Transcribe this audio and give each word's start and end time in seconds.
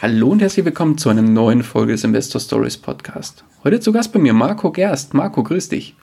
Hallo 0.00 0.28
und 0.28 0.40
herzlich 0.40 0.64
willkommen 0.64 0.96
zu 0.96 1.08
einer 1.08 1.22
neuen 1.22 1.64
Folge 1.64 1.90
des 1.90 2.04
Investor 2.04 2.40
Stories 2.40 2.76
Podcast. 2.76 3.42
Heute 3.64 3.80
zu 3.80 3.90
Gast 3.90 4.12
bei 4.12 4.20
mir 4.20 4.32
Marco 4.32 4.70
Gerst. 4.70 5.12
Marco, 5.12 5.42
grüß 5.42 5.70
dich. 5.70 5.96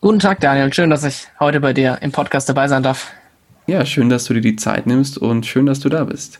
Guten 0.00 0.20
Tag, 0.20 0.38
Daniel. 0.38 0.72
Schön, 0.72 0.88
dass 0.88 1.02
ich 1.02 1.26
heute 1.40 1.58
bei 1.58 1.72
dir 1.72 1.98
im 2.00 2.12
Podcast 2.12 2.48
dabei 2.48 2.68
sein 2.68 2.84
darf. 2.84 3.10
Ja, 3.66 3.84
schön, 3.84 4.08
dass 4.08 4.26
du 4.26 4.34
dir 4.34 4.40
die 4.40 4.54
Zeit 4.54 4.86
nimmst 4.86 5.18
und 5.18 5.46
schön, 5.46 5.66
dass 5.66 5.80
du 5.80 5.88
da 5.88 6.04
bist. 6.04 6.38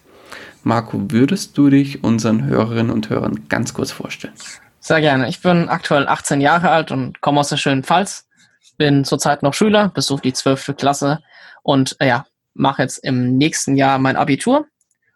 Marco, 0.63 1.11
würdest 1.11 1.59
du 1.59 1.69
dich 1.69 2.05
unseren 2.05 2.45
Hörerinnen 2.45 2.93
und 2.93 3.11
Hörern 3.11 3.49
ganz 3.49 3.75
kurz 3.75 3.91
vorstellen? 3.91 4.35
Sehr 4.79 5.01
gerne. 5.01 5.29
Ich 5.29 5.43
bin 5.43 5.69
aktuell 5.69 6.07
18 6.07 6.41
Jahre 6.41 6.71
alt 6.71 6.93
und 6.93 7.21
komme 7.21 7.41
aus 7.41 7.49
der 7.49 7.57
schönen 7.57 7.83
Pfalz. 7.83 8.29
Bin 8.77 9.05
zurzeit 9.05 9.43
noch 9.43 9.55
Schüler, 9.55 9.89
besuche 9.89 10.23
die 10.23 10.33
12. 10.33 10.77
Klasse 10.77 11.25
und 11.65 11.97
äh, 11.99 12.07
ja, 12.07 12.25
mache 12.55 12.83
jetzt 12.83 12.99
im 12.99 13.37
nächsten 13.37 13.75
Jahr 13.75 13.99
mein 13.99 14.15
Abitur 14.15 14.67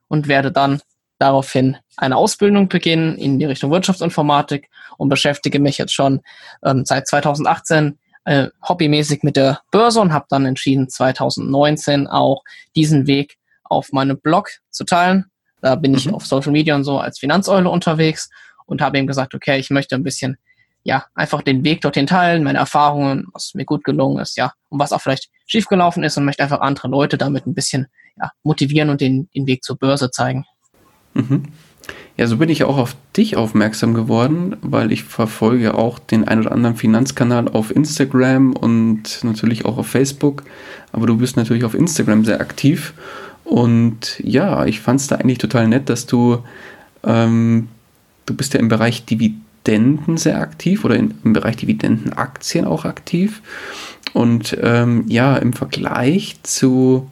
und 0.08 0.26
werde 0.26 0.50
dann 0.50 0.80
daraufhin 1.18 1.76
eine 1.96 2.16
Ausbildung 2.16 2.68
beginnen 2.68 3.16
in 3.16 3.38
die 3.38 3.44
Richtung 3.44 3.70
Wirtschaftsinformatik 3.70 4.68
und 4.98 5.08
beschäftige 5.08 5.60
mich 5.60 5.78
jetzt 5.78 5.94
schon 5.94 6.20
ähm, 6.64 6.84
seit 6.84 7.08
2018 7.08 7.98
äh, 8.24 8.48
hobbymäßig 8.68 9.22
mit 9.22 9.36
der 9.36 9.60
Börse 9.70 10.00
und 10.00 10.12
habe 10.12 10.26
dann 10.28 10.46
entschieden, 10.46 10.88
2019 10.88 12.06
auch 12.06 12.42
diesen 12.74 13.06
Weg 13.06 13.36
auf 13.64 13.92
meinem 13.92 14.18
Blog 14.20 14.50
zu 14.70 14.84
teilen. 14.84 15.26
Da 15.62 15.76
bin 15.76 15.92
mhm. 15.92 15.98
ich 15.98 16.12
auf 16.12 16.26
Social 16.26 16.52
Media 16.52 16.74
und 16.74 16.84
so 16.84 16.98
als 16.98 17.18
Finanzeule 17.18 17.70
unterwegs 17.70 18.28
und 18.66 18.80
habe 18.82 18.98
eben 18.98 19.06
gesagt, 19.06 19.34
okay, 19.34 19.58
ich 19.58 19.70
möchte 19.70 19.94
ein 19.94 20.02
bisschen, 20.02 20.36
ja, 20.82 21.06
einfach 21.14 21.42
den 21.42 21.64
Weg 21.64 21.80
dorthin 21.80 22.06
teilen, 22.06 22.44
meine 22.44 22.58
Erfahrungen, 22.58 23.26
was 23.32 23.54
mir 23.54 23.64
gut 23.64 23.84
gelungen 23.84 24.18
ist, 24.18 24.36
ja, 24.36 24.52
und 24.68 24.78
was 24.78 24.92
auch 24.92 25.00
vielleicht 25.00 25.30
schiefgelaufen 25.46 26.04
ist 26.04 26.16
und 26.16 26.24
möchte 26.24 26.42
einfach 26.42 26.60
andere 26.60 26.88
Leute 26.88 27.16
damit 27.18 27.46
ein 27.46 27.54
bisschen 27.54 27.86
ja, 28.16 28.30
motivieren 28.42 28.90
und 28.90 29.00
den, 29.00 29.28
den 29.34 29.46
Weg 29.46 29.62
zur 29.62 29.78
Börse 29.78 30.10
zeigen. 30.10 30.44
Mhm. 31.16 31.42
Ja, 32.16 32.26
so 32.26 32.38
bin 32.38 32.48
ich 32.48 32.64
auch 32.64 32.78
auf 32.78 32.96
dich 33.14 33.36
aufmerksam 33.36 33.92
geworden, 33.92 34.56
weil 34.62 34.90
ich 34.90 35.04
verfolge 35.04 35.74
auch 35.74 35.98
den 35.98 36.26
ein 36.26 36.40
oder 36.40 36.52
anderen 36.52 36.76
Finanzkanal 36.76 37.48
auf 37.48 37.74
Instagram 37.74 38.54
und 38.54 39.22
natürlich 39.22 39.66
auch 39.66 39.76
auf 39.76 39.86
Facebook. 39.86 40.44
Aber 40.92 41.06
du 41.06 41.18
bist 41.18 41.36
natürlich 41.36 41.64
auf 41.64 41.74
Instagram 41.74 42.24
sehr 42.24 42.40
aktiv. 42.40 42.94
Und 43.44 44.18
ja, 44.24 44.64
ich 44.64 44.80
fand 44.80 45.00
es 45.00 45.08
da 45.08 45.16
eigentlich 45.16 45.38
total 45.38 45.68
nett, 45.68 45.90
dass 45.90 46.06
du, 46.06 46.38
ähm, 47.04 47.68
du 48.24 48.34
bist 48.34 48.54
ja 48.54 48.60
im 48.60 48.68
Bereich 48.68 49.04
Dividenden 49.04 50.16
sehr 50.16 50.40
aktiv 50.40 50.86
oder 50.86 50.96
in, 50.96 51.14
im 51.22 51.34
Bereich 51.34 51.56
Dividendenaktien 51.56 52.64
auch 52.64 52.86
aktiv. 52.86 53.42
Und 54.14 54.56
ähm, 54.62 55.04
ja, 55.06 55.36
im 55.36 55.52
Vergleich 55.52 56.36
zu 56.44 57.10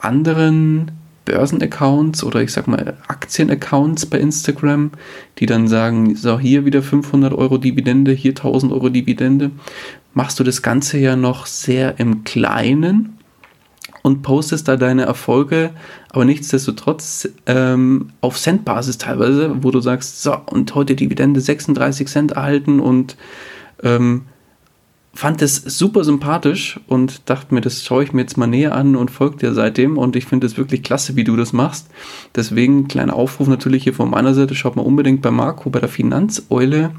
anderen 0.00 0.90
Börsenaccounts 1.24 2.24
oder 2.24 2.42
ich 2.42 2.52
sag 2.52 2.66
mal 2.66 2.96
Aktienaccounts 3.08 4.06
bei 4.06 4.18
Instagram, 4.18 4.90
die 5.38 5.46
dann 5.46 5.68
sagen, 5.68 6.14
so 6.16 6.38
hier 6.38 6.64
wieder 6.64 6.82
500 6.82 7.32
Euro 7.32 7.58
Dividende, 7.58 8.12
hier 8.12 8.32
1000 8.32 8.72
Euro 8.72 8.88
Dividende, 8.88 9.50
machst 10.14 10.38
du 10.40 10.44
das 10.44 10.62
Ganze 10.62 10.98
ja 10.98 11.16
noch 11.16 11.46
sehr 11.46 11.98
im 11.98 12.24
Kleinen 12.24 13.18
und 14.02 14.22
postest 14.22 14.66
da 14.68 14.76
deine 14.76 15.02
Erfolge, 15.02 15.70
aber 16.10 16.24
nichtsdestotrotz 16.24 17.28
ähm, 17.46 18.08
auf 18.20 18.38
Centbasis 18.38 18.98
teilweise, 18.98 19.62
wo 19.62 19.70
du 19.70 19.80
sagst, 19.80 20.22
so 20.22 20.36
und 20.46 20.74
heute 20.74 20.96
Dividende 20.96 21.40
36 21.40 22.08
Cent 22.08 22.32
erhalten 22.32 22.80
und 22.80 23.16
ähm, 23.82 24.22
fand 25.14 25.42
es 25.42 25.56
super 25.56 26.04
sympathisch 26.04 26.80
und 26.86 27.28
dachte 27.28 27.54
mir, 27.54 27.60
das 27.60 27.84
schaue 27.84 28.02
ich 28.02 28.12
mir 28.12 28.22
jetzt 28.22 28.38
mal 28.38 28.46
näher 28.46 28.74
an 28.74 28.96
und 28.96 29.10
folge 29.10 29.36
dir 29.36 29.52
seitdem 29.52 29.98
und 29.98 30.16
ich 30.16 30.24
finde 30.24 30.46
es 30.46 30.56
wirklich 30.56 30.82
klasse, 30.82 31.16
wie 31.16 31.24
du 31.24 31.36
das 31.36 31.52
machst. 31.52 31.88
Deswegen 32.34 32.88
kleiner 32.88 33.14
Aufruf 33.14 33.46
natürlich 33.46 33.84
hier 33.84 33.94
von 33.94 34.10
meiner 34.10 34.32
Seite, 34.34 34.54
schaut 34.54 34.76
mal 34.76 34.82
unbedingt 34.82 35.20
bei 35.20 35.30
Marco 35.30 35.68
bei 35.68 35.80
der 35.80 35.90
Finanzeule 35.90 36.92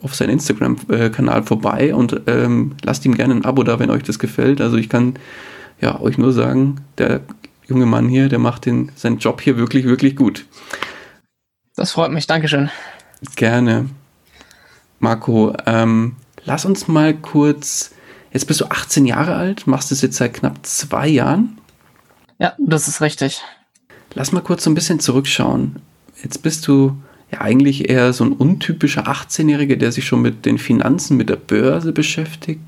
auf 0.00 0.14
seinen 0.14 0.30
Instagram-Kanal 0.30 1.42
vorbei 1.42 1.94
und 1.94 2.20
ähm, 2.26 2.76
lasst 2.84 3.04
ihm 3.04 3.14
gerne 3.14 3.34
ein 3.34 3.44
Abo 3.44 3.64
da, 3.64 3.78
wenn 3.80 3.90
euch 3.90 4.04
das 4.04 4.18
gefällt. 4.18 4.60
Also 4.60 4.76
ich 4.76 4.88
kann 4.88 5.14
ja 5.80 6.00
euch 6.00 6.18
nur 6.18 6.32
sagen, 6.32 6.76
der 6.98 7.20
junge 7.66 7.86
Mann 7.86 8.08
hier, 8.08 8.28
der 8.28 8.38
macht 8.38 8.66
den, 8.66 8.92
seinen 8.94 9.18
Job 9.18 9.40
hier 9.40 9.56
wirklich, 9.56 9.86
wirklich 9.86 10.14
gut. 10.14 10.46
Das 11.74 11.92
freut 11.92 12.12
mich, 12.12 12.26
Dankeschön. 12.26 12.70
Gerne. 13.34 13.90
Marco, 15.00 15.52
ähm, 15.66 16.16
lass 16.46 16.64
uns 16.64 16.88
mal 16.88 17.14
kurz, 17.14 17.90
jetzt 18.32 18.46
bist 18.46 18.60
du 18.60 18.66
18 18.66 19.04
Jahre 19.04 19.34
alt, 19.34 19.66
machst 19.66 19.92
es 19.92 20.00
jetzt 20.00 20.16
seit 20.16 20.34
knapp 20.34 20.64
zwei 20.64 21.08
Jahren. 21.08 21.58
Ja, 22.38 22.54
das 22.58 22.88
ist 22.88 23.00
richtig. 23.00 23.42
Lass 24.14 24.32
mal 24.32 24.40
kurz 24.40 24.64
so 24.64 24.70
ein 24.70 24.74
bisschen 24.74 25.00
zurückschauen. 25.00 25.76
Jetzt 26.22 26.42
bist 26.42 26.66
du 26.66 26.96
ja 27.30 27.40
eigentlich 27.40 27.90
eher 27.90 28.12
so 28.12 28.24
ein 28.24 28.32
untypischer 28.32 29.06
18-Jähriger, 29.08 29.76
der 29.76 29.92
sich 29.92 30.06
schon 30.06 30.22
mit 30.22 30.46
den 30.46 30.58
Finanzen, 30.58 31.16
mit 31.16 31.28
der 31.28 31.36
Börse 31.36 31.92
beschäftigt. 31.92 32.62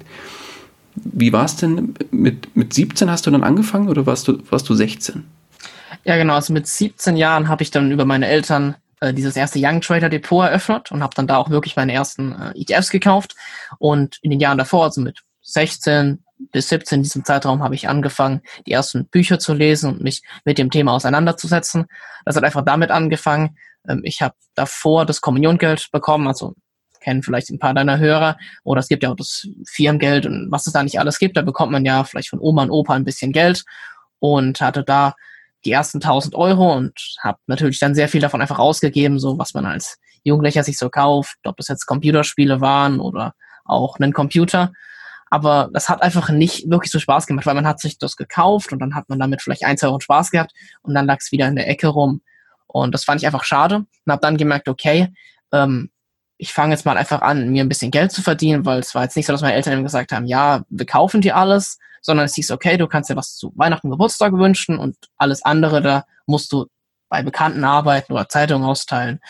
Wie 0.95 1.33
war 1.33 1.45
es 1.45 1.57
denn 1.57 1.95
mit, 2.11 2.57
mit 2.57 2.75
17 2.75 3.11
hast 3.11 3.27
du 3.27 3.31
dann 3.31 3.45
angefangen 3.45 3.89
oder 3.89 4.05
warst 4.05 4.29
du, 4.29 4.39
warst 4.51 4.69
du 4.69 4.75
16? 4.75 5.25
Ja, 6.05 6.17
genau. 6.17 6.35
Also 6.35 6.53
mit 6.53 6.67
17 6.67 7.17
Jahren 7.17 7.49
habe 7.49 7.63
ich 7.63 7.71
dann 7.71 7.93
über 7.93 8.05
meine 8.05 8.27
Eltern 8.27 8.75
äh, 9.01 9.13
dieses 9.15 9.37
erste 9.37 9.59
Young 9.63 9.81
Trader 9.81 10.09
Depot 10.09 10.45
eröffnet 10.45 10.91
und 10.91 11.03
habe 11.03 11.15
dann 11.15 11.27
da 11.27 11.37
auch 11.37 11.51
wirklich 11.51 11.77
meine 11.77 11.93
ersten 11.93 12.33
äh, 12.33 12.53
ETFs 12.61 12.91
gekauft. 12.91 13.35
Und 13.79 14.19
in 14.23 14.31
den 14.31 14.41
Jahren 14.41 14.59
davor, 14.59 14.85
also 14.85 15.01
mit 15.01 15.21
16 15.43 16.23
bis 16.53 16.69
17 16.69 16.99
in 16.99 17.03
diesem 17.03 17.25
Zeitraum, 17.25 17.63
habe 17.63 17.75
ich 17.75 17.89
angefangen, 17.89 18.43
die 18.67 18.73
ersten 18.73 19.07
Bücher 19.07 19.39
zu 19.39 19.55
lesen 19.55 19.91
und 19.91 20.03
mich 20.03 20.23
mit 20.45 20.59
dem 20.59 20.71
Thema 20.71 20.93
auseinanderzusetzen. 20.93 21.87
Das 22.25 22.37
hat 22.37 22.45
einfach 22.45 22.65
damit 22.65 22.91
angefangen. 22.91 23.57
Ähm, 23.89 24.01
ich 24.05 24.23
habe 24.23 24.35
davor 24.55 25.07
das 25.07 25.21
Kommuniongeld 25.21 25.91
bekommen, 25.93 26.27
also 26.27 26.55
kennen 27.01 27.23
vielleicht 27.23 27.51
ein 27.51 27.59
paar 27.59 27.75
deiner 27.75 27.99
Hörer. 27.99 28.37
Oder 28.65 28.81
es 28.81 28.89
gibt 28.89 29.03
ja 29.03 29.11
auch 29.11 29.17
das 29.17 29.49
Firmengeld 29.67 30.27
und 30.27 30.51
was 30.51 30.67
es 30.67 30.73
da 30.73 30.83
nicht 30.83 30.99
alles 30.99 31.19
gibt. 31.19 31.37
Da 31.37 31.43
bekommt 31.43 31.73
man 31.73 31.85
ja 31.85 32.05
vielleicht 32.05 32.29
von 32.29 32.41
Oma 32.41 32.65
und 32.65 32.71
Opa 32.71 32.95
ein 32.95 33.05
bisschen 33.05 33.33
Geld 33.33 33.65
und 34.19 34.61
hatte 34.61 34.83
da 34.83 35.15
die 35.69 35.73
ersten 35.73 35.99
1000 35.99 36.35
Euro 36.35 36.75
und 36.75 36.95
habe 37.23 37.39
natürlich 37.47 37.79
dann 37.79 37.95
sehr 37.95 38.09
viel 38.09 38.23
davon 38.23 38.41
einfach 38.41 38.59
ausgegeben, 38.59 39.19
so 39.19 39.39
was 39.39 39.53
man 39.53 39.67
als 39.67 39.99
Jugendlicher 40.25 40.65
sich 40.65 40.79
so 40.79 40.89
kauft, 40.89 41.37
ob 41.45 41.59
das 41.59 41.69
jetzt 41.69 41.87
Computerspiele 41.87 42.63
waren 42.63 43.01
oder 43.01 43.35
auch 43.67 43.99
einen 43.99 44.15
Computer. 44.15 44.73
Aber 45.31 45.69
das 45.75 45.91
hat 45.91 46.03
einfach 46.03 46.31
nicht 46.31 46.71
wirklich 46.71 46.91
so 46.91 46.99
Spaß 46.99 47.27
gemacht, 47.27 47.45
weil 47.45 47.55
man 47.55 47.67
hat 47.67 47.81
sich 47.81 47.99
das 47.99 48.17
gekauft 48.17 48.73
und 48.73 48.79
dann 48.79 48.95
hat 48.95 49.11
man 49.11 49.19
damit 49.19 49.43
vielleicht 49.43 49.65
ein, 49.65 49.77
zwei 49.77 49.89
Wochen 49.89 50.01
Spaß 50.01 50.31
gehabt 50.31 50.53
und 50.81 50.95
dann 50.95 51.05
lag 51.05 51.19
es 51.21 51.33
wieder 51.33 51.47
in 51.47 51.57
der 51.57 51.69
Ecke 51.69 51.89
rum. 51.89 52.23
Und 52.67 52.95
das 52.95 53.05
fand 53.05 53.21
ich 53.21 53.27
einfach 53.27 53.45
schade 53.45 53.77
und 53.77 54.13
habe 54.13 54.23
dann 54.23 54.39
gemerkt, 54.39 54.69
okay, 54.69 55.13
ähm, 55.53 55.91
ich 56.39 56.55
fange 56.55 56.73
jetzt 56.73 56.87
mal 56.87 56.97
einfach 56.97 57.21
an, 57.21 57.51
mir 57.51 57.63
ein 57.63 57.69
bisschen 57.69 57.91
Geld 57.91 58.11
zu 58.11 58.23
verdienen, 58.23 58.65
weil 58.65 58.79
es 58.79 58.95
war 58.95 59.03
jetzt 59.03 59.17
nicht 59.17 59.27
so, 59.27 59.33
dass 59.35 59.43
meine 59.43 59.55
Eltern 59.55 59.83
gesagt 59.83 60.13
haben, 60.13 60.25
ja, 60.25 60.63
wir 60.71 60.87
kaufen 60.87 61.21
dir 61.21 61.37
alles, 61.37 61.79
sondern 62.09 62.25
es 62.25 62.35
hieß, 62.35 62.51
okay, 62.53 62.79
du 62.79 62.87
kannst 62.87 63.11
dir 63.11 63.17
was 63.17 63.37
zu 63.37 63.53
Weihnachten, 63.55 63.91
Geburtstag 63.91 64.33
wünschen 64.33 64.79
und 64.79 64.97
alles 65.19 65.45
andere, 65.45 65.83
da 65.83 66.05
musst 66.27 66.51
du 66.53 66.67
bei 67.11 67.23
Bekannten 67.23 67.65
arbeiten 67.65 68.15
oder 68.15 68.29
Zeitungen 68.31 68.67
austeilen. 68.67 69.21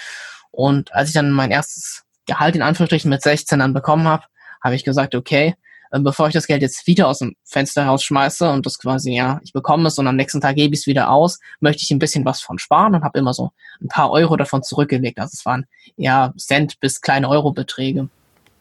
Und 0.52 0.94
als 0.94 1.08
ich 1.08 1.14
dann 1.14 1.32
mein 1.32 1.50
erstes 1.50 2.04
Gehalt 2.26 2.54
in 2.54 2.62
Anführungsstrichen 2.62 3.10
mit 3.10 3.20
16 3.20 3.58
dann 3.58 3.74
bekommen 3.74 4.06
habe, 4.06 4.24
habe 4.62 4.76
ich 4.76 4.84
gesagt, 4.84 5.16
okay, 5.16 5.56
äh, 5.90 5.98
bevor 5.98 6.28
ich 6.28 6.34
das 6.34 6.46
Geld 6.46 6.62
jetzt 6.62 6.86
wieder 6.86 7.08
aus 7.08 7.18
dem 7.18 7.34
Fenster 7.44 7.86
rausschmeiße 7.86 8.48
und 8.48 8.64
das 8.64 8.78
quasi, 8.78 9.12
ja, 9.12 9.40
ich 9.42 9.52
bekomme 9.52 9.88
es 9.88 9.98
und 9.98 10.06
am 10.06 10.14
nächsten 10.14 10.40
Tag 10.40 10.54
gebe 10.54 10.74
ich 10.74 10.82
es 10.82 10.86
wieder 10.86 11.10
aus, 11.10 11.40
möchte 11.58 11.82
ich 11.82 11.90
ein 11.90 11.98
bisschen 11.98 12.24
was 12.24 12.40
von 12.40 12.60
sparen 12.60 12.94
und 12.94 13.02
habe 13.02 13.18
immer 13.18 13.34
so 13.34 13.50
ein 13.80 13.88
paar 13.88 14.12
Euro 14.12 14.36
davon 14.36 14.62
zurückgelegt. 14.62 15.18
Also 15.18 15.32
es 15.34 15.44
waren 15.44 15.66
ja 15.96 16.32
Cent 16.38 16.78
bis 16.78 17.00
kleine 17.00 17.28
Eurobeträge. 17.28 18.08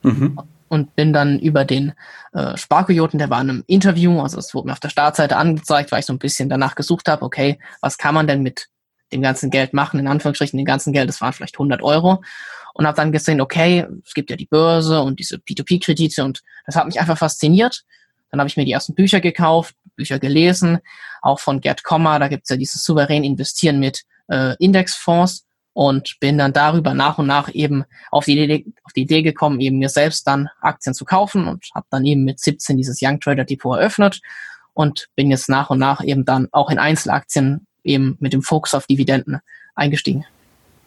Mhm. 0.01 0.39
Und 0.69 0.95
bin 0.95 1.13
dann 1.13 1.39
über 1.39 1.65
den 1.65 1.93
äh, 2.33 2.57
Sparkojoten, 2.57 3.19
der 3.19 3.29
war 3.29 3.41
in 3.41 3.49
einem 3.49 3.63
Interview, 3.67 4.19
also 4.19 4.37
es 4.37 4.53
wurde 4.53 4.67
mir 4.67 4.73
auf 4.73 4.79
der 4.79 4.89
Startseite 4.89 5.37
angezeigt, 5.37 5.91
weil 5.91 5.99
ich 5.99 6.05
so 6.05 6.13
ein 6.13 6.19
bisschen 6.19 6.49
danach 6.49 6.75
gesucht 6.75 7.07
habe, 7.07 7.23
okay, 7.23 7.59
was 7.81 7.97
kann 7.97 8.13
man 8.13 8.27
denn 8.27 8.43
mit 8.43 8.67
dem 9.13 9.21
ganzen 9.21 9.49
Geld 9.49 9.73
machen, 9.73 9.99
in 9.99 10.07
Anführungsstrichen, 10.07 10.57
den 10.57 10.65
ganzen 10.65 10.91
Geld, 10.91 11.07
das 11.07 11.21
waren 11.21 11.33
vielleicht 11.33 11.55
100 11.55 11.81
Euro 11.81 12.21
und 12.73 12.85
habe 12.85 12.95
dann 12.95 13.11
gesehen, 13.11 13.41
okay, 13.41 13.87
es 14.05 14.13
gibt 14.13 14.29
ja 14.29 14.35
die 14.35 14.45
Börse 14.45 15.01
und 15.01 15.19
diese 15.19 15.37
P2P-Kredite 15.37 16.23
und 16.23 16.41
das 16.65 16.75
hat 16.75 16.85
mich 16.85 16.99
einfach 16.99 17.17
fasziniert. 17.17 17.83
Dann 18.29 18.39
habe 18.39 18.49
ich 18.49 18.57
mir 18.57 18.65
die 18.65 18.71
ersten 18.73 18.93
Bücher 18.93 19.21
gekauft, 19.21 19.75
Bücher 19.95 20.19
gelesen, 20.19 20.79
auch 21.21 21.39
von 21.39 21.61
Gerd 21.61 21.83
Kommer, 21.83 22.19
da 22.19 22.27
gibt's 22.27 22.49
ja 22.49 22.57
dieses 22.57 22.83
souverän 22.83 23.23
Investieren 23.23 23.79
mit 23.79 24.03
äh, 24.27 24.55
Indexfonds 24.59 25.46
und 25.77 26.19
bin 26.19 26.39
dann 26.39 26.53
darüber 26.53 26.95
nach 26.95 27.19
und 27.19 27.27
nach 27.27 27.53
eben 27.53 27.83
auf 28.09 28.25
die, 28.25 28.39
Idee, 28.39 28.65
auf 28.83 28.93
die 28.93 29.03
Idee 29.03 29.21
gekommen, 29.21 29.59
eben 29.59 29.77
mir 29.77 29.89
selbst 29.89 30.25
dann 30.25 30.49
Aktien 30.59 30.95
zu 30.95 31.05
kaufen 31.05 31.47
und 31.47 31.65
habe 31.75 31.85
dann 31.91 32.03
eben 32.03 32.23
mit 32.23 32.39
17 32.39 32.77
dieses 32.77 32.97
Young 32.99 33.19
Trader 33.19 33.43
Depot 33.43 33.77
eröffnet 33.77 34.19
und 34.73 35.07
bin 35.15 35.29
jetzt 35.29 35.49
nach 35.49 35.69
und 35.69 35.77
nach 35.77 36.03
eben 36.03 36.25
dann 36.25 36.47
auch 36.51 36.71
in 36.71 36.79
Einzelaktien 36.79 37.67
eben 37.83 38.17
mit 38.19 38.33
dem 38.33 38.41
Fokus 38.41 38.73
auf 38.73 38.87
Dividenden 38.87 39.37
eingestiegen. 39.75 40.25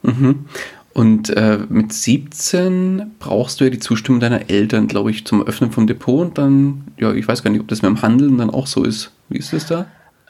Mhm. 0.03 0.47
Und 0.93 1.31
äh, 1.37 1.61
mit 1.69 1.93
17 1.93 3.13
brauchst 3.21 3.61
du 3.61 3.65
ja 3.67 3.71
die 3.71 3.79
Zustimmung 3.79 4.19
deiner 4.19 4.51
Eltern, 4.51 4.89
glaube 4.89 5.13
ich, 5.13 5.25
zum 5.25 5.47
Öffnen 5.47 5.71
vom 5.71 5.87
Depot 5.87 6.27
und 6.27 6.37
dann, 6.37 6.89
ja, 6.99 7.13
ich 7.13 7.29
weiß 7.29 7.45
gar 7.45 7.53
nicht, 7.53 7.61
ob 7.61 7.69
das 7.69 7.83
mit 7.83 7.91
dem 7.91 8.03
Handeln 8.03 8.39
dann 8.39 8.51
auch 8.51 8.67
so 8.67 8.83
ist. 8.83 9.13
Wie 9.29 9.39
ist 9.39 9.53
das 9.53 9.67
da? 9.67 9.87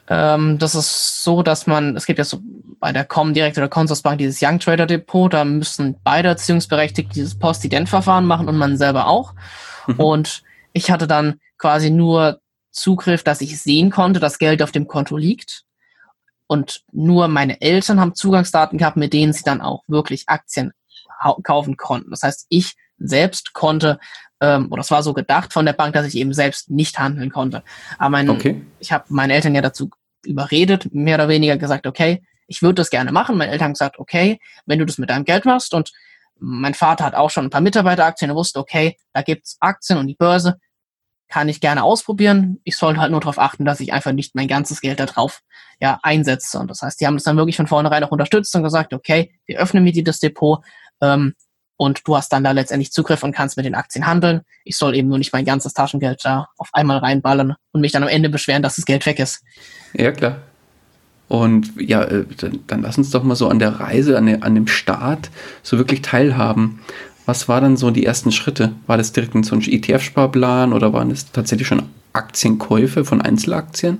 Ähm, 0.07 0.57
das 0.57 0.75
ist 0.75 1.23
so, 1.23 1.43
dass 1.43 1.67
man, 1.67 1.95
es 1.95 2.05
gibt 2.05 2.19
ja 2.19 2.25
so 2.25 2.39
bei 2.79 2.91
der 2.91 3.05
Comdirect 3.05 3.57
oder 3.57 3.69
Consorsbank 3.69 4.17
dieses 4.17 4.41
Young 4.41 4.59
Trader 4.59 4.85
Depot, 4.85 5.31
da 5.31 5.45
müssen 5.45 5.95
beide 6.03 6.29
Erziehungsberechtigte 6.29 7.13
dieses 7.13 7.37
Post-Ident-Verfahren 7.37 8.25
machen 8.25 8.47
und 8.47 8.57
man 8.57 8.77
selber 8.77 9.07
auch. 9.07 9.33
Mhm. 9.87 9.99
Und 9.99 10.43
ich 10.73 10.91
hatte 10.91 11.07
dann 11.07 11.39
quasi 11.57 11.91
nur 11.91 12.39
Zugriff, 12.71 13.23
dass 13.23 13.41
ich 13.41 13.61
sehen 13.61 13.91
konnte, 13.91 14.19
dass 14.19 14.39
Geld 14.39 14.63
auf 14.63 14.71
dem 14.71 14.87
Konto 14.87 15.17
liegt 15.17 15.65
und 16.51 16.83
nur 16.91 17.29
meine 17.29 17.61
Eltern 17.61 18.01
haben 18.01 18.13
Zugangsdaten 18.13 18.77
gehabt, 18.77 18.97
mit 18.97 19.13
denen 19.13 19.31
sie 19.31 19.43
dann 19.43 19.61
auch 19.61 19.83
wirklich 19.87 20.27
Aktien 20.27 20.73
kaufen 21.43 21.77
konnten. 21.77 22.11
Das 22.11 22.23
heißt, 22.23 22.47
ich 22.49 22.75
selbst 22.97 23.53
konnte, 23.53 23.99
ähm, 24.41 24.67
oder 24.71 24.81
es 24.81 24.91
war 24.91 25.03
so 25.03 25.13
gedacht 25.13 25.53
von 25.53 25.65
der 25.65 25.73
Bank, 25.73 25.93
dass 25.93 26.05
ich 26.05 26.15
eben 26.15 26.33
selbst 26.33 26.69
nicht 26.69 26.99
handeln 26.99 27.29
konnte. 27.29 27.63
Aber 27.97 28.09
mein, 28.09 28.29
okay. 28.29 28.61
ich 28.79 28.91
habe 28.91 29.05
meine 29.09 29.33
Eltern 29.33 29.55
ja 29.55 29.61
dazu 29.61 29.89
überredet, 30.25 30.93
mehr 30.93 31.15
oder 31.15 31.29
weniger 31.29 31.57
gesagt, 31.57 31.87
okay, 31.87 32.23
ich 32.47 32.61
würde 32.61 32.75
das 32.75 32.89
gerne 32.89 33.11
machen. 33.11 33.37
Meine 33.37 33.51
Eltern 33.51 33.65
haben 33.65 33.73
gesagt, 33.73 33.99
okay, 33.99 34.39
wenn 34.65 34.79
du 34.79 34.85
das 34.85 34.97
mit 34.97 35.09
deinem 35.09 35.25
Geld 35.25 35.45
machst 35.45 35.73
und 35.73 35.91
mein 36.39 36.73
Vater 36.73 37.05
hat 37.05 37.15
auch 37.15 37.29
schon 37.29 37.45
ein 37.45 37.49
paar 37.51 37.61
Mitarbeiteraktien, 37.61 38.31
er 38.31 38.35
wusste, 38.35 38.59
okay, 38.59 38.97
da 39.13 39.21
gibt's 39.21 39.57
Aktien 39.59 39.99
und 39.99 40.07
die 40.07 40.15
Börse, 40.15 40.57
kann 41.29 41.47
ich 41.47 41.61
gerne 41.61 41.83
ausprobieren. 41.83 42.59
Ich 42.65 42.75
sollte 42.75 42.99
halt 42.99 43.11
nur 43.11 43.21
darauf 43.21 43.39
achten, 43.39 43.63
dass 43.63 43.79
ich 43.79 43.93
einfach 43.93 44.11
nicht 44.11 44.35
mein 44.35 44.49
ganzes 44.49 44.81
Geld 44.81 44.99
da 44.99 45.05
drauf 45.05 45.41
ja, 45.79 45.99
einsetze. 46.03 46.59
Und 46.59 46.69
das 46.69 46.81
heißt, 46.81 46.99
die 46.99 47.07
haben 47.07 47.15
das 47.15 47.23
dann 47.23 47.37
wirklich 47.37 47.55
von 47.55 47.67
vornherein 47.67 48.03
auch 48.03 48.11
unterstützt 48.11 48.53
und 48.55 48.63
gesagt, 48.63 48.93
okay, 48.93 49.31
wir 49.45 49.59
öffnen 49.59 49.83
mit 49.83 49.95
dir 49.95 50.03
das 50.03 50.19
Depot 50.19 50.59
ähm, 50.99 51.35
und 51.81 52.07
du 52.07 52.15
hast 52.15 52.31
dann 52.31 52.43
da 52.43 52.51
letztendlich 52.51 52.91
Zugriff 52.91 53.23
und 53.23 53.31
kannst 53.31 53.57
mit 53.57 53.65
den 53.65 53.73
Aktien 53.73 54.05
handeln. 54.05 54.41
Ich 54.65 54.77
soll 54.77 54.95
eben 54.95 55.07
nur 55.07 55.17
nicht 55.17 55.33
mein 55.33 55.45
ganzes 55.45 55.73
Taschengeld 55.73 56.23
da 56.23 56.47
auf 56.59 56.69
einmal 56.73 56.99
reinballern 56.99 57.55
und 57.71 57.81
mich 57.81 57.91
dann 57.91 58.03
am 58.03 58.09
Ende 58.09 58.29
beschweren, 58.29 58.61
dass 58.61 58.75
das 58.75 58.85
Geld 58.85 59.03
weg 59.07 59.17
ist. 59.17 59.41
Ja, 59.93 60.11
klar. 60.11 60.37
Und 61.27 61.71
ja, 61.79 62.03
äh, 62.03 62.25
dann, 62.67 62.83
lass 62.83 62.99
uns 62.99 63.09
doch 63.09 63.23
mal 63.23 63.33
so 63.33 63.47
an 63.47 63.57
der 63.57 63.79
Reise, 63.79 64.15
an, 64.15 64.27
der, 64.27 64.43
an 64.43 64.53
dem 64.53 64.67
Start 64.67 65.31
so 65.63 65.79
wirklich 65.79 66.03
teilhaben. 66.03 66.81
Was 67.25 67.49
waren 67.49 67.63
dann 67.63 67.77
so 67.77 67.89
die 67.89 68.05
ersten 68.05 68.31
Schritte? 68.31 68.73
War 68.85 68.97
das 68.97 69.11
direkt 69.11 69.33
ein 69.33 69.43
ein 69.43 69.61
ETF-Sparplan 69.61 70.73
oder 70.73 70.93
waren 70.93 71.09
das 71.09 71.31
tatsächlich 71.31 71.67
schon 71.67 71.81
Aktienkäufe 72.13 73.05
von 73.05 73.23
Einzelaktien? 73.23 73.97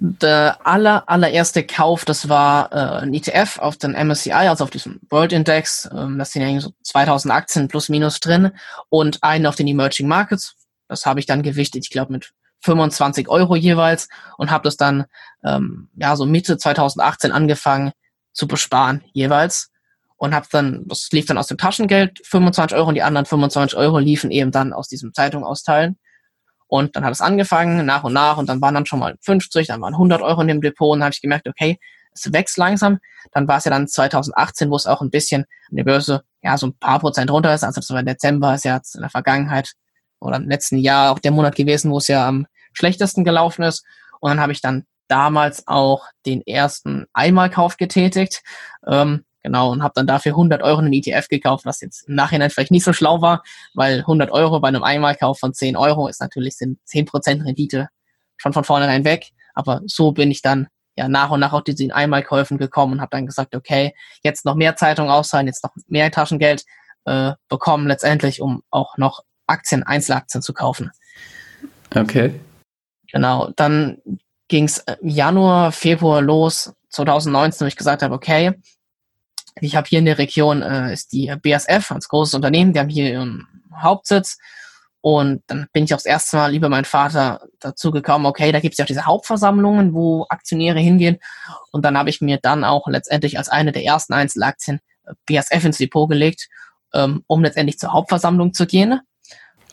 Der 0.00 0.58
aller, 0.66 1.08
allererste 1.08 1.64
Kauf, 1.64 2.04
das 2.04 2.28
war 2.28 2.72
äh, 2.72 3.02
ein 3.02 3.14
ETF 3.14 3.58
auf 3.58 3.76
den 3.76 3.92
MSCI, 3.92 4.32
also 4.32 4.64
auf 4.64 4.70
diesem 4.70 5.00
World 5.08 5.32
Index. 5.32 5.88
Ähm, 5.92 6.18
das 6.18 6.32
sind 6.32 6.42
ja 6.42 6.60
so 6.60 6.72
2000 6.82 7.32
Aktien 7.32 7.68
plus 7.68 7.88
minus 7.88 8.20
drin 8.20 8.50
und 8.88 9.22
einen 9.22 9.46
auf 9.46 9.54
den 9.54 9.68
Emerging 9.68 10.08
Markets. 10.08 10.56
Das 10.88 11.06
habe 11.06 11.20
ich 11.20 11.26
dann 11.26 11.42
gewichtet, 11.42 11.84
ich 11.84 11.90
glaube 11.90 12.12
mit 12.12 12.32
25 12.62 13.28
Euro 13.28 13.56
jeweils 13.56 14.08
und 14.36 14.50
habe 14.50 14.64
das 14.64 14.76
dann 14.76 15.04
ähm, 15.44 15.88
ja 15.96 16.16
so 16.16 16.26
Mitte 16.26 16.58
2018 16.58 17.30
angefangen 17.30 17.92
zu 18.32 18.48
besparen 18.48 19.04
jeweils 19.12 19.70
und 20.16 20.34
habe 20.34 20.46
dann, 20.50 20.84
das 20.86 21.08
lief 21.12 21.26
dann 21.26 21.38
aus 21.38 21.46
dem 21.46 21.58
Taschengeld, 21.58 22.20
25 22.26 22.76
Euro 22.76 22.88
und 22.88 22.94
die 22.94 23.02
anderen 23.02 23.26
25 23.26 23.76
Euro 23.78 23.98
liefen 23.98 24.30
eben 24.30 24.50
dann 24.50 24.72
aus 24.72 24.88
diesem 24.88 25.12
Zeitung 25.12 25.44
austeilen. 25.44 25.98
Und 26.74 26.96
dann 26.96 27.04
hat 27.04 27.12
es 27.12 27.20
angefangen, 27.20 27.86
nach 27.86 28.02
und 28.02 28.14
nach, 28.14 28.36
und 28.36 28.48
dann 28.48 28.60
waren 28.60 28.74
dann 28.74 28.84
schon 28.84 28.98
mal 28.98 29.14
50, 29.20 29.68
dann 29.68 29.80
waren 29.80 29.94
100 29.94 30.20
Euro 30.22 30.40
in 30.40 30.48
dem 30.48 30.60
Depot 30.60 30.90
und 30.90 30.98
dann 30.98 31.04
habe 31.04 31.14
ich 31.14 31.22
gemerkt, 31.22 31.46
okay, 31.46 31.78
es 32.12 32.32
wächst 32.32 32.58
langsam. 32.58 32.98
Dann 33.30 33.46
war 33.46 33.58
es 33.58 33.64
ja 33.64 33.70
dann 33.70 33.86
2018, 33.86 34.70
wo 34.70 34.74
es 34.74 34.88
auch 34.88 35.00
ein 35.00 35.10
bisschen 35.12 35.42
an 35.70 35.76
der 35.76 35.84
Börse, 35.84 36.24
ja, 36.42 36.58
so 36.58 36.66
ein 36.66 36.76
paar 36.76 36.98
Prozent 36.98 37.30
runter 37.30 37.54
ist. 37.54 37.62
Also 37.62 37.80
das 37.80 37.90
war 37.90 38.02
Dezember, 38.02 38.56
ist 38.56 38.64
ja 38.64 38.74
jetzt 38.74 38.96
in 38.96 39.02
der 39.02 39.10
Vergangenheit 39.10 39.74
oder 40.18 40.38
im 40.38 40.48
letzten 40.48 40.78
Jahr 40.78 41.12
auch 41.12 41.20
der 41.20 41.30
Monat 41.30 41.54
gewesen, 41.54 41.92
wo 41.92 41.98
es 41.98 42.08
ja 42.08 42.26
am 42.26 42.48
schlechtesten 42.72 43.22
gelaufen 43.22 43.62
ist. 43.62 43.84
Und 44.18 44.30
dann 44.30 44.40
habe 44.40 44.50
ich 44.50 44.60
dann 44.60 44.84
damals 45.06 45.68
auch 45.68 46.08
den 46.26 46.44
ersten 46.44 47.06
Einmalkauf 47.12 47.76
getätigt. 47.76 48.42
Ähm, 48.84 49.24
Genau, 49.44 49.70
und 49.70 49.82
habe 49.82 49.92
dann 49.94 50.06
dafür 50.06 50.32
100 50.32 50.62
Euro 50.62 50.78
einen 50.78 50.94
ETF 50.94 51.28
gekauft, 51.28 51.66
was 51.66 51.82
jetzt 51.82 52.08
im 52.08 52.14
Nachhinein 52.14 52.48
vielleicht 52.48 52.70
nicht 52.70 52.82
so 52.82 52.94
schlau 52.94 53.20
war, 53.20 53.42
weil 53.74 53.98
100 53.98 54.30
Euro 54.30 54.58
bei 54.58 54.68
einem 54.68 54.82
Einmalkauf 54.82 55.38
von 55.38 55.52
10 55.52 55.76
Euro 55.76 56.08
ist 56.08 56.22
natürlich 56.22 56.56
sind 56.56 56.78
10% 56.88 57.44
Rendite 57.44 57.90
schon 58.38 58.54
von 58.54 58.64
vornherein 58.64 59.04
weg. 59.04 59.32
Aber 59.52 59.82
so 59.84 60.12
bin 60.12 60.30
ich 60.30 60.40
dann 60.40 60.68
ja 60.96 61.08
nach 61.08 61.30
und 61.30 61.40
nach 61.40 61.52
auch 61.52 61.60
diesen 61.60 61.92
Einmalkäufen 61.92 62.56
gekommen 62.56 62.94
und 62.94 63.00
habe 63.02 63.10
dann 63.10 63.26
gesagt, 63.26 63.54
okay, 63.54 63.94
jetzt 64.22 64.46
noch 64.46 64.54
mehr 64.54 64.76
Zeitung 64.76 65.10
auszahlen, 65.10 65.46
jetzt 65.46 65.62
noch 65.62 65.74
mehr 65.88 66.10
Taschengeld 66.10 66.64
äh, 67.04 67.32
bekommen 67.50 67.86
letztendlich, 67.86 68.40
um 68.40 68.62
auch 68.70 68.96
noch 68.96 69.24
Aktien, 69.46 69.82
Einzelaktien 69.82 70.40
zu 70.40 70.54
kaufen. 70.54 70.90
Okay. 71.94 72.40
Genau, 73.12 73.50
dann 73.56 73.98
ging 74.48 74.64
es 74.64 74.82
Januar, 75.02 75.70
Februar 75.70 76.22
los, 76.22 76.72
2019, 76.88 77.66
wo 77.66 77.68
ich 77.68 77.76
gesagt 77.76 78.02
habe, 78.02 78.14
okay, 78.14 78.54
ich 79.66 79.76
habe 79.76 79.88
hier 79.88 79.98
in 79.98 80.04
der 80.04 80.18
Region 80.18 80.62
äh, 80.62 80.92
ist 80.92 81.12
die 81.12 81.32
BSF 81.40 81.90
als 81.90 82.08
großes 82.08 82.34
Unternehmen, 82.34 82.72
die 82.72 82.80
haben 82.80 82.88
hier 82.88 83.10
ihren 83.10 83.46
Hauptsitz. 83.76 84.38
Und 85.00 85.42
dann 85.48 85.66
bin 85.74 85.84
ich 85.84 85.92
auch 85.92 85.98
das 85.98 86.06
erste 86.06 86.38
Mal 86.38 86.54
über 86.54 86.70
meinen 86.70 86.86
Vater 86.86 87.42
dazu 87.60 87.90
gekommen, 87.90 88.24
okay, 88.24 88.52
da 88.52 88.60
gibt 88.60 88.72
es 88.72 88.78
ja 88.78 88.84
auch 88.84 88.88
diese 88.88 89.04
Hauptversammlungen, 89.04 89.92
wo 89.92 90.24
Aktionäre 90.30 90.78
hingehen. 90.78 91.18
Und 91.72 91.84
dann 91.84 91.98
habe 91.98 92.08
ich 92.08 92.22
mir 92.22 92.38
dann 92.40 92.64
auch 92.64 92.88
letztendlich 92.88 93.36
als 93.36 93.50
eine 93.50 93.70
der 93.72 93.84
ersten 93.84 94.14
Einzelaktien 94.14 94.80
äh, 95.04 95.12
BSF 95.26 95.62
ins 95.62 95.76
Depot 95.76 96.08
gelegt, 96.08 96.48
ähm, 96.94 97.22
um 97.26 97.42
letztendlich 97.42 97.78
zur 97.78 97.92
Hauptversammlung 97.92 98.54
zu 98.54 98.66
gehen. 98.66 99.00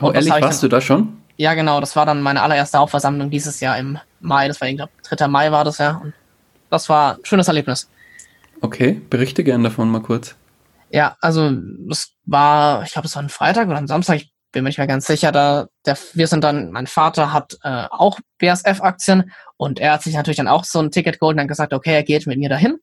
Oh, 0.01 0.07
Und 0.07 0.15
ehrlich, 0.15 0.31
warst 0.31 0.63
dann, 0.63 0.69
du 0.69 0.75
da 0.75 0.81
schon? 0.81 1.21
Ja, 1.38 1.53
genau, 1.53 1.79
das 1.79 1.95
war 1.95 2.05
dann 2.05 2.21
meine 2.21 2.41
allererste 2.41 2.79
Hauptversammlung 2.79 3.29
dieses 3.29 3.62
Jahr 3.62 3.77
im 3.77 4.00
Mai. 4.19 4.50
Das 4.50 4.60
war, 4.60 4.67
ich 4.67 4.75
glaube, 4.75 4.91
3. 5.03 5.29
Mai 5.29 5.51
war 5.53 5.63
das 5.63 5.77
ja. 5.77 6.01
Und 6.03 6.13
das 6.69 6.89
war 6.89 7.15
ein 7.15 7.25
schönes 7.25 7.48
Erlebnis. 7.48 7.89
Okay, 8.62 9.01
berichte 9.10 9.44
gerne 9.44 9.65
davon 9.65 9.89
mal 9.89 10.01
kurz. 10.01 10.36
Ja, 10.91 11.15
also 11.22 11.51
es 11.89 12.13
war, 12.25 12.84
ich 12.84 12.91
glaube, 12.91 13.08
es 13.08 13.15
war 13.15 13.24
ein 13.24 13.30
Freitag 13.30 13.68
oder 13.68 13.77
ein 13.77 13.88
Samstag, 13.88 14.18
ich 14.18 14.34
bin 14.51 14.63
mir 14.63 14.70
nicht 14.70 14.77
mehr 14.77 14.88
ganz 14.88 15.08
sicher. 15.08 15.32
Da, 15.32 15.68
der, 15.86 15.98
wir 16.13 16.27
sind 16.27 16.44
dann, 16.44 16.72
mein 16.72 16.88
Vater 16.88 17.34
hat 17.34 17.58
äh, 17.63 17.86
auch 17.89 18.20
BASF-Aktien 18.39 19.32
und 19.58 19.80
er 19.80 19.94
hat 19.94 20.03
sich 20.03 20.13
natürlich 20.13 20.38
dann 20.38 20.48
auch 20.48 20.65
so 20.65 20.80
ein 20.80 20.91
Ticket 20.91 21.20
geholt 21.20 21.34
und 21.34 21.38
dann 21.38 21.48
gesagt, 21.48 21.74
okay, 21.74 21.94
er 21.94 22.03
geht 22.03 22.27
mit 22.27 22.38
mir 22.38 22.50
dahin. 22.50 22.77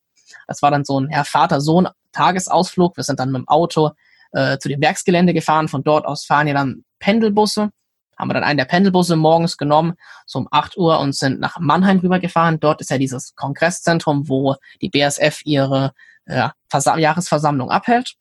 Das 0.46 0.62
war 0.62 0.70
dann 0.70 0.84
so 0.84 0.98
ein 0.98 1.08
Herr 1.08 1.24
Vater-Sohn-Tagesausflug. 1.24 2.96
Wir 2.96 3.04
sind 3.04 3.20
dann 3.20 3.30
mit 3.30 3.40
dem 3.40 3.48
Auto 3.48 3.90
äh, 4.32 4.58
zu 4.58 4.68
dem 4.68 4.80
Werksgelände 4.80 5.34
gefahren. 5.34 5.68
Von 5.68 5.82
dort 5.82 6.06
aus 6.06 6.24
fahren 6.24 6.48
ja 6.48 6.54
dann 6.54 6.84
Pendelbusse. 6.98 7.70
Haben 8.18 8.28
wir 8.28 8.34
dann 8.34 8.44
einen 8.44 8.58
der 8.58 8.64
Pendelbusse 8.64 9.16
morgens 9.16 9.56
genommen, 9.56 9.94
so 10.26 10.40
um 10.40 10.48
8 10.50 10.76
Uhr 10.76 10.98
und 10.98 11.14
sind 11.14 11.40
nach 11.40 11.58
Mannheim 11.60 11.98
rübergefahren. 11.98 12.58
Dort 12.60 12.80
ist 12.80 12.90
ja 12.90 12.98
dieses 12.98 13.34
Kongresszentrum, 13.36 14.28
wo 14.28 14.56
die 14.82 14.88
BASF 14.88 15.42
ihre 15.44 15.92
ja, 16.26 16.52
Versam 16.68 16.98
Jahresversammlung 16.98 17.70
abhält. 17.70 18.14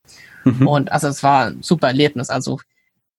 Mhm. 0.44 0.68
Und 0.68 0.92
also 0.92 1.08
es 1.08 1.24
war 1.24 1.48
ein 1.48 1.62
super 1.62 1.88
Erlebnis. 1.88 2.30
Also 2.30 2.60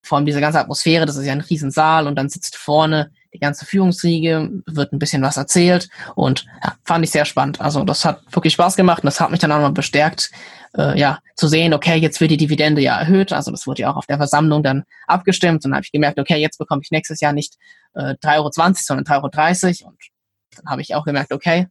vor 0.02 0.16
allem 0.16 0.26
diese 0.26 0.40
ganze 0.40 0.60
Atmosphäre, 0.60 1.06
das 1.06 1.16
ist 1.16 1.26
ja 1.26 1.32
ein 1.32 1.40
Riesensaal 1.40 2.06
und 2.06 2.16
dann 2.16 2.28
sitzt 2.28 2.56
vorne 2.56 3.10
die 3.32 3.38
ganze 3.38 3.66
Führungsriege, 3.66 4.50
wird 4.66 4.92
ein 4.92 4.98
bisschen 4.98 5.22
was 5.22 5.36
erzählt 5.36 5.88
und 6.14 6.46
ja, 6.62 6.74
fand 6.84 7.04
ich 7.04 7.10
sehr 7.10 7.24
spannend. 7.24 7.60
Also 7.60 7.84
das 7.84 8.04
hat 8.04 8.22
wirklich 8.32 8.54
Spaß 8.54 8.76
gemacht 8.76 9.02
und 9.02 9.06
das 9.06 9.20
hat 9.20 9.30
mich 9.30 9.40
dann 9.40 9.52
auch 9.52 9.60
mal 9.60 9.70
bestärkt, 9.70 10.30
äh, 10.76 10.98
ja, 10.98 11.18
zu 11.36 11.46
sehen, 11.46 11.74
okay, 11.74 11.96
jetzt 11.96 12.20
wird 12.20 12.30
die 12.30 12.36
Dividende 12.36 12.80
ja 12.80 12.98
erhöht. 12.98 13.32
Also 13.32 13.50
das 13.50 13.66
wurde 13.66 13.82
ja 13.82 13.90
auch 13.90 13.96
auf 13.96 14.06
der 14.06 14.16
Versammlung 14.16 14.62
dann 14.62 14.84
abgestimmt 15.06 15.64
und 15.64 15.66
dann 15.66 15.74
habe 15.74 15.84
ich 15.84 15.92
gemerkt, 15.92 16.18
okay, 16.18 16.36
jetzt 16.36 16.58
bekomme 16.58 16.82
ich 16.82 16.90
nächstes 16.90 17.20
Jahr 17.20 17.32
nicht 17.32 17.56
äh, 17.94 18.14
3,20 18.22 18.36
Euro, 18.36 18.50
sondern 18.74 19.04
3,30 19.04 19.82
Euro 19.82 19.90
und 19.90 19.98
dann 20.56 20.70
habe 20.70 20.82
ich 20.82 20.94
auch 20.94 21.04
gemerkt, 21.04 21.32
okay, 21.32 21.66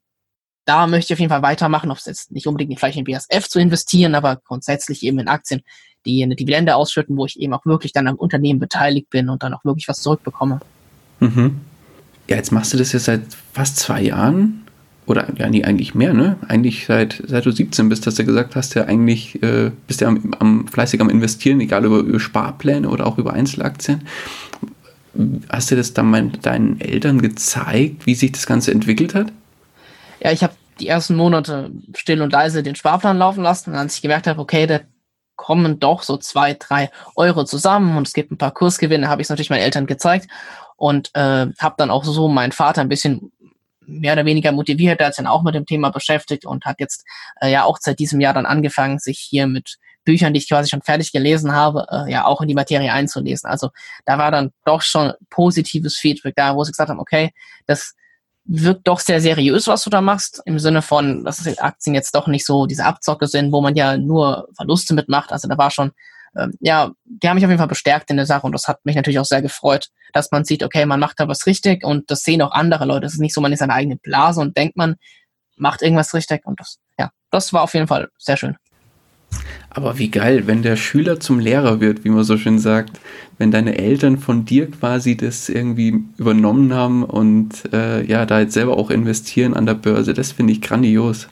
da 0.65 0.85
möchte 0.85 1.13
ich 1.13 1.15
auf 1.15 1.19
jeden 1.19 1.31
Fall 1.31 1.41
weitermachen, 1.41 1.91
ob 1.91 1.97
es 1.97 2.05
jetzt 2.05 2.31
nicht 2.31 2.45
unbedingt 2.45 2.77
vielleicht 2.77 2.97
in 2.97 3.05
BSF 3.05 3.47
zu 3.47 3.59
investieren, 3.59 4.15
aber 4.15 4.35
grundsätzlich 4.35 5.01
eben 5.03 5.17
in 5.19 5.29
Aktien, 5.29 5.61
die 6.05 6.21
eine 6.21 6.35
Dividende 6.35 6.75
ausschütten, 6.75 7.17
wo 7.17 7.25
ich 7.25 7.39
eben 7.39 7.53
auch 7.53 7.65
wirklich 7.65 7.93
dann 7.93 8.07
am 8.07 8.15
Unternehmen 8.15 8.59
beteiligt 8.59 9.09
bin 9.09 9.29
und 9.29 9.43
dann 9.43 9.53
auch 9.53 9.63
wirklich 9.63 9.87
was 9.87 10.01
zurückbekomme. 10.01 10.59
Mhm. 11.19 11.61
Ja, 12.29 12.35
jetzt 12.35 12.51
machst 12.51 12.73
du 12.73 12.77
das 12.77 12.91
ja 12.91 12.99
seit 12.99 13.21
fast 13.53 13.77
zwei 13.77 14.01
Jahren. 14.01 14.63
Oder 15.05 15.27
ja, 15.37 15.49
nee, 15.49 15.63
eigentlich 15.63 15.95
mehr, 15.95 16.13
ne? 16.13 16.35
Eigentlich 16.49 16.85
seit, 16.85 17.23
seit 17.25 17.45
du 17.45 17.51
17 17.51 17.87
bist, 17.87 18.05
dass 18.05 18.15
du 18.15 18.25
gesagt 18.25 18.57
hast, 18.57 18.75
ja 18.75 18.83
eigentlich 18.83 19.41
äh, 19.41 19.71
bist 19.87 20.01
du 20.01 20.05
ja 20.05 20.09
am, 20.09 20.35
am, 20.39 20.67
fleißig 20.67 20.99
am 20.99 21.09
Investieren, 21.09 21.61
egal 21.61 21.85
über, 21.85 21.99
über 21.99 22.19
Sparpläne 22.19 22.89
oder 22.89 23.07
auch 23.07 23.17
über 23.17 23.31
Einzelaktien. 23.31 24.05
Hast 25.49 25.71
du 25.71 25.77
das 25.77 25.93
dann 25.93 26.11
mal 26.11 26.27
deinen 26.41 26.81
Eltern 26.81 27.21
gezeigt, 27.21 28.05
wie 28.05 28.15
sich 28.15 28.33
das 28.33 28.45
Ganze 28.45 28.71
entwickelt 28.71 29.15
hat? 29.15 29.31
Ja, 30.19 30.33
ich 30.33 30.43
habe 30.43 30.53
die 30.81 30.89
ersten 30.89 31.15
Monate 31.15 31.71
still 31.95 32.21
und 32.21 32.33
leise 32.33 32.61
den 32.61 32.75
Sparplan 32.75 33.17
laufen 33.17 33.43
lassen. 33.43 33.71
Und 33.71 33.77
als 33.77 33.95
ich 33.95 34.01
gemerkt 34.01 34.27
habe, 34.27 34.41
okay, 34.41 34.67
da 34.67 34.81
kommen 35.37 35.79
doch 35.79 36.03
so 36.03 36.17
zwei, 36.17 36.53
drei 36.53 36.89
Euro 37.15 37.45
zusammen 37.45 37.95
und 37.95 38.07
es 38.07 38.13
gibt 38.13 38.31
ein 38.31 38.37
paar 38.37 38.53
Kursgewinne, 38.53 39.07
habe 39.07 39.21
ich 39.21 39.27
es 39.27 39.29
natürlich 39.29 39.49
meinen 39.49 39.61
Eltern 39.61 39.85
gezeigt 39.85 40.27
und 40.77 41.09
äh, 41.15 41.47
habe 41.59 41.75
dann 41.77 41.91
auch 41.91 42.05
so 42.05 42.27
meinen 42.29 42.53
Vater 42.53 42.81
ein 42.81 42.89
bisschen 42.89 43.31
mehr 43.81 44.13
oder 44.13 44.25
weniger 44.25 44.51
motiviert, 44.51 44.99
der 44.99 45.07
hat 45.07 45.15
sich 45.15 45.23
dann 45.23 45.31
auch 45.31 45.43
mit 45.43 45.55
dem 45.55 45.65
Thema 45.65 45.89
beschäftigt 45.89 46.45
und 46.45 46.65
hat 46.65 46.79
jetzt 46.79 47.03
äh, 47.41 47.51
ja 47.51 47.63
auch 47.63 47.77
seit 47.81 47.99
diesem 47.99 48.19
Jahr 48.19 48.33
dann 48.33 48.45
angefangen, 48.45 48.99
sich 48.99 49.19
hier 49.19 49.47
mit 49.47 49.77
Büchern, 50.03 50.33
die 50.33 50.39
ich 50.39 50.47
quasi 50.47 50.69
schon 50.69 50.81
fertig 50.81 51.11
gelesen 51.11 51.53
habe, 51.53 51.85
äh, 51.91 52.11
ja 52.11 52.25
auch 52.25 52.41
in 52.41 52.47
die 52.47 52.53
Materie 52.53 52.91
einzulesen. 52.91 53.49
Also 53.49 53.71
da 54.05 54.17
war 54.17 54.31
dann 54.31 54.51
doch 54.65 54.81
schon 54.81 55.13
positives 55.29 55.97
Feedback 55.97 56.35
da, 56.35 56.55
wo 56.55 56.63
sie 56.63 56.71
gesagt 56.71 56.89
haben, 56.89 56.99
okay, 56.99 57.31
das 57.65 57.93
wirkt 58.45 58.87
doch 58.87 59.01
sehr 59.01 59.19
seriös, 59.19 59.67
was 59.67 59.83
du 59.83 59.89
da 59.89 59.99
machst, 59.99 60.41
im 60.45 60.59
Sinne 60.59 60.81
von, 60.81 61.25
dass 61.25 61.45
Aktien 61.57 61.93
jetzt 61.93 62.15
doch 62.15 62.27
nicht 62.27 62.45
so 62.45 62.65
diese 62.65 62.85
Abzocke 62.85 63.27
sind, 63.27 63.51
wo 63.51 63.59
man 63.59 63.75
ja 63.75 63.97
nur 63.97 64.47
Verluste 64.55 64.93
mitmacht. 64.93 65.33
Also 65.33 65.49
da 65.49 65.57
war 65.57 65.71
schon, 65.71 65.91
ähm, 66.37 66.53
ja, 66.59 66.91
die 67.05 67.27
haben 67.27 67.35
mich 67.35 67.45
auf 67.45 67.49
jeden 67.49 67.59
Fall 67.59 67.67
bestärkt 67.67 68.09
in 68.09 68.17
der 68.17 68.25
Sache 68.25 68.45
und 68.45 68.53
das 68.53 68.67
hat 68.67 68.85
mich 68.85 68.95
natürlich 68.95 69.19
auch 69.19 69.25
sehr 69.25 69.41
gefreut, 69.41 69.89
dass 70.13 70.31
man 70.31 70.45
sieht, 70.45 70.63
okay, 70.63 70.85
man 70.85 70.99
macht 70.99 71.19
da 71.19 71.27
was 71.27 71.45
richtig 71.45 71.83
und 71.83 72.09
das 72.11 72.21
sehen 72.21 72.41
auch 72.41 72.51
andere 72.51 72.85
Leute. 72.85 73.05
Es 73.05 73.13
ist 73.13 73.19
nicht 73.19 73.33
so, 73.33 73.41
man 73.41 73.53
ist 73.53 73.61
eine 73.61 73.73
eigene 73.73 73.97
Blase 73.97 74.41
und 74.41 74.57
denkt, 74.57 74.77
man 74.77 74.95
macht 75.55 75.81
irgendwas 75.81 76.13
richtig 76.13 76.45
und 76.45 76.59
das, 76.59 76.77
ja, 76.99 77.11
das 77.31 77.53
war 77.53 77.63
auf 77.63 77.73
jeden 77.73 77.87
Fall 77.87 78.09
sehr 78.17 78.37
schön. 78.37 78.57
Aber 79.69 79.99
wie 79.99 80.09
geil, 80.09 80.47
wenn 80.47 80.63
der 80.63 80.75
Schüler 80.75 81.19
zum 81.19 81.39
Lehrer 81.39 81.81
wird, 81.81 82.03
wie 82.03 82.09
man 82.09 82.23
so 82.23 82.37
schön 82.37 82.57
sagt, 82.57 82.99
wenn 83.37 83.51
deine 83.51 83.77
Eltern 83.77 84.17
von 84.17 84.45
dir 84.45 84.71
quasi 84.71 85.17
das 85.17 85.49
irgendwie 85.49 86.03
übernommen 86.17 86.73
haben 86.73 87.03
und 87.03 87.71
äh, 87.73 88.03
ja, 88.05 88.25
da 88.25 88.39
jetzt 88.39 88.53
selber 88.53 88.77
auch 88.77 88.89
investieren 88.89 89.53
an 89.53 89.65
der 89.65 89.75
Börse, 89.75 90.13
das 90.13 90.31
finde 90.31 90.53
ich 90.53 90.61
grandios. 90.61 91.27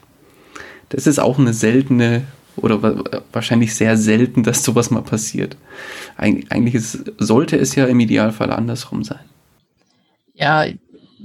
Das 0.90 1.08
ist 1.08 1.20
auch 1.20 1.40
eine 1.40 1.54
seltene 1.54 2.24
oder 2.58 3.04
wahrscheinlich 3.32 3.76
sehr 3.76 3.98
selten, 3.98 4.44
dass 4.44 4.64
sowas 4.64 4.92
mal 4.92 5.02
passiert. 5.02 5.58
Eig 6.18 6.46
eigentlich 6.50 6.76
ist, 6.76 7.12
sollte 7.18 7.58
es 7.58 7.76
ja 7.76 7.86
im 7.86 8.00
Idealfall 8.00 8.52
andersrum 8.52 9.04
sein. 9.04 9.20
Ja, 10.34 10.66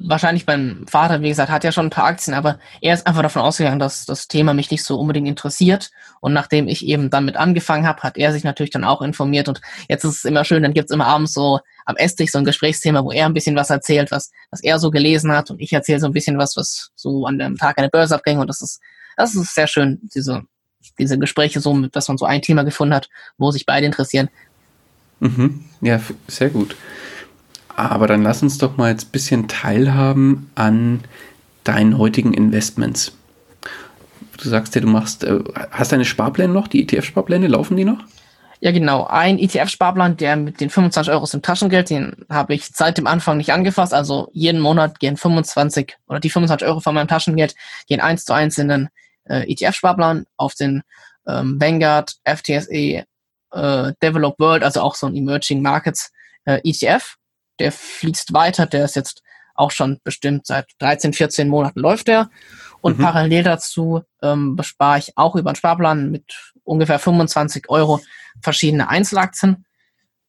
wahrscheinlich 0.02 0.46
beim 0.46 0.86
Vater, 0.88 1.20
wie 1.20 1.28
gesagt, 1.28 1.50
hat 1.50 1.64
ja 1.64 1.72
schon 1.72 1.86
ein 1.86 1.90
paar 1.90 2.04
Aktien, 2.04 2.34
aber 2.34 2.58
er 2.80 2.94
ist 2.94 3.06
einfach 3.06 3.22
davon 3.22 3.42
ausgegangen, 3.42 3.78
dass 3.78 4.06
das 4.06 4.28
Thema 4.28 4.54
mich 4.54 4.70
nicht 4.70 4.84
so 4.84 4.98
unbedingt 4.98 5.28
interessiert. 5.28 5.90
Und 6.20 6.32
nachdem 6.32 6.68
ich 6.68 6.86
eben 6.86 7.10
damit 7.10 7.36
angefangen 7.36 7.86
habe, 7.86 8.02
hat 8.02 8.16
er 8.16 8.32
sich 8.32 8.44
natürlich 8.44 8.70
dann 8.70 8.84
auch 8.84 9.02
informiert. 9.02 9.48
Und 9.48 9.60
jetzt 9.88 10.04
ist 10.04 10.18
es 10.18 10.24
immer 10.24 10.44
schön, 10.44 10.62
dann 10.62 10.74
gibt's 10.74 10.92
immer 10.92 11.06
abends 11.06 11.32
so 11.32 11.60
am 11.84 11.96
Esstisch 11.96 12.30
so 12.30 12.38
ein 12.38 12.44
Gesprächsthema, 12.44 13.04
wo 13.04 13.10
er 13.10 13.26
ein 13.26 13.34
bisschen 13.34 13.56
was 13.56 13.70
erzählt, 13.70 14.10
was, 14.10 14.30
was 14.50 14.62
er 14.62 14.78
so 14.78 14.90
gelesen 14.90 15.32
hat. 15.32 15.50
Und 15.50 15.60
ich 15.60 15.72
erzähle 15.72 16.00
so 16.00 16.06
ein 16.06 16.12
bisschen 16.12 16.38
was, 16.38 16.56
was 16.56 16.90
so 16.94 17.26
an 17.26 17.38
dem 17.38 17.56
Tag 17.56 17.76
der 17.76 17.88
Börse 17.88 18.14
abging. 18.14 18.38
Und 18.38 18.48
das 18.48 18.62
ist, 18.62 18.80
das 19.16 19.34
ist 19.34 19.54
sehr 19.54 19.66
schön, 19.66 20.00
diese, 20.14 20.42
diese 20.98 21.18
Gespräche 21.18 21.60
so, 21.60 21.86
dass 21.88 22.08
man 22.08 22.18
so 22.18 22.26
ein 22.26 22.42
Thema 22.42 22.62
gefunden 22.62 22.94
hat, 22.94 23.08
wo 23.38 23.50
sich 23.50 23.66
beide 23.66 23.86
interessieren. 23.86 24.28
Mhm. 25.20 25.64
Ja, 25.80 26.00
sehr 26.28 26.50
gut. 26.50 26.76
Aber 27.68 28.06
dann 28.06 28.22
lass 28.22 28.42
uns 28.42 28.58
doch 28.58 28.76
mal 28.76 28.90
jetzt 28.90 29.08
ein 29.08 29.12
bisschen 29.12 29.48
teilhaben 29.48 30.50
an 30.54 31.00
deinen 31.64 31.98
heutigen 31.98 32.34
Investments. 32.34 33.12
Du 34.36 34.48
sagst 34.48 34.74
ja, 34.74 34.80
du 34.80 34.86
machst, 34.86 35.24
äh, 35.24 35.40
hast 35.70 35.92
deine 35.92 36.04
Sparpläne 36.04 36.52
noch, 36.52 36.68
die 36.68 36.82
ETF-Sparpläne, 36.82 37.46
laufen 37.46 37.76
die 37.76 37.84
noch? 37.84 38.02
Ja, 38.60 38.72
genau. 38.72 39.06
Ein 39.06 39.38
ETF-Sparplan, 39.38 40.18
der 40.18 40.36
mit 40.36 40.60
den 40.60 40.68
25 40.68 41.12
Euro 41.12 41.26
im 41.32 41.40
Taschengeld, 41.40 41.88
den 41.88 42.26
habe 42.28 42.54
ich 42.54 42.66
seit 42.66 42.98
dem 42.98 43.06
Anfang 43.06 43.38
nicht 43.38 43.52
angefasst. 43.52 43.94
Also 43.94 44.28
jeden 44.32 44.60
Monat 44.60 45.00
gehen 45.00 45.16
25 45.16 45.96
oder 46.08 46.20
die 46.20 46.28
25 46.28 46.68
Euro 46.68 46.80
von 46.80 46.94
meinem 46.94 47.08
Taschengeld 47.08 47.54
gehen 47.88 48.00
eins 48.00 48.26
zu 48.26 48.34
eins 48.34 48.58
in 48.58 48.68
den 48.68 48.88
äh, 49.24 49.50
ETF-Sparplan 49.52 50.26
auf 50.36 50.54
den 50.54 50.82
ähm, 51.26 51.60
Vanguard, 51.60 52.14
FTSE, 52.24 53.04
äh, 53.52 53.92
Developed 54.02 54.38
World, 54.38 54.62
also 54.62 54.80
auch 54.80 54.94
so 54.94 55.06
ein 55.06 55.16
Emerging 55.16 55.62
Markets 55.62 56.10
äh, 56.44 56.60
ETF 56.64 57.16
der 57.60 57.70
fließt 57.70 58.32
weiter, 58.32 58.66
der 58.66 58.84
ist 58.84 58.96
jetzt 58.96 59.22
auch 59.54 59.70
schon 59.70 60.00
bestimmt 60.02 60.46
seit 60.46 60.66
13, 60.78 61.12
14 61.12 61.48
Monaten 61.48 61.78
läuft 61.80 62.08
der. 62.08 62.30
Und 62.80 62.98
mhm. 62.98 63.02
parallel 63.02 63.42
dazu 63.44 64.02
ähm, 64.22 64.56
bespare 64.56 64.98
ich 64.98 65.16
auch 65.16 65.36
über 65.36 65.50
einen 65.50 65.56
Sparplan 65.56 66.10
mit 66.10 66.24
ungefähr 66.64 66.98
25 66.98 67.68
Euro 67.68 68.00
verschiedene 68.42 68.88
Einzelaktien. 68.88 69.66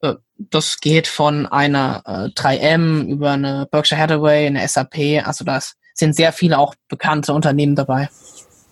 Äh, 0.01 0.15
das 0.37 0.81
geht 0.81 1.07
von 1.07 1.45
einer 1.45 2.03
äh, 2.05 2.39
3M 2.39 3.05
über 3.07 3.31
eine 3.31 3.67
Berkshire 3.71 4.01
Hathaway, 4.01 4.47
eine 4.47 4.67
SAP. 4.67 5.25
Also 5.25 5.45
da 5.45 5.61
sind 5.93 6.15
sehr 6.15 6.33
viele 6.33 6.57
auch 6.57 6.75
bekannte 6.89 7.33
Unternehmen 7.33 7.75
dabei. 7.75 8.09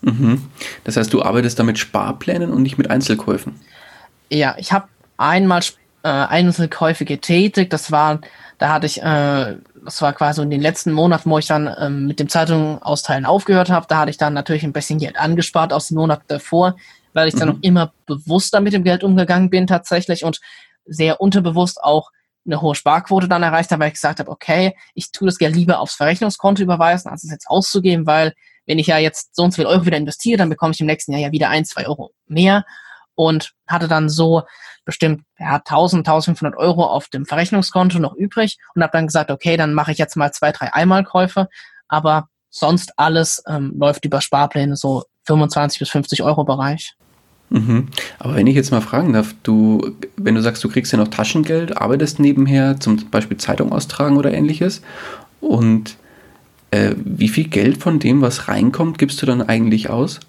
Mhm. 0.02 0.44
Das 0.84 0.98
heißt, 0.98 1.14
du 1.14 1.22
arbeitest 1.22 1.60
da 1.60 1.64
mit 1.64 1.78
Sparplänen 1.78 2.52
und 2.52 2.62
nicht 2.62 2.78
mit 2.78 2.90
Einzelkäufen? 2.90 3.56
Ja, 4.30 4.56
ich 4.58 4.72
habe 4.72 4.88
einmal 5.18 5.62
äh, 6.04 6.10
Einzelkäufe 6.10 7.06
getätigt. 7.06 7.74
Das 7.74 7.92
war 7.92 8.20
da 8.60 8.74
hatte 8.74 8.86
ich, 8.86 9.02
äh, 9.02 9.56
das 9.84 10.02
war 10.02 10.14
quasi 10.14 10.42
in 10.42 10.50
den 10.52 10.62
letzten 10.62 10.92
Monaten, 10.92 11.30
wo 11.32 11.40
ich 11.40 11.48
dann 11.48 11.74
ähm, 11.80 12.06
mit 12.06 12.20
dem 12.20 12.30
Zeitung 12.30 12.82
austeilen 12.84 13.26
aufgehört 13.26 13.70
habe, 13.70 13.88
da 13.90 14.00
hatte 14.00 14.12
ich 14.12 14.18
dann 14.18 14.34
natürlich 14.34 14.64
ein 14.64 14.74
bisschen 14.74 15.00
Geld 15.00 15.18
angespart 15.18 15.74
aus 15.74 15.88
den 15.88 15.98
Monaten 15.98 16.26
davor, 16.28 16.76
weil 17.14 17.30
ich 17.30 17.36
dann 17.36 17.48
mhm. 17.48 17.56
noch 17.56 17.64
immer 17.64 17.94
bewusster 18.06 18.60
mit 18.60 18.74
dem 18.74 18.84
Geld 18.84 19.04
umgegangen 19.04 19.50
bin 19.50 19.66
tatsächlich 19.66 20.26
und 20.26 20.42
sehr 20.86 21.22
unterbewusst 21.22 21.82
auch 21.82 22.12
eine 22.46 22.62
hohe 22.62 22.76
Sparquote 22.76 23.30
dann 23.30 23.44
erreicht 23.44 23.72
habe, 23.72 23.82
weil 23.82 23.88
ich 23.88 23.94
gesagt 23.94 24.20
habe, 24.20 24.30
okay, 24.30 24.76
ich 24.94 25.12
tue 25.12 25.28
das 25.28 25.38
Geld 25.38 25.56
lieber 25.56 25.80
aufs 25.80 25.96
Verrechnungskonto 25.96 26.62
überweisen, 26.62 27.10
als 27.10 27.24
es 27.24 27.32
jetzt 27.32 27.48
auszugeben, 27.48 28.06
weil 28.06 28.34
wenn 28.70 28.78
ich 28.78 28.86
ja 28.86 29.00
jetzt 29.00 29.36
so 29.36 29.42
und 29.44 29.52
so 29.52 29.56
viel 29.56 29.66
Euro 29.66 29.88
wieder 29.88 29.98
investiere, 29.98 30.38
dann 30.38 30.50
bekomme 30.50 30.74
ich 30.74 30.80
im 30.80 30.86
nächsten 30.86 31.12
Jahr 31.12 31.22
ja 31.22 31.32
wieder 31.32 31.50
ein, 31.50 31.66
zwei 31.66 31.88
Euro 31.88 32.12
mehr 32.28 32.66
und 33.16 33.54
hatte 33.68 33.88
dann 33.88 34.10
so 34.10 34.44
bestimmt 34.86 35.24
ja, 35.40 35.56
1000, 35.56 36.08
1500 36.08 36.56
Euro 36.56 36.86
auf 36.86 37.08
dem 37.08 37.26
Verrechnungskonto 37.26 37.98
noch 37.98 38.14
übrig 38.14 38.60
und 38.76 38.84
habe 38.84 38.92
dann 38.94 39.08
gesagt, 39.08 39.32
okay, 39.32 39.58
dann 39.58 39.74
mache 39.74 39.92
ich 39.92 39.98
jetzt 39.98 40.16
mal 40.16 40.32
zwei, 40.32 40.52
drei 40.52 40.72
Einmalkäufe, 40.72 41.50
aber 41.88 42.28
sonst 42.52 42.94
alles 42.98 43.42
ähm, 43.48 43.74
läuft 43.76 44.06
über 44.06 44.22
Sparpläne 44.22 44.76
so 44.76 45.04
25 45.26 45.80
bis 45.80 45.90
50 45.90 46.22
Euro 46.22 46.44
Bereich. 46.44 46.94
Mhm. 47.50 47.88
Aber 48.20 48.36
wenn 48.36 48.46
ich 48.46 48.56
jetzt 48.56 48.70
mal 48.70 48.82
fragen 48.82 49.14
darf, 49.14 49.34
du, 49.42 49.96
wenn 50.16 50.36
du 50.36 50.44
sagst, 50.44 50.64
du 50.64 50.70
kriegst 50.70 50.92
ja 50.92 51.00
noch 51.00 51.08
Taschengeld, 51.08 51.76
arbeitest 51.76 52.20
nebenher, 52.20 52.80
zum 52.80 53.10
Beispiel 53.10 53.38
Zeitung 53.38 53.72
austragen 53.72 54.18
oder 54.18 54.32
ähnliches, 54.32 54.84
und 55.42 55.98
äh, 56.72 56.94
wie 56.98 57.30
viel 57.30 57.48
Geld 57.48 57.78
von 57.78 58.00
dem, 58.00 58.22
was 58.22 58.48
reinkommt, 58.48 58.98
gibst 58.98 59.22
du 59.22 59.26
dann 59.26 59.42
eigentlich 59.42 59.90
aus? 59.90 60.20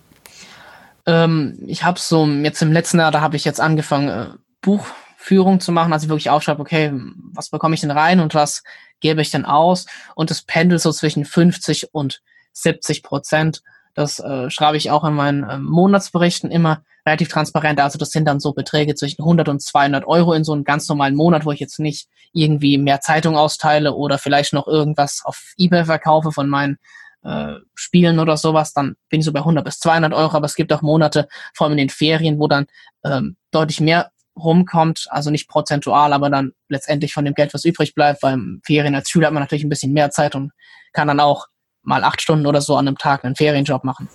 Ähm, 1.06 1.58
ich 1.66 1.84
habe 1.84 1.98
so 1.98 2.26
jetzt 2.26 2.62
im 2.62 2.72
letzten 2.72 2.98
Jahr, 2.98 3.10
da 3.10 3.20
habe 3.20 3.36
ich 3.36 3.44
jetzt 3.44 3.60
angefangen, 3.60 4.08
äh, 4.08 4.26
Buchführung 4.60 5.60
zu 5.60 5.72
machen, 5.72 5.92
also 5.92 6.08
wirklich 6.08 6.30
aufschreibe, 6.30 6.60
okay, 6.60 6.92
was 7.32 7.50
bekomme 7.50 7.74
ich 7.74 7.80
denn 7.80 7.90
rein 7.90 8.20
und 8.20 8.34
was 8.34 8.62
gebe 9.00 9.22
ich 9.22 9.30
denn 9.30 9.44
aus? 9.44 9.86
Und 10.14 10.30
das 10.30 10.42
pendelt 10.42 10.80
so 10.80 10.92
zwischen 10.92 11.24
50 11.24 11.94
und 11.94 12.20
70 12.52 13.02
Prozent. 13.02 13.62
Das 13.94 14.20
äh, 14.20 14.50
schreibe 14.50 14.76
ich 14.76 14.90
auch 14.90 15.04
in 15.04 15.14
meinen 15.14 15.44
äh, 15.44 15.58
Monatsberichten 15.58 16.50
immer 16.50 16.82
relativ 17.06 17.28
transparent. 17.28 17.80
Also 17.80 17.98
das 17.98 18.10
sind 18.10 18.26
dann 18.26 18.40
so 18.40 18.52
Beträge 18.52 18.94
zwischen 18.94 19.22
100 19.22 19.48
und 19.48 19.62
200 19.62 20.06
Euro 20.06 20.32
in 20.32 20.44
so 20.44 20.52
einem 20.52 20.64
ganz 20.64 20.88
normalen 20.88 21.14
Monat, 21.14 21.44
wo 21.44 21.52
ich 21.52 21.60
jetzt 21.60 21.78
nicht 21.78 22.08
irgendwie 22.32 22.78
mehr 22.78 23.00
Zeitung 23.00 23.36
austeile 23.36 23.94
oder 23.94 24.18
vielleicht 24.18 24.52
noch 24.52 24.66
irgendwas 24.66 25.22
auf 25.24 25.54
eBay 25.58 25.84
verkaufe 25.84 26.32
von 26.32 26.48
meinen 26.48 26.78
äh, 27.22 27.54
Spielen 27.74 28.18
oder 28.18 28.36
sowas, 28.36 28.72
dann 28.72 28.96
bin 29.08 29.20
ich 29.20 29.26
so 29.26 29.32
bei 29.32 29.40
100 29.40 29.64
bis 29.64 29.78
200 29.80 30.12
Euro, 30.14 30.36
aber 30.36 30.46
es 30.46 30.54
gibt 30.54 30.72
auch 30.72 30.82
Monate, 30.82 31.28
vor 31.54 31.66
allem 31.66 31.72
in 31.72 31.78
den 31.78 31.90
Ferien, 31.90 32.38
wo 32.38 32.48
dann 32.48 32.66
ähm, 33.04 33.36
deutlich 33.50 33.80
mehr 33.80 34.10
rumkommt, 34.36 35.06
also 35.10 35.30
nicht 35.30 35.48
prozentual, 35.48 36.12
aber 36.12 36.30
dann 36.30 36.52
letztendlich 36.68 37.12
von 37.12 37.24
dem 37.24 37.34
Geld, 37.34 37.52
was 37.52 37.64
übrig 37.64 37.94
bleibt. 37.94 38.20
Beim 38.20 38.62
Ferien 38.64 38.94
als 38.94 39.10
Schüler 39.10 39.26
hat 39.26 39.34
man 39.34 39.42
natürlich 39.42 39.64
ein 39.64 39.68
bisschen 39.68 39.92
mehr 39.92 40.10
Zeit 40.10 40.34
und 40.34 40.52
kann 40.92 41.08
dann 41.08 41.20
auch 41.20 41.46
mal 41.82 42.04
acht 42.04 42.22
Stunden 42.22 42.46
oder 42.46 42.60
so 42.60 42.76
an 42.76 42.88
einem 42.88 42.98
Tag 42.98 43.24
einen 43.24 43.36
Ferienjob 43.36 43.84
machen. 43.84 44.08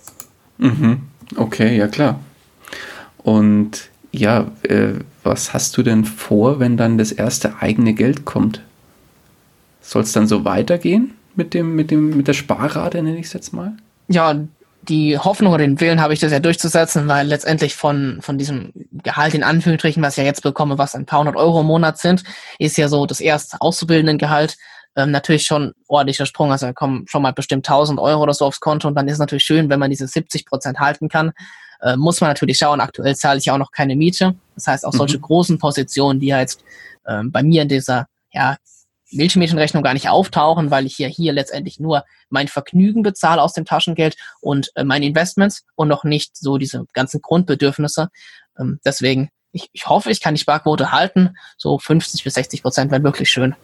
Mhm. 0.58 1.08
Okay, 1.36 1.76
ja 1.76 1.88
klar. 1.88 2.18
Und 3.26 3.90
ja, 4.12 4.46
äh, 4.62 4.92
was 5.24 5.52
hast 5.52 5.76
du 5.76 5.82
denn 5.82 6.04
vor, 6.04 6.60
wenn 6.60 6.76
dann 6.76 6.96
das 6.96 7.10
erste 7.10 7.56
eigene 7.60 7.92
Geld 7.92 8.24
kommt? 8.24 8.60
Soll 9.80 10.02
es 10.02 10.12
dann 10.12 10.28
so 10.28 10.44
weitergehen 10.44 11.16
mit 11.34 11.52
dem, 11.52 11.74
mit 11.74 11.90
dem, 11.90 12.16
mit 12.16 12.28
der 12.28 12.34
Sparrate, 12.34 13.02
nenne 13.02 13.18
ich 13.18 13.26
es 13.26 13.32
jetzt 13.32 13.52
mal? 13.52 13.72
Ja, 14.06 14.36
die 14.82 15.18
Hoffnung 15.18 15.52
oder 15.52 15.64
den 15.64 15.80
Willen 15.80 16.00
habe 16.00 16.12
ich 16.12 16.20
das 16.20 16.30
ja 16.30 16.38
durchzusetzen, 16.38 17.08
weil 17.08 17.26
letztendlich 17.26 17.74
von, 17.74 18.18
von 18.20 18.38
diesem 18.38 18.70
Gehalt 18.92 19.34
in 19.34 19.42
Anführungsstrichen, 19.42 20.04
was 20.04 20.12
ich 20.12 20.18
ja 20.18 20.24
jetzt 20.24 20.44
bekomme, 20.44 20.78
was 20.78 20.94
ein 20.94 21.04
paar 21.04 21.18
hundert 21.18 21.34
Euro 21.34 21.62
im 21.62 21.66
Monat 21.66 21.98
sind, 21.98 22.22
ist 22.60 22.78
ja 22.78 22.86
so 22.86 23.06
das 23.06 23.18
erste 23.18 23.60
Auszubildendengehalt 23.60 24.56
ähm, 24.94 25.10
natürlich 25.10 25.46
schon 25.46 25.74
ordentlicher 25.88 26.26
Sprung. 26.26 26.52
Also 26.52 26.66
da 26.66 26.72
kommen 26.72 27.06
schon 27.08 27.22
mal 27.22 27.32
bestimmt 27.32 27.68
1000 27.68 27.98
Euro 27.98 28.22
oder 28.22 28.34
so 28.34 28.44
aufs 28.44 28.60
Konto 28.60 28.86
und 28.86 28.94
dann 28.94 29.08
ist 29.08 29.14
es 29.14 29.18
natürlich 29.18 29.42
schön, 29.42 29.68
wenn 29.68 29.80
man 29.80 29.90
diese 29.90 30.06
70 30.06 30.46
Prozent 30.46 30.78
halten 30.78 31.08
kann. 31.08 31.32
Äh, 31.80 31.96
muss 31.96 32.20
man 32.20 32.30
natürlich 32.30 32.58
schauen. 32.58 32.80
Aktuell 32.80 33.16
zahle 33.16 33.38
ich 33.38 33.46
ja 33.46 33.54
auch 33.54 33.58
noch 33.58 33.70
keine 33.70 33.96
Miete. 33.96 34.34
Das 34.54 34.66
heißt, 34.66 34.84
auch 34.86 34.92
mhm. 34.92 34.98
solche 34.98 35.20
großen 35.20 35.58
Positionen, 35.58 36.20
die 36.20 36.28
ja 36.28 36.40
jetzt 36.40 36.62
äh, 37.04 37.22
bei 37.24 37.42
mir 37.42 37.62
in 37.62 37.68
dieser 37.68 38.06
ja, 38.32 38.56
Milchmädchenrechnung 39.12 39.82
gar 39.82 39.94
nicht 39.94 40.08
auftauchen, 40.08 40.70
weil 40.70 40.86
ich 40.86 40.98
ja 40.98 41.08
hier 41.08 41.32
letztendlich 41.32 41.78
nur 41.78 42.04
mein 42.28 42.48
Vergnügen 42.48 43.02
bezahle 43.02 43.42
aus 43.42 43.52
dem 43.52 43.64
Taschengeld 43.64 44.16
und 44.40 44.70
äh, 44.74 44.84
meine 44.84 45.06
Investments 45.06 45.64
und 45.74 45.88
noch 45.88 46.04
nicht 46.04 46.36
so 46.36 46.58
diese 46.58 46.86
ganzen 46.92 47.22
Grundbedürfnisse. 47.22 48.08
Ähm, 48.58 48.80
deswegen, 48.84 49.30
ich, 49.52 49.68
ich 49.72 49.88
hoffe, 49.88 50.10
ich 50.10 50.20
kann 50.20 50.34
die 50.34 50.40
Sparquote 50.40 50.92
halten. 50.92 51.36
So 51.56 51.78
50 51.78 52.24
bis 52.24 52.34
60 52.34 52.62
Prozent 52.62 52.90
wäre 52.90 53.02
wirklich 53.02 53.30
schön. 53.30 53.54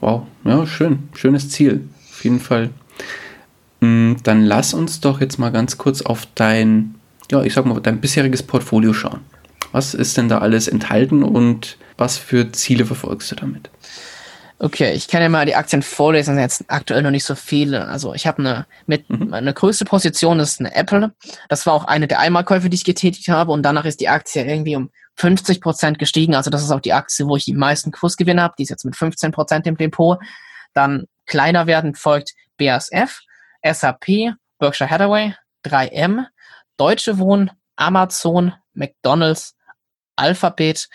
Wow, 0.00 0.26
ja, 0.44 0.66
schön. 0.66 1.08
Schönes 1.14 1.50
Ziel. 1.50 1.88
Auf 2.10 2.24
jeden 2.24 2.40
Fall. 2.40 2.70
Mm, 3.80 4.14
dann 4.22 4.44
lass 4.44 4.74
uns 4.74 5.00
doch 5.00 5.20
jetzt 5.20 5.38
mal 5.38 5.50
ganz 5.50 5.76
kurz 5.76 6.02
auf 6.02 6.26
dein, 6.34 6.94
ja, 7.30 7.42
ich 7.42 7.54
sag 7.54 7.66
mal, 7.66 7.80
dein 7.80 8.00
bisheriges 8.00 8.42
Portfolio 8.42 8.92
schauen. 8.92 9.20
Was 9.72 9.94
ist 9.94 10.16
denn 10.16 10.28
da 10.28 10.38
alles 10.38 10.68
enthalten 10.68 11.22
und 11.22 11.78
was 11.96 12.18
für 12.18 12.52
Ziele 12.52 12.84
verfolgst 12.84 13.30
du 13.30 13.36
damit? 13.36 13.70
Okay, 14.58 14.92
ich 14.92 15.08
kann 15.08 15.22
ja 15.22 15.28
mal 15.28 15.44
die 15.44 15.56
Aktien 15.56 15.82
vorlesen, 15.82 16.38
jetzt 16.38 16.64
aktuell 16.68 17.02
noch 17.02 17.10
nicht 17.10 17.24
so 17.24 17.34
viele. 17.34 17.88
Also 17.88 18.14
ich 18.14 18.28
habe 18.28 18.38
eine 18.38 18.66
mit 18.86 19.10
mhm. 19.10 19.30
meine 19.30 19.52
größte 19.52 19.84
Position 19.84 20.38
ist 20.38 20.60
eine 20.60 20.72
Apple. 20.76 21.12
Das 21.48 21.66
war 21.66 21.72
auch 21.72 21.84
eine 21.84 22.06
der 22.06 22.20
Einmalkäufe, 22.20 22.70
die 22.70 22.76
ich 22.76 22.84
getätigt 22.84 23.28
habe 23.28 23.50
und 23.50 23.64
danach 23.64 23.84
ist 23.84 24.00
die 24.00 24.08
Aktie 24.08 24.44
irgendwie 24.44 24.76
um 24.76 24.90
50 25.16 25.60
Prozent 25.60 25.98
gestiegen. 25.98 26.36
Also 26.36 26.48
das 26.48 26.62
ist 26.62 26.70
auch 26.70 26.80
die 26.80 26.92
Aktie, 26.92 27.26
wo 27.26 27.34
ich 27.34 27.44
die 27.44 27.54
meisten 27.54 27.90
Kursgewinne 27.90 28.40
habe. 28.40 28.54
Die 28.56 28.62
ist 28.62 28.70
jetzt 28.70 28.84
mit 28.84 28.94
15 28.94 29.32
Prozent 29.32 29.66
im 29.66 29.76
Depot. 29.76 30.18
Dann 30.74 31.06
kleiner 31.26 31.66
werden 31.66 31.96
folgt 31.96 32.32
BASF, 32.56 33.20
SAP, 33.64 34.34
Berkshire 34.60 34.88
Hathaway, 34.88 35.34
3M, 35.66 36.26
Deutsche 36.76 37.18
Wohnen, 37.18 37.50
Amazon, 37.76 38.54
McDonald's, 38.74 39.56
Alphabet, 40.16 40.88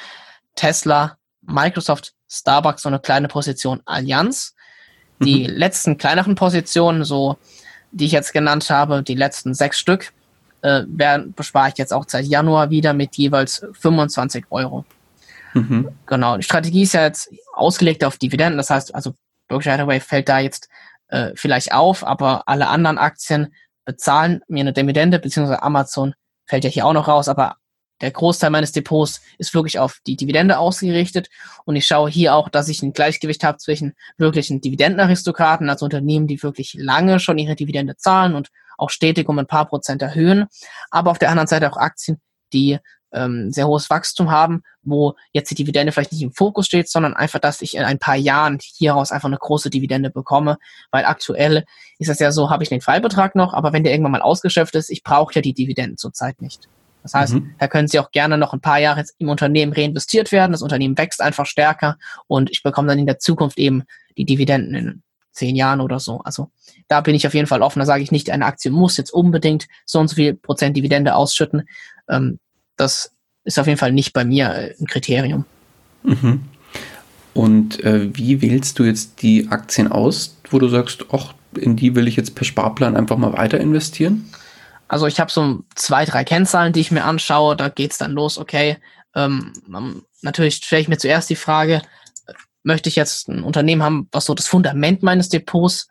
Tesla, 0.55 1.17
Microsoft, 1.41 2.13
Starbucks 2.29 2.81
so 2.81 2.89
eine 2.89 2.99
kleine 2.99 3.27
Position 3.27 3.81
Allianz. 3.85 4.53
Die 5.19 5.47
mhm. 5.47 5.55
letzten 5.55 5.97
kleineren 5.97 6.35
Positionen, 6.35 7.03
so 7.03 7.37
die 7.91 8.05
ich 8.05 8.11
jetzt 8.11 8.33
genannt 8.33 8.69
habe, 8.69 9.01
die 9.01 9.15
letzten 9.15 9.53
sechs 9.53 9.79
Stück, 9.79 10.13
äh, 10.61 10.83
werden, 10.87 11.33
bespare 11.33 11.69
ich 11.69 11.77
jetzt 11.77 11.93
auch 11.93 12.05
seit 12.07 12.25
Januar 12.25 12.69
wieder 12.69 12.93
mit 12.93 13.15
jeweils 13.15 13.65
25 13.73 14.45
Euro. 14.49 14.85
Mhm. 15.53 15.89
Genau. 16.05 16.37
Die 16.37 16.43
Strategie 16.43 16.83
ist 16.83 16.93
ja 16.93 17.03
jetzt 17.03 17.31
ausgelegt 17.53 18.03
auf 18.03 18.17
Dividenden. 18.17 18.57
Das 18.57 18.69
heißt, 18.69 18.93
also 18.93 19.13
Berkshire 19.47 19.75
Hathaway 19.75 19.99
fällt 19.99 20.29
da 20.29 20.39
jetzt 20.39 20.69
äh, 21.07 21.31
vielleicht 21.35 21.73
auf, 21.73 22.05
aber 22.05 22.47
alle 22.47 22.67
anderen 22.67 22.97
Aktien 22.97 23.53
bezahlen 23.87 24.41
mir 24.47 24.61
eine 24.61 24.73
Dividende, 24.73 25.17
beziehungsweise 25.17 25.63
Amazon 25.63 26.13
fällt 26.45 26.65
ja 26.65 26.69
hier 26.69 26.85
auch 26.85 26.93
noch 26.93 27.07
raus, 27.07 27.29
aber 27.29 27.55
der 28.01 28.11
Großteil 28.11 28.51
meines 28.51 28.73
Depots 28.73 29.21
ist 29.39 29.55
wirklich 29.55 29.79
auf 29.79 29.99
die 30.05 30.17
Dividende 30.17 30.59
ausgerichtet. 30.59 31.29
Und 31.65 31.77
ich 31.77 31.87
schaue 31.87 32.11
hier 32.11 32.35
auch, 32.35 32.49
dass 32.49 32.69
ich 32.69 32.83
ein 32.83 32.93
Gleichgewicht 32.93 33.43
habe 33.43 33.57
zwischen 33.57 33.95
wirklichen 34.17 34.61
Dividendenaristokraten, 34.61 35.69
also 35.69 35.85
Unternehmen, 35.85 36.27
die 36.27 36.43
wirklich 36.43 36.75
lange 36.75 37.19
schon 37.19 37.39
ihre 37.39 37.55
Dividende 37.55 37.95
zahlen 37.95 38.35
und 38.35 38.49
auch 38.77 38.91
stetig 38.91 39.27
um 39.29 39.39
ein 39.39 39.47
paar 39.47 39.67
Prozent 39.67 40.03
erhöhen, 40.03 40.45
aber 40.91 41.09
auf 41.09 41.17
der 41.17 41.29
anderen 41.29 41.47
Seite 41.47 41.71
auch 41.71 41.77
Aktien, 41.77 42.21
die 42.53 42.77
ähm, 43.11 43.51
sehr 43.51 43.67
hohes 43.67 43.89
Wachstum 43.89 44.31
haben, 44.31 44.63
wo 44.83 45.15
jetzt 45.33 45.49
die 45.49 45.55
Dividende 45.55 45.91
vielleicht 45.91 46.11
nicht 46.11 46.21
im 46.21 46.31
Fokus 46.31 46.65
steht, 46.65 46.89
sondern 46.89 47.13
einfach, 47.13 47.39
dass 47.39 47.61
ich 47.61 47.75
in 47.75 47.83
ein 47.83 47.99
paar 47.99 48.15
Jahren 48.15 48.59
hieraus 48.61 49.11
einfach 49.11 49.29
eine 49.29 49.37
große 49.37 49.69
Dividende 49.69 50.09
bekomme, 50.09 50.57
weil 50.91 51.05
aktuell 51.05 51.65
ist 51.99 52.09
es 52.09 52.19
ja 52.19 52.31
so, 52.31 52.49
habe 52.49 52.63
ich 52.63 52.69
den 52.69 52.81
Freibetrag 52.81 53.35
noch, 53.35 53.53
aber 53.53 53.73
wenn 53.73 53.83
der 53.83 53.93
irgendwann 53.93 54.11
mal 54.11 54.21
ausgeschöpft 54.21 54.75
ist, 54.75 54.89
ich 54.89 55.03
brauche 55.03 55.33
ja 55.33 55.41
die 55.41 55.53
Dividenden 55.53 55.97
zurzeit 55.97 56.41
nicht. 56.41 56.67
Das 57.03 57.13
heißt, 57.13 57.35
mhm. 57.35 57.55
da 57.57 57.67
können 57.69 57.87
Sie 57.87 57.99
auch 57.99 58.11
gerne 58.11 58.37
noch 58.37 58.51
ein 58.51 58.59
paar 58.59 58.79
Jahre 58.79 59.05
im 59.17 59.29
Unternehmen 59.29 59.71
reinvestiert 59.71 60.33
werden. 60.33 60.51
Das 60.51 60.61
Unternehmen 60.61 60.97
wächst 60.97 61.21
einfach 61.21 61.45
stärker 61.45 61.97
und 62.27 62.51
ich 62.51 62.63
bekomme 62.63 62.89
dann 62.89 62.99
in 62.99 63.05
der 63.05 63.19
Zukunft 63.19 63.57
eben 63.57 63.83
die 64.17 64.25
Dividenden 64.25 64.75
in 64.75 65.03
zehn 65.31 65.55
Jahren 65.55 65.79
oder 65.79 66.01
so. 66.01 66.19
Also 66.25 66.49
da 66.89 66.99
bin 66.99 67.15
ich 67.15 67.25
auf 67.25 67.33
jeden 67.33 67.47
Fall 67.47 67.61
offen. 67.61 67.79
Da 67.79 67.85
sage 67.85 68.03
ich 68.03 68.11
nicht, 68.11 68.29
eine 68.29 68.45
Aktie 68.45 68.71
muss 68.71 68.97
jetzt 68.97 69.11
unbedingt 69.11 69.67
so 69.85 69.99
und 69.99 70.09
so 70.09 70.15
viel 70.15 70.33
Prozent 70.33 70.75
Dividende 70.75 71.15
ausschütten. 71.15 71.69
Ähm, 72.09 72.39
das 72.77 73.11
ist 73.43 73.59
auf 73.59 73.67
jeden 73.67 73.79
Fall 73.79 73.91
nicht 73.91 74.13
bei 74.13 74.25
mir 74.25 74.53
äh, 74.53 74.75
ein 74.79 74.87
Kriterium. 74.87 75.45
Mhm. 76.03 76.43
Und 77.33 77.83
äh, 77.83 78.15
wie 78.15 78.41
wählst 78.41 78.79
du 78.79 78.83
jetzt 78.83 79.21
die 79.21 79.47
Aktien 79.49 79.91
aus, 79.91 80.37
wo 80.49 80.59
du 80.59 80.67
sagst, 80.69 81.05
ach, 81.11 81.33
in 81.55 81.75
die 81.75 81.95
will 81.95 82.07
ich 82.07 82.15
jetzt 82.15 82.35
per 82.35 82.45
Sparplan 82.45 82.95
einfach 82.95 83.17
mal 83.17 83.33
weiter 83.33 83.59
investieren? 83.59 84.31
Also 84.87 85.05
ich 85.05 85.19
habe 85.19 85.31
so 85.31 85.63
zwei, 85.75 86.05
drei 86.05 86.23
Kennzahlen, 86.23 86.73
die 86.73 86.79
ich 86.79 86.91
mir 86.91 87.03
anschaue. 87.03 87.55
Da 87.55 87.69
geht's 87.69 87.97
dann 87.97 88.13
los, 88.13 88.37
okay. 88.37 88.77
Ähm, 89.15 89.53
natürlich 90.21 90.55
stelle 90.55 90.81
ich 90.81 90.87
mir 90.87 90.97
zuerst 90.97 91.29
die 91.29 91.35
Frage, 91.35 91.81
möchte 92.63 92.89
ich 92.89 92.95
jetzt 92.95 93.27
ein 93.29 93.43
Unternehmen 93.43 93.83
haben, 93.83 94.07
was 94.11 94.25
so 94.25 94.33
das 94.33 94.47
Fundament 94.47 95.03
meines 95.03 95.29
Depots 95.29 95.87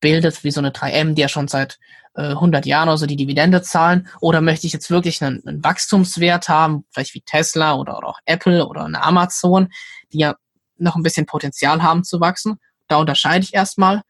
bildet, 0.00 0.44
wie 0.44 0.50
so 0.50 0.60
eine 0.60 0.70
3M, 0.70 1.14
die 1.14 1.22
ja 1.22 1.28
schon 1.28 1.48
seit 1.48 1.78
äh, 2.14 2.30
100 2.30 2.66
Jahren 2.66 2.88
oder 2.88 2.98
so 2.98 3.06
die 3.06 3.16
Dividende 3.16 3.62
zahlen, 3.62 4.08
oder 4.20 4.40
möchte 4.40 4.66
ich 4.66 4.72
jetzt 4.72 4.90
wirklich 4.90 5.22
einen, 5.22 5.46
einen 5.46 5.62
Wachstumswert 5.62 6.48
haben, 6.48 6.84
vielleicht 6.90 7.14
wie 7.14 7.22
Tesla 7.22 7.74
oder, 7.74 7.98
oder 7.98 8.08
auch 8.08 8.18
Apple 8.24 8.66
oder 8.66 8.84
eine 8.84 9.02
Amazon, 9.02 9.68
die 10.12 10.18
ja 10.18 10.36
noch 10.78 10.96
ein 10.96 11.02
bisschen 11.02 11.26
Potenzial 11.26 11.82
haben 11.82 12.04
zu 12.04 12.20
wachsen. 12.20 12.58
Da 12.88 12.96
unterscheide 12.96 13.44
ich 13.44 13.54
erstmal. 13.54 14.02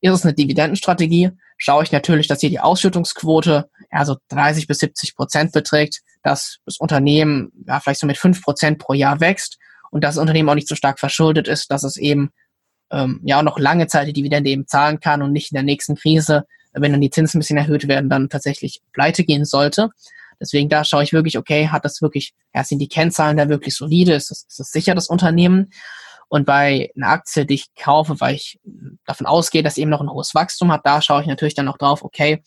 Ist 0.00 0.12
es 0.12 0.24
eine 0.24 0.34
Dividendenstrategie? 0.34 1.30
Schaue 1.58 1.84
ich 1.84 1.92
natürlich, 1.92 2.26
dass 2.26 2.40
hier 2.40 2.50
die 2.50 2.60
Ausschüttungsquote 2.60 3.70
ja, 3.92 4.04
so 4.04 4.16
30 4.28 4.66
bis 4.66 4.78
70 4.78 5.16
Prozent 5.16 5.52
beträgt, 5.52 6.00
dass 6.22 6.58
das 6.66 6.78
Unternehmen 6.78 7.52
ja, 7.66 7.80
vielleicht 7.80 8.00
so 8.00 8.06
mit 8.06 8.18
5 8.18 8.42
Prozent 8.42 8.78
pro 8.78 8.92
Jahr 8.92 9.20
wächst 9.20 9.58
und 9.90 10.04
dass 10.04 10.16
das 10.16 10.20
Unternehmen 10.20 10.48
auch 10.48 10.54
nicht 10.54 10.68
so 10.68 10.74
stark 10.74 10.98
verschuldet 10.98 11.48
ist, 11.48 11.70
dass 11.70 11.84
es 11.84 11.96
eben 11.96 12.30
ähm, 12.90 13.20
ja 13.24 13.38
auch 13.38 13.42
noch 13.42 13.58
lange 13.58 13.86
Zeit 13.86 14.08
die 14.08 14.12
Dividende 14.12 14.50
eben 14.50 14.66
zahlen 14.66 15.00
kann 15.00 15.22
und 15.22 15.32
nicht 15.32 15.50
in 15.50 15.56
der 15.56 15.62
nächsten 15.62 15.96
Krise, 15.96 16.46
wenn 16.72 16.92
dann 16.92 17.00
die 17.00 17.10
Zinsen 17.10 17.38
ein 17.38 17.40
bisschen 17.40 17.56
erhöht 17.56 17.88
werden, 17.88 18.10
dann 18.10 18.28
tatsächlich 18.28 18.82
pleite 18.92 19.24
gehen 19.24 19.44
sollte. 19.44 19.90
Deswegen 20.40 20.68
da 20.68 20.84
schaue 20.84 21.02
ich 21.02 21.12
wirklich, 21.12 21.38
okay, 21.38 21.68
hat 21.68 21.84
das 21.84 22.02
wirklich, 22.02 22.34
ja, 22.54 22.62
sind 22.62 22.78
die 22.78 22.88
Kennzahlen 22.88 23.36
da 23.36 23.48
wirklich 23.48 23.74
solide? 23.74 24.14
Ist 24.14 24.30
das, 24.30 24.44
ist 24.48 24.60
das 24.60 24.70
sicher, 24.70 24.94
das 24.94 25.08
Unternehmen? 25.08 25.70
Und 26.28 26.44
bei 26.44 26.90
einer 26.96 27.08
Aktie, 27.08 27.46
die 27.46 27.54
ich 27.54 27.74
kaufe, 27.74 28.20
weil 28.20 28.34
ich 28.34 28.58
davon 29.06 29.26
ausgehe, 29.26 29.62
dass 29.62 29.78
eben 29.78 29.90
noch 29.90 30.00
ein 30.00 30.10
hohes 30.10 30.34
Wachstum 30.34 30.72
hat, 30.72 30.84
da 30.84 31.00
schaue 31.00 31.22
ich 31.22 31.26
natürlich 31.26 31.54
dann 31.54 31.66
noch 31.66 31.78
drauf, 31.78 32.02
okay, 32.02 32.42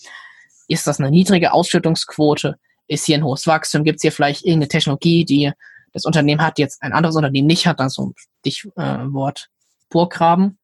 ist 0.67 0.85
das 0.85 0.99
eine 0.99 1.09
niedrige 1.09 1.53
Ausschüttungsquote? 1.53 2.57
Ist 2.87 3.05
hier 3.05 3.17
ein 3.17 3.23
hohes 3.23 3.47
Wachstum? 3.47 3.83
Gibt 3.83 3.97
es 3.97 4.01
hier 4.01 4.11
vielleicht 4.11 4.45
irgendeine 4.45 4.67
Technologie, 4.67 5.25
die 5.25 5.51
das 5.93 6.05
Unternehmen 6.05 6.41
hat, 6.41 6.57
die 6.57 6.61
jetzt 6.61 6.81
ein 6.83 6.93
anderes 6.93 7.15
Unternehmen 7.15 7.47
nicht 7.47 7.65
hat? 7.65 7.79
Also 7.79 8.13
Stichwort 8.41 8.77
äh, 8.77 9.58
Burggraben. 9.89 10.57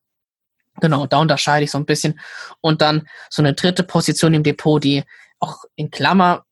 Genau, 0.82 1.06
da 1.08 1.20
unterscheide 1.20 1.64
ich 1.64 1.72
so 1.72 1.78
ein 1.78 1.86
bisschen. 1.86 2.20
Und 2.62 2.82
dann 2.82 3.08
so 3.30 3.42
eine 3.42 3.54
dritte 3.54 3.84
Position 3.84 4.34
im 4.34 4.44
Depot, 4.44 4.84
die 4.84 5.04
auch 5.40 5.64
in 5.76 5.92
Klammer 5.92 6.46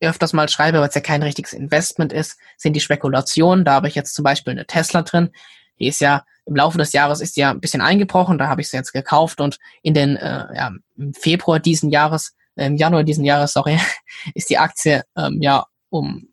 öfters 0.00 0.32
mal 0.32 0.48
schreibe, 0.48 0.80
weil 0.80 0.88
es 0.88 0.94
ja 0.94 1.00
kein 1.00 1.22
richtiges 1.22 1.52
Investment 1.52 2.12
ist, 2.12 2.38
sind 2.56 2.74
die 2.74 2.80
Spekulationen. 2.80 3.64
Da 3.64 3.72
habe 3.72 3.88
ich 3.88 3.94
jetzt 3.94 4.14
zum 4.14 4.22
Beispiel 4.22 4.52
eine 4.52 4.66
Tesla 4.66 5.02
drin. 5.02 5.30
Die 5.78 5.88
ist 5.88 6.00
ja 6.00 6.24
im 6.44 6.56
Laufe 6.56 6.78
des 6.78 6.92
Jahres 6.92 7.20
ist 7.20 7.36
ja 7.36 7.50
ein 7.50 7.60
bisschen 7.60 7.80
eingebrochen. 7.80 8.38
Da 8.38 8.48
habe 8.48 8.60
ich 8.60 8.68
sie 8.68 8.76
jetzt 8.76 8.92
gekauft 8.92 9.40
und 9.40 9.58
in 9.82 9.94
den 9.94 10.16
äh, 10.16 10.46
ja, 10.54 10.70
im 10.96 11.14
Februar 11.14 11.60
diesen 11.60 11.90
Jahres, 11.90 12.34
äh, 12.56 12.66
im 12.66 12.76
Januar 12.76 13.04
diesen 13.04 13.24
Jahres, 13.24 13.52
sorry, 13.52 13.78
ist 14.34 14.50
die 14.50 14.58
Aktie 14.58 15.04
ähm, 15.16 15.38
ja 15.40 15.66
um 15.88 16.28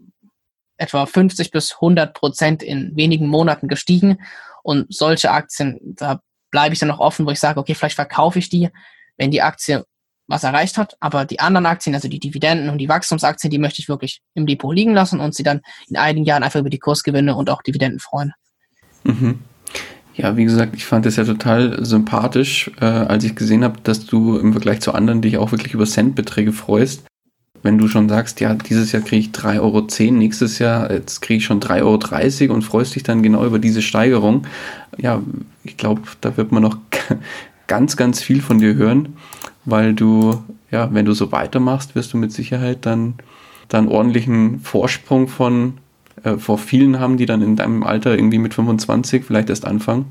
etwa 0.77 1.05
50 1.05 1.51
bis 1.51 1.73
100 1.73 2.13
Prozent 2.13 2.63
in 2.63 2.95
wenigen 2.95 3.27
Monaten 3.27 3.67
gestiegen. 3.67 4.19
Und 4.69 4.85
solche 4.93 5.31
Aktien, 5.31 5.79
da 5.81 6.21
bleibe 6.51 6.73
ich 6.73 6.79
dann 6.79 6.89
noch 6.89 6.99
offen, 6.99 7.25
wo 7.25 7.31
ich 7.31 7.39
sage, 7.39 7.59
okay, 7.59 7.73
vielleicht 7.73 7.95
verkaufe 7.95 8.37
ich 8.37 8.49
die, 8.49 8.69
wenn 9.17 9.31
die 9.31 9.41
Aktie 9.41 9.83
was 10.27 10.43
erreicht 10.43 10.77
hat. 10.77 10.95
Aber 10.99 11.25
die 11.25 11.39
anderen 11.39 11.65
Aktien, 11.65 11.95
also 11.95 12.07
die 12.07 12.19
Dividenden 12.19 12.69
und 12.69 12.77
die 12.77 12.87
Wachstumsaktien, 12.87 13.49
die 13.49 13.57
möchte 13.57 13.81
ich 13.81 13.89
wirklich 13.89 14.21
im 14.35 14.45
Depot 14.45 14.75
liegen 14.75 14.93
lassen 14.93 15.21
und 15.21 15.33
sie 15.33 15.41
dann 15.41 15.61
in 15.87 15.97
einigen 15.97 16.23
Jahren 16.23 16.43
einfach 16.43 16.59
über 16.59 16.69
die 16.69 16.77
Kursgewinne 16.77 17.35
und 17.35 17.49
auch 17.49 17.63
Dividenden 17.63 17.99
freuen. 17.99 18.33
Mhm. 19.05 19.39
Ja, 20.13 20.37
wie 20.37 20.43
gesagt, 20.43 20.75
ich 20.75 20.85
fand 20.85 21.07
es 21.07 21.15
ja 21.15 21.23
total 21.23 21.83
sympathisch, 21.83 22.69
äh, 22.79 22.85
als 22.85 23.23
ich 23.23 23.35
gesehen 23.35 23.63
habe, 23.63 23.81
dass 23.81 24.05
du 24.05 24.37
im 24.37 24.51
Vergleich 24.51 24.81
zu 24.81 24.93
anderen 24.93 25.23
dich 25.23 25.39
auch 25.39 25.51
wirklich 25.51 25.73
über 25.73 25.87
Centbeträge 25.87 26.53
freust. 26.53 27.07
Wenn 27.61 27.77
du 27.77 27.87
schon 27.87 28.07
sagst, 28.07 28.39
ja, 28.39 28.53
dieses 28.53 28.91
Jahr 28.91 29.01
kriege 29.01 29.21
ich 29.21 29.29
3,10 29.29 29.59
Euro, 29.59 30.13
nächstes 30.17 30.59
Jahr, 30.59 30.87
kriege 30.87 31.37
ich 31.37 31.45
schon 31.45 31.59
3,30 31.59 32.43
Euro 32.43 32.53
und 32.53 32.61
freust 32.61 32.95
dich 32.95 33.03
dann 33.03 33.21
genau 33.21 33.45
über 33.45 33.59
diese 33.59 33.81
Steigerung. 33.81 34.47
Ja, 34.97 35.21
ich 35.63 35.77
glaube, 35.77 36.01
da 36.21 36.37
wird 36.37 36.51
man 36.51 36.63
noch 36.63 36.77
ganz, 37.67 37.97
ganz 37.97 38.21
viel 38.21 38.41
von 38.41 38.59
dir 38.59 38.75
hören, 38.75 39.15
weil 39.65 39.93
du, 39.93 40.41
ja, 40.71 40.93
wenn 40.93 41.05
du 41.05 41.13
so 41.13 41.31
weitermachst, 41.31 41.95
wirst 41.95 42.13
du 42.13 42.17
mit 42.17 42.31
Sicherheit 42.31 42.85
dann, 42.85 43.15
dann 43.67 43.87
ordentlichen 43.87 44.61
Vorsprung 44.61 45.27
von 45.27 45.73
äh, 46.23 46.37
vor 46.37 46.57
vielen 46.57 46.99
haben, 46.99 47.17
die 47.17 47.25
dann 47.25 47.41
in 47.41 47.55
deinem 47.55 47.83
Alter 47.83 48.15
irgendwie 48.15 48.39
mit 48.39 48.53
25 48.53 49.25
vielleicht 49.25 49.49
erst 49.49 49.65
anfangen. 49.65 50.05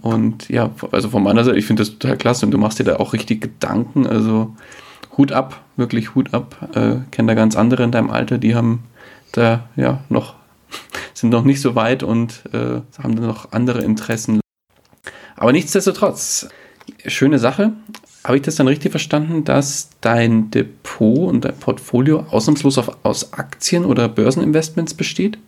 Und 0.00 0.48
ja, 0.48 0.70
also 0.92 1.08
von 1.08 1.22
meiner 1.22 1.44
Seite, 1.44 1.58
ich 1.58 1.66
finde 1.66 1.82
das 1.82 1.98
total 1.98 2.16
klasse 2.16 2.46
und 2.46 2.52
du 2.52 2.58
machst 2.58 2.78
dir 2.78 2.84
da 2.84 2.96
auch 2.96 3.12
richtig 3.12 3.40
Gedanken. 3.40 4.06
Also 4.06 4.54
Hut 5.18 5.32
ab, 5.32 5.60
wirklich 5.76 6.14
Hut 6.14 6.32
ab. 6.32 6.68
Äh, 6.74 6.96
kenne 7.10 7.28
da 7.28 7.34
ganz 7.34 7.56
andere 7.56 7.82
in 7.82 7.90
deinem 7.92 8.10
Alter, 8.10 8.38
die 8.38 8.54
haben 8.54 8.84
da 9.32 9.68
ja 9.76 10.00
noch, 10.08 10.36
sind 11.14 11.30
noch 11.30 11.44
nicht 11.44 11.60
so 11.60 11.74
weit 11.74 12.02
und 12.02 12.44
äh, 12.52 12.80
haben 13.02 13.16
da 13.16 13.26
noch 13.26 13.52
andere 13.52 13.82
Interessen. 13.82 14.40
Aber 15.36 15.52
nichtsdestotrotz, 15.52 16.48
schöne 17.06 17.38
Sache. 17.38 17.72
Habe 18.24 18.36
ich 18.36 18.42
das 18.42 18.56
dann 18.56 18.68
richtig 18.68 18.90
verstanden, 18.90 19.44
dass 19.44 19.90
dein 20.00 20.50
Depot 20.50 21.28
und 21.28 21.44
dein 21.44 21.56
Portfolio 21.56 22.26
ausnahmslos 22.30 22.76
auf, 22.78 22.98
aus 23.04 23.32
Aktien 23.32 23.84
oder 23.84 24.08
Börseninvestments 24.08 24.94
besteht? 24.94 25.38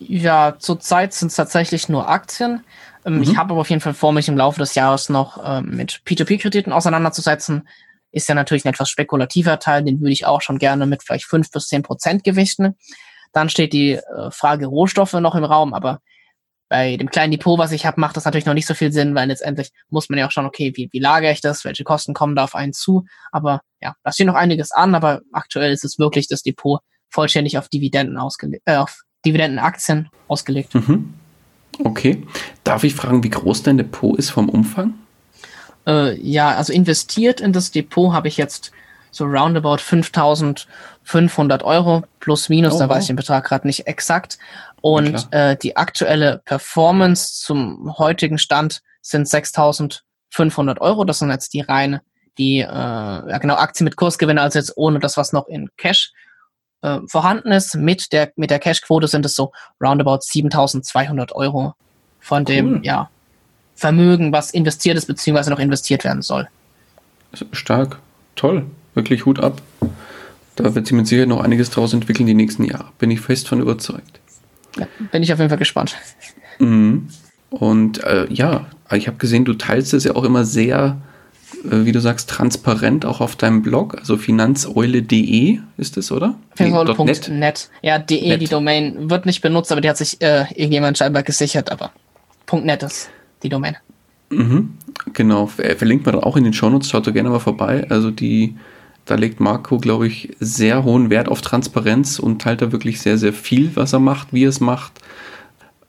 Ja, 0.00 0.56
zurzeit 0.58 1.12
sind 1.12 1.28
es 1.28 1.36
tatsächlich 1.36 1.88
nur 1.88 2.08
Aktien. 2.08 2.64
Ähm, 3.04 3.16
mhm. 3.16 3.22
Ich 3.22 3.36
habe 3.36 3.52
aber 3.52 3.60
auf 3.60 3.70
jeden 3.70 3.82
Fall 3.82 3.94
vor, 3.94 4.12
mich 4.12 4.28
im 4.28 4.36
Laufe 4.36 4.58
des 4.58 4.74
Jahres 4.74 5.08
noch 5.10 5.40
ähm, 5.44 5.76
mit 5.76 6.00
P2P-Krediten 6.06 6.72
auseinanderzusetzen. 6.72 7.68
Ist 8.12 8.28
ja 8.28 8.34
natürlich 8.34 8.64
ein 8.64 8.70
etwas 8.70 8.90
spekulativer 8.90 9.58
Teil, 9.58 9.84
den 9.84 10.00
würde 10.00 10.12
ich 10.12 10.26
auch 10.26 10.40
schon 10.40 10.58
gerne 10.58 10.86
mit 10.86 11.02
vielleicht 11.02 11.26
fünf 11.26 11.50
bis 11.50 11.68
zehn 11.68 11.82
Prozent 11.82 12.24
gewichten. 12.24 12.76
Dann 13.32 13.48
steht 13.48 13.72
die 13.72 13.92
äh, 13.92 14.30
Frage 14.30 14.66
Rohstoffe 14.66 15.12
noch 15.14 15.34
im 15.34 15.44
Raum, 15.44 15.74
aber 15.74 16.00
bei 16.70 16.96
dem 16.96 17.10
kleinen 17.10 17.32
Depot, 17.32 17.58
was 17.58 17.72
ich 17.72 17.84
habe, 17.84 18.00
macht 18.00 18.16
das 18.16 18.24
natürlich 18.24 18.46
noch 18.46 18.54
nicht 18.54 18.66
so 18.66 18.74
viel 18.74 18.92
Sinn, 18.92 19.14
weil 19.16 19.26
letztendlich 19.26 19.72
muss 19.88 20.08
man 20.08 20.20
ja 20.20 20.26
auch 20.26 20.30
schauen, 20.30 20.46
okay, 20.46 20.72
wie, 20.76 20.88
wie 20.92 21.00
lagere 21.00 21.32
ich 21.32 21.40
das, 21.40 21.64
welche 21.64 21.82
Kosten 21.82 22.14
kommen 22.14 22.36
da 22.36 22.44
auf 22.44 22.54
einen 22.54 22.72
zu. 22.72 23.04
Aber 23.32 23.60
ja, 23.80 23.96
da 24.04 24.12
steht 24.12 24.28
noch 24.28 24.36
einiges 24.36 24.70
an, 24.70 24.94
aber 24.94 25.20
aktuell 25.32 25.72
ist 25.72 25.84
es 25.84 25.98
wirklich 25.98 26.28
das 26.28 26.42
Depot 26.42 26.80
vollständig 27.08 27.58
auf 27.58 27.68
Dividenden 27.68 28.16
ausgelegt, 28.18 28.62
äh, 28.66 28.76
auf 28.76 29.02
Dividendenaktien 29.26 30.08
ausgelegt. 30.28 30.72
Mhm. 30.74 31.14
Okay. 31.82 32.24
Darf 32.62 32.84
ich 32.84 32.94
fragen, 32.94 33.24
wie 33.24 33.30
groß 33.30 33.64
dein 33.64 33.76
Depot 33.76 34.16
ist 34.16 34.30
vom 34.30 34.48
Umfang? 34.48 34.94
Äh, 35.86 36.14
ja, 36.20 36.56
also 36.56 36.72
investiert 36.72 37.40
in 37.40 37.52
das 37.52 37.70
Depot 37.70 38.12
habe 38.12 38.28
ich 38.28 38.36
jetzt 38.36 38.72
so 39.10 39.24
roundabout 39.24 39.78
5500 39.78 41.62
Euro 41.62 42.04
plus 42.20 42.48
minus, 42.48 42.74
oh, 42.74 42.78
da 42.78 42.88
weiß 42.88 43.04
ich 43.04 43.08
den 43.08 43.16
Betrag 43.16 43.44
gerade 43.44 43.66
nicht 43.66 43.86
exakt. 43.86 44.38
Und 44.80 45.28
äh, 45.32 45.56
die 45.56 45.76
aktuelle 45.76 46.40
Performance 46.44 47.40
zum 47.40 47.98
heutigen 47.98 48.38
Stand 48.38 48.82
sind 49.02 49.28
6500 49.28 50.80
Euro. 50.80 51.04
Das 51.04 51.18
sind 51.18 51.30
jetzt 51.30 51.52
die 51.52 51.60
reine, 51.60 52.02
die, 52.38 52.60
äh, 52.60 52.64
ja 52.64 53.38
genau, 53.38 53.56
Aktien 53.56 53.84
mit 53.84 53.96
Kursgewinn, 53.96 54.38
also 54.38 54.58
jetzt 54.58 54.76
ohne 54.76 55.00
das, 55.00 55.16
was 55.16 55.32
noch 55.32 55.48
in 55.48 55.68
Cash 55.76 56.12
äh, 56.82 56.98
vorhanden 57.06 57.52
ist. 57.52 57.74
Mit 57.74 58.12
der, 58.12 58.32
mit 58.36 58.50
der 58.50 58.58
Cash-Quote 58.58 59.08
sind 59.08 59.26
es 59.26 59.34
so 59.34 59.52
roundabout 59.80 60.20
7200 60.22 61.32
Euro 61.32 61.74
von 62.20 62.44
dem, 62.44 62.74
cool. 62.74 62.80
ja, 62.84 63.10
Vermögen, 63.80 64.30
was 64.30 64.50
investiert 64.50 64.98
ist, 64.98 65.06
beziehungsweise 65.06 65.48
noch 65.48 65.58
investiert 65.58 66.04
werden 66.04 66.20
soll. 66.20 66.48
Stark. 67.52 67.98
Toll. 68.36 68.66
Wirklich 68.92 69.24
Hut 69.24 69.40
ab. 69.40 69.62
Da 70.54 70.74
wird 70.74 70.86
sich 70.86 70.94
mit 70.94 71.06
Sicherheit 71.06 71.30
noch 71.30 71.40
einiges 71.40 71.70
draus 71.70 71.94
entwickeln 71.94 72.26
die 72.26 72.34
nächsten 72.34 72.64
Jahre. 72.64 72.88
Bin 72.98 73.10
ich 73.10 73.22
fest 73.22 73.48
von 73.48 73.58
überzeugt. 73.58 74.20
Ja, 74.76 74.86
bin 75.10 75.22
ich 75.22 75.32
auf 75.32 75.38
jeden 75.38 75.48
Fall 75.48 75.58
gespannt. 75.58 75.96
Mhm. 76.62 77.08
Und 77.48 78.04
äh, 78.04 78.26
ja, 78.30 78.66
ich 78.92 79.06
habe 79.06 79.16
gesehen, 79.16 79.46
du 79.46 79.54
teilst 79.54 79.94
es 79.94 80.04
ja 80.04 80.14
auch 80.14 80.24
immer 80.24 80.44
sehr, 80.44 81.00
äh, 81.64 81.86
wie 81.86 81.92
du 81.92 82.00
sagst, 82.00 82.28
transparent 82.28 83.06
auch 83.06 83.22
auf 83.22 83.34
deinem 83.34 83.62
Blog, 83.62 83.96
also 83.98 84.18
finanzeule.de 84.18 85.60
ist 85.78 85.96
es, 85.96 86.12
oder? 86.12 86.34
Finanzeule.net. 86.54 87.30
.net. 87.30 87.70
Ja, 87.80 87.98
de, 87.98 88.28
Net. 88.28 88.42
die 88.42 88.46
Domain 88.46 89.08
wird 89.08 89.24
nicht 89.24 89.40
benutzt, 89.40 89.72
aber 89.72 89.80
die 89.80 89.88
hat 89.88 89.96
sich 89.96 90.20
äh, 90.20 90.44
irgendjemand 90.54 90.98
scheinbar 90.98 91.22
gesichert, 91.22 91.72
aber 91.72 91.92
.net 92.52 92.82
ist 92.82 93.08
die 93.42 93.48
Domain. 93.48 93.76
Mhm, 94.30 94.76
genau, 95.12 95.46
verlinkt 95.46 96.06
man 96.06 96.14
dann 96.14 96.24
auch 96.24 96.36
in 96.36 96.44
den 96.44 96.52
Shownotes, 96.52 96.88
schaut 96.88 97.06
da 97.06 97.10
gerne 97.10 97.30
mal 97.30 97.40
vorbei. 97.40 97.86
Also 97.88 98.10
die 98.10 98.56
da 99.10 99.16
legt 99.16 99.40
Marco, 99.40 99.78
glaube 99.78 100.06
ich, 100.06 100.36
sehr 100.38 100.84
hohen 100.84 101.10
Wert 101.10 101.28
auf 101.28 101.40
Transparenz 101.40 102.20
und 102.20 102.40
teilt 102.40 102.62
da 102.62 102.70
wirklich 102.70 103.00
sehr, 103.00 103.18
sehr 103.18 103.32
viel, 103.32 103.74
was 103.74 103.92
er 103.92 103.98
macht, 103.98 104.32
wie 104.32 104.44
er 104.44 104.50
es 104.50 104.60
macht. 104.60 104.92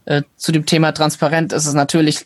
Äh, 0.06 0.24
zu 0.38 0.52
dem 0.52 0.66
Thema 0.66 0.92
Transparenz 0.92 1.54
ist 1.54 1.68
es 1.68 1.76
natürlich, 1.76 2.26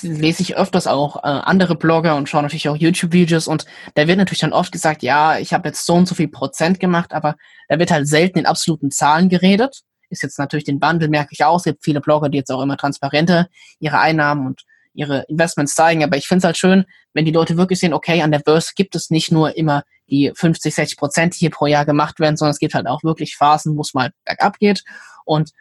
lese 0.00 0.42
ich 0.42 0.56
öfters 0.56 0.86
auch 0.86 1.16
äh, 1.16 1.26
andere 1.26 1.74
Blogger 1.74 2.16
und 2.16 2.28
schaue 2.28 2.42
natürlich 2.42 2.70
auch 2.70 2.76
YouTube-Videos 2.76 3.48
und 3.48 3.66
da 3.94 4.08
wird 4.08 4.16
natürlich 4.16 4.40
dann 4.40 4.54
oft 4.54 4.72
gesagt, 4.72 5.02
ja, 5.02 5.38
ich 5.38 5.52
habe 5.52 5.68
jetzt 5.68 5.84
so 5.84 5.94
und 5.94 6.08
so 6.08 6.14
viel 6.14 6.28
Prozent 6.28 6.80
gemacht, 6.80 7.12
aber 7.12 7.36
da 7.68 7.78
wird 7.78 7.90
halt 7.90 8.08
selten 8.08 8.38
in 8.38 8.46
absoluten 8.46 8.90
Zahlen 8.90 9.28
geredet. 9.28 9.82
Ist 10.10 10.22
jetzt 10.22 10.38
natürlich 10.38 10.64
den 10.64 10.80
Bundle, 10.80 11.08
merke 11.08 11.30
ich 11.32 11.44
auch. 11.44 11.56
Es 11.56 11.64
gibt 11.64 11.84
viele 11.84 12.00
Blogger, 12.00 12.28
die 12.28 12.38
jetzt 12.38 12.50
auch 12.50 12.62
immer 12.62 12.76
transparenter 12.76 13.48
ihre 13.78 13.98
Einnahmen 13.98 14.46
und 14.46 14.62
ihre 14.92 15.22
Investments 15.28 15.74
zeigen. 15.74 16.02
Aber 16.04 16.16
ich 16.16 16.26
finde 16.26 16.38
es 16.38 16.44
halt 16.44 16.56
schön, 16.56 16.84
wenn 17.14 17.24
die 17.24 17.32
Leute 17.32 17.56
wirklich 17.56 17.78
sehen, 17.78 17.94
okay, 17.94 18.22
an 18.22 18.32
der 18.32 18.40
Börse 18.40 18.72
gibt 18.74 18.94
es 18.94 19.10
nicht 19.10 19.32
nur 19.32 19.56
immer 19.56 19.84
die 20.08 20.32
50, 20.34 20.74
60 20.74 20.98
Prozent, 20.98 21.34
die 21.34 21.38
hier 21.40 21.50
pro 21.50 21.66
Jahr 21.66 21.86
gemacht 21.86 22.18
werden, 22.20 22.36
sondern 22.36 22.52
es 22.52 22.58
gibt 22.58 22.74
halt 22.74 22.86
auch 22.86 23.04
wirklich 23.04 23.36
Phasen, 23.36 23.76
wo 23.76 23.82
es 23.82 23.94
mal 23.94 24.10
bergab 24.24 24.58
geht. 24.58 24.82
Und 25.24 25.52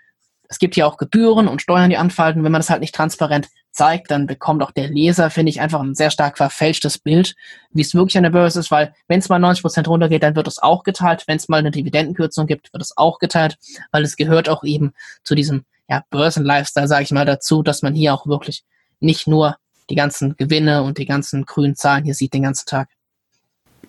es 0.47 0.57
gibt 0.57 0.75
hier 0.75 0.87
auch 0.87 0.97
Gebühren 0.97 1.47
und 1.47 1.61
Steuern, 1.61 1.91
die 1.91 1.97
anfallen. 1.97 2.43
Wenn 2.43 2.51
man 2.51 2.59
das 2.59 2.71
halt 2.71 2.81
nicht 2.81 2.95
transparent 2.95 3.47
zeigt, 3.71 4.11
dann 4.11 4.27
bekommt 4.27 4.63
auch 4.63 4.71
der 4.71 4.89
Leser, 4.89 5.29
finde 5.29 5.51
ich, 5.51 5.61
einfach 5.61 5.79
ein 5.81 5.95
sehr 5.95 6.11
stark 6.11 6.37
verfälschtes 6.37 6.97
Bild, 6.97 7.35
wie 7.71 7.81
es 7.81 7.93
wirklich 7.93 8.17
an 8.17 8.23
der 8.23 8.31
Börse 8.31 8.59
ist, 8.59 8.71
weil 8.71 8.93
wenn 9.07 9.19
es 9.19 9.29
mal 9.29 9.39
90 9.39 9.61
Prozent 9.61 9.87
runtergeht, 9.87 10.23
dann 10.23 10.35
wird 10.35 10.47
es 10.47 10.59
auch 10.59 10.83
geteilt. 10.83 11.23
Wenn 11.27 11.37
es 11.37 11.49
mal 11.49 11.57
eine 11.57 11.71
Dividendenkürzung 11.71 12.47
gibt, 12.47 12.73
wird 12.73 12.83
es 12.83 12.97
auch 12.97 13.19
geteilt, 13.19 13.57
weil 13.91 14.03
es 14.03 14.15
gehört 14.15 14.49
auch 14.49 14.63
eben 14.63 14.93
zu 15.23 15.35
diesem 15.35 15.65
ja, 15.87 16.03
Börsen-Lifestyle, 16.09 16.87
sage 16.87 17.03
ich 17.03 17.11
mal, 17.11 17.25
dazu, 17.25 17.63
dass 17.63 17.81
man 17.81 17.95
hier 17.95 18.13
auch 18.13 18.27
wirklich 18.27 18.63
nicht 18.99 19.27
nur 19.27 19.57
die 19.89 19.95
ganzen 19.95 20.35
Gewinne 20.37 20.83
und 20.83 20.97
die 20.97 21.05
ganzen 21.05 21.45
grünen 21.45 21.75
Zahlen 21.75 22.03
hier 22.03 22.13
sieht 22.13 22.33
den 22.33 22.43
ganzen 22.43 22.67
Tag. 22.67 22.89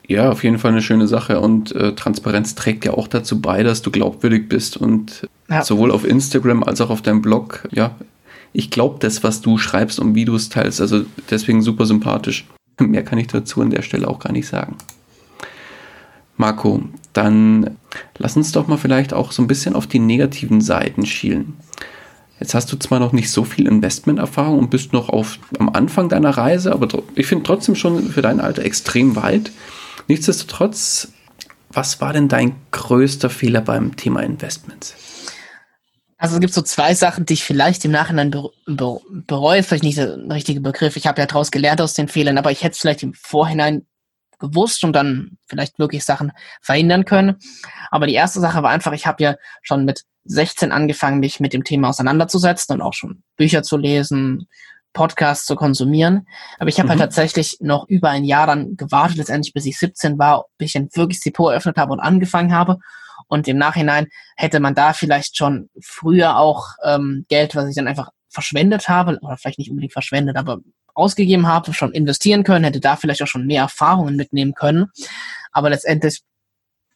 Ja, 0.07 0.31
auf 0.31 0.43
jeden 0.43 0.59
Fall 0.59 0.73
eine 0.73 0.83
schöne 0.83 1.07
Sache 1.07 1.41
und 1.41 1.73
äh, 1.73 1.95
Transparenz 1.95 2.57
trägt 2.57 2.85
ja 2.85 2.95
auch 2.95 3.07
dazu 3.07 3.41
bei, 3.41 3.63
dass 3.63 3.83
du 3.83 3.91
glaubwürdig 3.93 4.49
bist 4.49 4.77
und 4.77 5.29
ja. 5.49 5.63
sowohl 5.63 5.93
auf 5.93 6.05
Instagram 6.05 6.65
als 6.65 6.81
auch 6.81 6.91
auf 6.91 7.03
deinem 7.03 7.23
Blog, 7.23 7.69
ja, 7.71 7.95
ich 8.53 8.71
glaube 8.71 8.99
das, 9.01 9.23
was 9.23 9.41
du 9.41 9.59
schreibst 9.59 10.01
und 10.01 10.15
wie 10.15 10.25
du 10.25 10.35
es 10.35 10.49
teilst, 10.49 10.81
also 10.81 11.05
deswegen 11.31 11.63
super 11.63 11.87
sympathisch. 11.87 12.47
Mehr 12.81 13.05
kann 13.05 13.19
ich 13.19 13.29
dazu 13.29 13.61
an 13.61 13.71
der 13.71 13.83
Stelle 13.83 14.09
auch 14.09 14.19
gar 14.19 14.33
nicht 14.33 14.49
sagen. 14.49 14.77
Marco, 16.37 16.83
dann 17.13 17.77
lass 18.17 18.37
uns 18.37 18.53
doch 18.53 18.67
mal 18.67 18.79
vielleicht 18.79 19.13
auch 19.13 19.31
so 19.31 19.43
ein 19.43 19.47
bisschen 19.47 19.75
auf 19.75 19.87
die 19.87 19.99
negativen 19.99 20.63
Seiten 20.63 21.05
schielen. 21.05 21.59
Jetzt 22.41 22.55
hast 22.55 22.73
du 22.73 22.79
zwar 22.79 22.99
noch 22.99 23.13
nicht 23.13 23.31
so 23.31 23.45
viel 23.45 23.69
Investmenterfahrung 23.69 24.59
und 24.59 24.71
bist 24.71 24.95
noch 24.95 25.11
auf, 25.11 25.39
am 25.59 25.69
Anfang 25.69 26.09
deiner 26.09 26.31
Reise, 26.31 26.73
aber 26.73 26.89
ich 27.15 27.27
finde 27.27 27.45
trotzdem 27.45 27.75
schon 27.75 28.09
für 28.09 28.23
dein 28.23 28.41
Alter 28.41 28.65
extrem 28.65 29.15
weit. 29.15 29.53
Nichtsdestotrotz, 30.09 31.13
was 31.71 32.01
war 32.01 32.15
denn 32.15 32.29
dein 32.29 32.55
größter 32.71 33.29
Fehler 33.29 33.61
beim 33.61 33.97
Thema 33.97 34.21
Investments? 34.21 34.95
Also 36.21 36.35
es 36.35 36.41
gibt 36.41 36.53
so 36.53 36.61
zwei 36.61 36.95
Sachen, 36.95 37.25
die 37.25 37.33
ich 37.33 37.45
vielleicht 37.45 37.83
im 37.87 37.93
Nachhinein 37.93 38.31
bereue, 38.67 39.63
vielleicht 39.63 39.85
nicht 39.85 39.97
der 39.97 40.19
richtige 40.31 40.61
Begriff. 40.61 40.97
Ich 40.97 41.07
habe 41.07 41.19
ja 41.19 41.27
daraus 41.27 41.51
gelernt 41.51 41.81
aus 41.81 41.95
den 41.95 42.09
Fehlern, 42.09 42.37
aber 42.37 42.53
ich 42.53 42.63
hätte 42.63 42.75
es 42.75 42.79
vielleicht 42.79 43.03
im 43.03 43.15
Vorhinein 43.15 43.87
gewusst 44.39 44.85
und 44.85 44.93
dann 44.93 45.39
vielleicht 45.47 45.79
wirklich 45.79 46.05
Sachen 46.05 46.33
verhindern 46.61 47.07
können. 47.07 47.37
Aber 47.91 48.07
die 48.07 48.13
erste 48.13 48.39
Sache 48.39 48.63
war 48.63 48.71
einfach, 48.71 48.93
ich 48.93 49.07
habe 49.07 49.23
ja 49.23 49.37
schon 49.63 49.87
mit 49.87 50.05
16 50.25 50.73
angefangen, 50.73 51.21
mich 51.21 51.41
mit 51.41 51.55
dem 51.55 51.65
Thema 51.65 51.89
auseinanderzusetzen 51.89 52.75
und 52.75 52.83
auch 52.83 52.93
schon 52.93 53.23
Bücher 53.39 53.63
zu 53.63 53.79
lesen, 53.79 54.47
Podcasts 54.93 55.47
zu 55.47 55.57
konsumieren. 55.57 56.27
Aber 56.59 56.69
ich 56.69 56.79
habe 56.79 56.91
halt 56.91 56.99
mhm. 56.99 57.03
halt 57.03 57.13
tatsächlich 57.13 57.57
noch 57.61 57.89
über 57.89 58.11
ein 58.11 58.25
Jahr 58.25 58.47
dann 58.47 58.77
gewartet, 58.77 59.17
letztendlich 59.17 59.55
bis 59.55 59.65
ich 59.65 59.79
17 59.79 60.19
war, 60.19 60.45
bis 60.59 60.67
ich 60.67 60.73
dann 60.75 60.91
wirklich 60.93 61.21
Depot 61.21 61.51
eröffnet 61.51 61.79
habe 61.79 61.93
und 61.93 62.01
angefangen 62.01 62.53
habe. 62.53 62.79
Und 63.31 63.47
im 63.47 63.59
Nachhinein 63.59 64.09
hätte 64.37 64.59
man 64.59 64.75
da 64.75 64.93
vielleicht 64.93 65.37
schon 65.37 65.71
früher 65.81 66.37
auch 66.37 66.75
ähm, 66.85 67.25
Geld, 67.29 67.55
was 67.55 67.69
ich 67.69 67.77
dann 67.77 67.87
einfach 67.87 68.11
verschwendet 68.29 68.89
habe, 68.89 69.19
oder 69.23 69.37
vielleicht 69.37 69.59
nicht 69.59 69.71
unbedingt 69.71 69.93
verschwendet, 69.93 70.37
aber 70.37 70.59
ausgegeben 70.95 71.47
habe, 71.47 71.73
schon 71.73 71.93
investieren 71.93 72.43
können, 72.43 72.65
hätte 72.65 72.81
da 72.81 72.97
vielleicht 72.97 73.23
auch 73.23 73.29
schon 73.29 73.47
mehr 73.47 73.63
Erfahrungen 73.63 74.17
mitnehmen 74.17 74.55
können. 74.55 74.91
Aber 75.53 75.71
letztendlich 75.71 76.23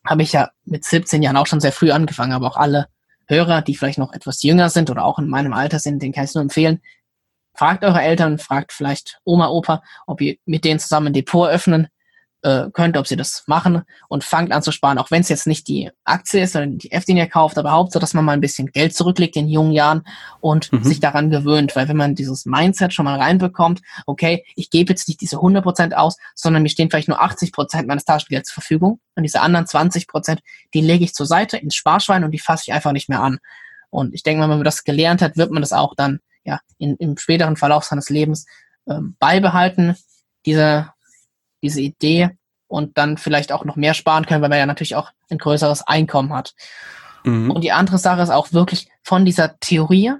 habe 0.05 0.23
ich 0.23 0.33
ja 0.33 0.51
mit 0.65 0.85
17 0.85 1.23
Jahren 1.23 1.37
auch 1.37 1.47
schon 1.47 1.61
sehr 1.61 1.73
früh 1.73 1.93
angefangen, 1.93 2.33
aber 2.33 2.49
auch 2.49 2.57
alle 2.57 2.89
Hörer, 3.29 3.63
die 3.63 3.77
vielleicht 3.77 3.99
noch 3.99 4.13
etwas 4.13 4.43
jünger 4.43 4.71
sind 4.71 4.91
oder 4.91 5.05
auch 5.05 5.21
in 5.21 5.29
meinem 5.29 5.53
Alter 5.53 5.79
sind, 5.79 6.03
den 6.03 6.13
kann 6.13 6.25
ich 6.25 6.35
nur 6.35 6.43
empfehlen. 6.43 6.83
Fragt 7.55 7.85
eure 7.85 8.03
Eltern, 8.03 8.39
fragt 8.39 8.73
vielleicht 8.73 9.21
Oma, 9.25 9.49
Opa, 9.49 9.83
ob 10.09 10.21
ihr 10.21 10.37
mit 10.47 10.65
denen 10.65 10.81
zusammen 10.81 11.09
ein 11.09 11.13
Depot 11.13 11.49
öffnen 11.49 11.87
äh, 12.45 12.71
könnt, 12.73 12.99
ob 12.99 13.07
sie 13.07 13.17
das 13.17 13.45
machen 13.47 13.83
und 14.09 14.23
fangt 14.23 14.53
an 14.53 14.63
zu 14.63 14.71
sparen, 14.71 14.99
auch 14.99 15.11
wenn 15.11 15.23
es 15.23 15.31
jetzt 15.31 15.47
nicht 15.47 15.67
die 15.67 15.91
Aktie 16.05 16.43
ist, 16.43 16.53
sondern 16.53 16.77
die 16.77 16.93
F, 16.93 17.07
den 17.07 17.17
ihr 17.17 17.27
kauft, 17.27 17.57
aber 17.57 17.73
Hauptsache, 17.73 18.01
dass 18.01 18.13
man 18.13 18.25
mal 18.25 18.33
ein 18.33 18.43
bisschen 18.43 18.67
Geld 18.67 18.95
zurücklegt 18.95 19.35
in 19.37 19.49
jungen 19.49 19.73
Jahren 19.73 20.03
und 20.41 20.71
mhm. 20.71 20.85
sich 20.85 21.01
daran 21.01 21.31
gewöhnt, 21.31 21.75
weil 21.75 21.89
wenn 21.89 21.97
man 21.97 22.15
dieses 22.15 22.45
Mindset 22.45 22.93
schon 22.93 23.07
mal 23.07 23.19
reinbekommt, 23.19 23.81
okay, 24.07 24.45
ich 24.57 24.69
gebe 24.69 24.93
jetzt 24.93 25.09
nicht 25.09 25.23
diese 25.23 25.39
100% 25.39 25.95
aus, 25.95 26.19
sondern 26.35 26.63
mir 26.63 26.69
stehen 26.69 26.91
vielleicht 26.91 27.09
nur 27.09 27.23
80% 27.23 27.87
meines 27.87 28.05
Taschengelds 28.05 28.51
zur 28.51 28.61
Verfügung 28.61 29.01
und 29.15 29.23
diese 29.23 29.41
anderen 29.41 29.65
20%, 29.65 30.39
die 30.75 30.81
lege 30.83 31.05
ich 31.05 31.15
zur 31.15 31.27
Seite 31.27 31.57
ins 31.57 31.75
Sparschwein 31.75 32.25
und 32.25 32.33
die 32.33 32.39
fasse 32.39 32.65
ich 32.67 32.75
einfach 32.75 32.93
nicht 32.93 33.09
mehr 33.09 33.23
an. 33.23 33.39
Und 33.89 34.13
ich 34.13 34.23
denke 34.23 34.41
mal, 34.41 34.51
wenn 34.51 34.59
man 34.59 34.65
das 34.65 34.85
gelernt 34.85 35.23
hat, 35.23 35.39
wird 35.39 35.51
man 35.51 35.63
das 35.63 35.73
auch 35.73 35.95
dann 35.95 36.21
ja 36.45 36.61
in, 36.77 36.97
im 36.97 37.17
späteren 37.17 37.57
Verlauf 37.57 37.85
seines 37.85 38.11
Lebens 38.11 38.45
ähm, 38.87 39.17
beibehalten, 39.19 39.97
diese 40.45 40.94
diese 41.65 41.81
Idee 41.81 42.31
und 42.69 42.97
dann 42.99 43.19
vielleicht 43.19 43.51
auch 43.51 43.65
noch 43.65 43.77
mehr 43.77 43.95
sparen 43.95 44.27
können, 44.27 44.43
weil 44.43 44.49
man 44.49 44.59
ja 44.59 44.67
natürlich 44.67 44.95
auch 44.95 45.11
ein 45.31 45.39
größeres 45.39 45.83
Einkommen 45.83 46.33
hat. 46.33 46.55
Mhm. 47.25 47.51
Und 47.51 47.63
die 47.63 47.73
andere 47.73 47.99
Sache 47.99 48.23
ist 48.23 48.31
auch 48.31 48.53
wirklich 48.53 48.89
von 49.03 49.25
dieser 49.25 49.59
Theorie 49.59 50.13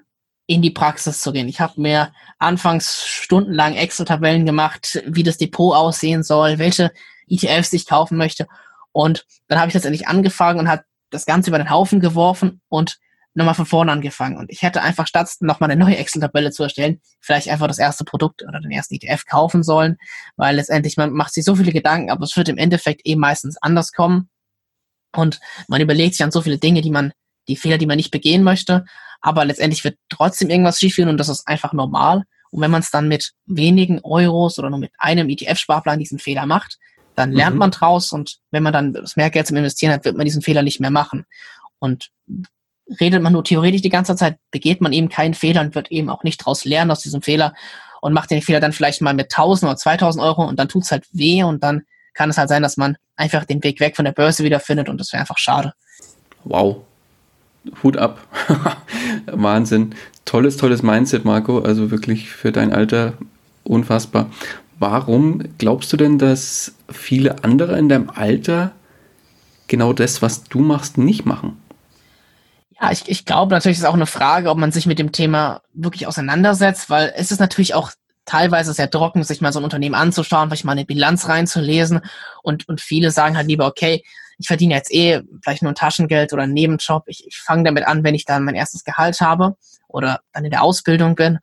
in 0.47 0.63
die 0.63 0.71
Praxis 0.71 1.21
zu 1.21 1.33
gehen. 1.33 1.49
Ich 1.49 1.61
habe 1.61 1.81
mir 1.81 2.13
anfangs 2.39 3.07
stundenlang 3.07 3.75
Excel-Tabellen 3.75 4.45
gemacht, 4.45 5.03
wie 5.07 5.23
das 5.23 5.39
Depot 5.39 5.75
aussehen 5.75 6.23
soll, 6.23 6.59
welche 6.59 6.93
ETFs 7.29 7.73
ich 7.73 7.87
kaufen 7.87 8.19
möchte. 8.19 8.47
Und 8.93 9.27
dann 9.49 9.59
habe 9.59 9.69
ich 9.69 9.75
letztendlich 9.75 10.07
angefangen 10.07 10.61
und 10.61 10.69
habe 10.69 10.85
das 11.11 11.27
Ganze 11.27 11.51
über 11.51 11.59
den 11.59 11.71
Haufen 11.71 12.01
geworfen 12.01 12.61
und 12.69 12.99
nochmal 13.35 13.55
von 13.55 13.67
vorne 13.67 13.93
angefangen. 13.93 14.37
Und 14.37 14.51
ich 14.51 14.63
hätte 14.63 14.83
einfach 14.83 15.07
statt 15.07 15.29
nochmal 15.41 15.71
eine 15.71 15.83
neue 15.85 15.97
Excel-Tabelle 15.97 16.53
zu 16.53 16.63
erstellen, 16.63 17.01
vielleicht 17.21 17.49
einfach 17.49 17.67
das 17.67 17.79
erste 17.79 18.05
Produkt 18.05 18.43
oder 18.43 18.61
den 18.61 18.71
ersten 18.71 18.95
ETF 18.95 19.27
kaufen 19.27 19.63
sollen, 19.63 19.97
weil 20.37 20.57
letztendlich 20.57 20.97
man 20.97 21.13
macht 21.13 21.35
sich 21.35 21.45
so 21.45 21.57
viele 21.57 21.73
Gedanken, 21.73 22.11
aber 22.11 22.25
es 22.25 22.37
wird 22.37 22.49
im 22.49 22.59
Endeffekt 22.59 23.03
eh 23.05 23.17
meistens 23.17 23.57
anders 23.61 23.93
kommen. 23.93 24.31
Und 25.15 25.41
man 25.69 25.81
überlegt 25.81 26.15
sich 26.15 26.25
an 26.25 26.31
so 26.31 26.43
viele 26.43 26.59
Dinge, 26.59 26.81
die 26.81 26.91
man, 26.91 27.13
die 27.49 27.57
Fehler, 27.57 27.79
die 27.79 27.87
man 27.87 27.97
nicht 27.97 28.11
begehen 28.11 28.43
möchte, 28.43 28.85
aber 29.21 29.45
letztendlich 29.45 29.85
wird 29.85 29.99
trotzdem 30.09 30.51
irgendwas 30.51 30.79
schiefgehen 30.79 31.09
und 31.09 31.19
das 31.19 31.29
ist 31.29 31.47
einfach 31.47 31.73
normal. 31.73 32.25
Und 32.51 32.61
wenn 32.61 32.71
man 32.71 32.83
es 32.83 32.91
dann 32.91 33.09
mit 33.09 33.33
wenigen 33.47 34.01
Euros 34.03 34.59
oder 34.59 34.71
nur 34.71 34.79
mit 34.79 34.93
einem 34.99 35.29
ETF-Sparplan 35.29 35.99
diesen 35.99 36.19
Fehler 36.19 36.47
macht, 36.47 36.79
dann 37.17 37.33
lernt 37.33 37.55
mhm. 37.55 37.61
man 37.61 37.71
draus 37.71 38.13
und 38.13 38.39
wenn 38.51 38.63
man 38.63 38.73
dann 38.73 38.93
das 38.93 39.17
mehr 39.17 39.31
Geld 39.31 39.47
zum 39.47 39.57
Investieren 39.57 39.93
hat, 39.93 40.05
wird 40.05 40.17
man 40.17 40.25
diesen 40.25 40.43
Fehler 40.43 40.63
nicht 40.63 40.81
mehr 40.81 40.91
machen. 40.91 41.25
Und 41.79 42.11
redet 43.01 43.23
man 43.23 43.33
nur 43.33 43.45
theoretisch 43.45 43.83
die 43.83 43.91
ganze 43.91 44.17
Zeit, 44.17 44.37
begeht 44.51 44.81
man 44.81 44.93
eben 44.93 45.09
keinen 45.09 45.35
Fehler 45.35 45.61
und 45.63 45.75
wird 45.75 45.91
eben 45.91 46.11
auch 46.11 46.23
nicht 46.23 46.41
daraus 46.41 46.65
lernen 46.65 46.91
aus 46.91 47.01
diesem 47.01 47.23
Fehler 47.23 47.55
und 48.01 48.13
macht 48.13 48.31
den 48.31 48.43
Fehler 48.43 48.61
dann 48.61 48.73
vielleicht 48.73 49.01
mal 49.01 49.15
mit 49.15 49.33
1000 49.33 49.71
oder 49.71 49.77
2000 49.77 50.23
Euro 50.23 50.45
und 50.47 50.59
dann 50.59 50.69
tut's 50.69 50.91
halt 50.91 51.05
weh 51.13 51.43
und 51.43 51.63
dann 51.63 51.85
kann 52.13 52.31
es 52.31 52.39
halt 52.39 52.49
sein, 52.49 52.63
dass 52.63 52.77
man 52.77 52.97
einfach 53.17 53.45
den 53.45 53.63
Weg 53.65 53.81
weg 53.81 53.97
von 53.97 54.05
der 54.05 54.13
Börse 54.13 54.45
wiederfindet 54.45 54.89
und 54.89 54.99
das 54.99 55.13
wäre 55.13 55.21
einfach 55.21 55.39
schade. 55.39 55.73
Wow. 56.45 56.77
Hut 57.83 57.97
ab. 57.97 58.21
Wahnsinn. 59.27 59.95
Tolles, 60.25 60.57
tolles 60.57 60.83
Mindset, 60.83 61.25
Marco. 61.25 61.61
Also 61.61 61.91
wirklich 61.91 62.29
für 62.31 62.53
dein 62.53 62.73
Alter 62.73 63.15
unfassbar. 63.65 64.31
Warum 64.79 65.43
glaubst 65.59 65.93
du 65.93 65.97
denn, 65.97 66.19
dass 66.19 66.75
viele 66.91 67.43
andere 67.43 67.79
in 67.79 67.89
deinem 67.89 68.11
Alter 68.11 68.73
genau 69.67 69.93
das, 69.93 70.21
was 70.21 70.45
du 70.45 70.61
machst, 70.61 70.99
nicht 70.99 71.25
machen? 71.25 71.57
Ja, 72.81 72.91
ich, 72.91 73.09
ich 73.09 73.25
glaube 73.25 73.55
natürlich 73.55 73.79
ist 73.79 73.85
auch 73.85 73.95
eine 73.95 74.07
Frage, 74.07 74.51
ob 74.51 74.59
man 74.59 74.73
sich 74.73 74.87
mit 74.87 74.99
dem 74.99 75.13
Thema 75.13 75.63
wirklich 75.73 76.07
auseinandersetzt, 76.07 76.91
weil 76.91 77.13
es 77.17 77.31
ist 77.31 77.41
natürlich 77.41 77.75
auch 77.75 77.93
teilweise 78.25 78.73
sehr 78.73 78.91
trocken, 78.91 79.23
sich 79.23 79.41
mal 79.41 79.53
so 79.53 79.61
ein 79.61 79.65
Unternehmen 79.65 79.95
anzuschauen, 79.95 80.49
vielleicht 80.49 80.65
mal 80.65 80.73
eine 80.73 80.85
Bilanz 80.85 81.29
reinzulesen 81.29 82.01
und, 82.43 82.69
und 82.69 82.81
viele 82.81 83.11
sagen 83.11 83.37
halt 83.37 83.47
lieber, 83.47 83.67
okay, 83.67 84.03
ich 84.39 84.49
verdiene 84.49 84.75
jetzt 84.75 84.93
eh 84.93 85.23
vielleicht 85.43 85.63
nur 85.63 85.73
ein 85.73 85.77
Taschengeld 85.77 86.33
oder 86.33 86.43
einen 86.43 86.55
Nebenjob. 86.55 87.05
Ich, 87.07 87.25
ich 87.27 87.37
fange 87.37 87.65
damit 87.65 87.87
an, 87.87 88.03
wenn 88.03 88.15
ich 88.15 88.25
dann 88.25 88.45
mein 88.45 88.57
erstes 88.57 88.83
Gehalt 88.83 89.21
habe 89.21 89.57
oder 89.87 90.21
dann 90.33 90.45
in 90.45 90.51
der 90.51 90.63
Ausbildung 90.63 91.15
bin 91.15 91.39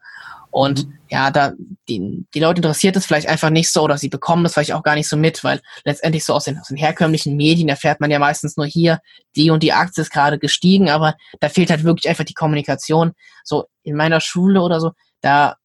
und 0.52 0.86
mhm. 0.86 1.00
ja, 1.10 1.32
da 1.32 1.54
die, 1.90 2.26
die 2.34 2.40
Leute 2.40 2.60
interessiert 2.60 2.96
es 2.96 3.06
vielleicht 3.06 3.28
einfach 3.28 3.50
nicht 3.50 3.72
so 3.72 3.82
oder 3.82 3.98
sie 3.98 4.10
bekommen 4.10 4.44
das 4.44 4.54
vielleicht 4.54 4.74
auch 4.74 4.84
gar 4.84 4.96
nicht 4.96 5.08
so 5.08 5.18
mit, 5.18 5.44
weil 5.44 5.62
letztendlich 5.86 6.26
so 6.26 6.34
aus 6.34 6.44
den, 6.44 6.60
aus 6.60 6.68
den 6.68 6.78
herkömmlichen 6.78 7.36
Medien 7.36 7.70
erfährt 7.70 8.02
man 8.02 8.12
ja 8.12 8.20
meistens 8.20 8.58
nur 8.58 8.66
hier, 8.66 9.00
die 9.36 9.50
und 9.50 9.64
die 9.64 9.74
Aktie 9.74 10.02
ist 10.02 10.12
gerade 10.12 10.38
gestiegen, 10.38 10.90
aber 10.90 11.16
da 11.40 11.50
fehlt 11.50 11.70
halt 11.70 11.84
wirklich 11.84 12.10
einfach 12.10 12.26
die 12.26 12.34
Kommunikation. 12.34 13.14
So 13.44 13.66
in 13.84 13.96
meiner 13.96 14.20
Schule 14.20 14.62
oder 14.62 14.80
so, 14.80 14.92
da 15.22 15.56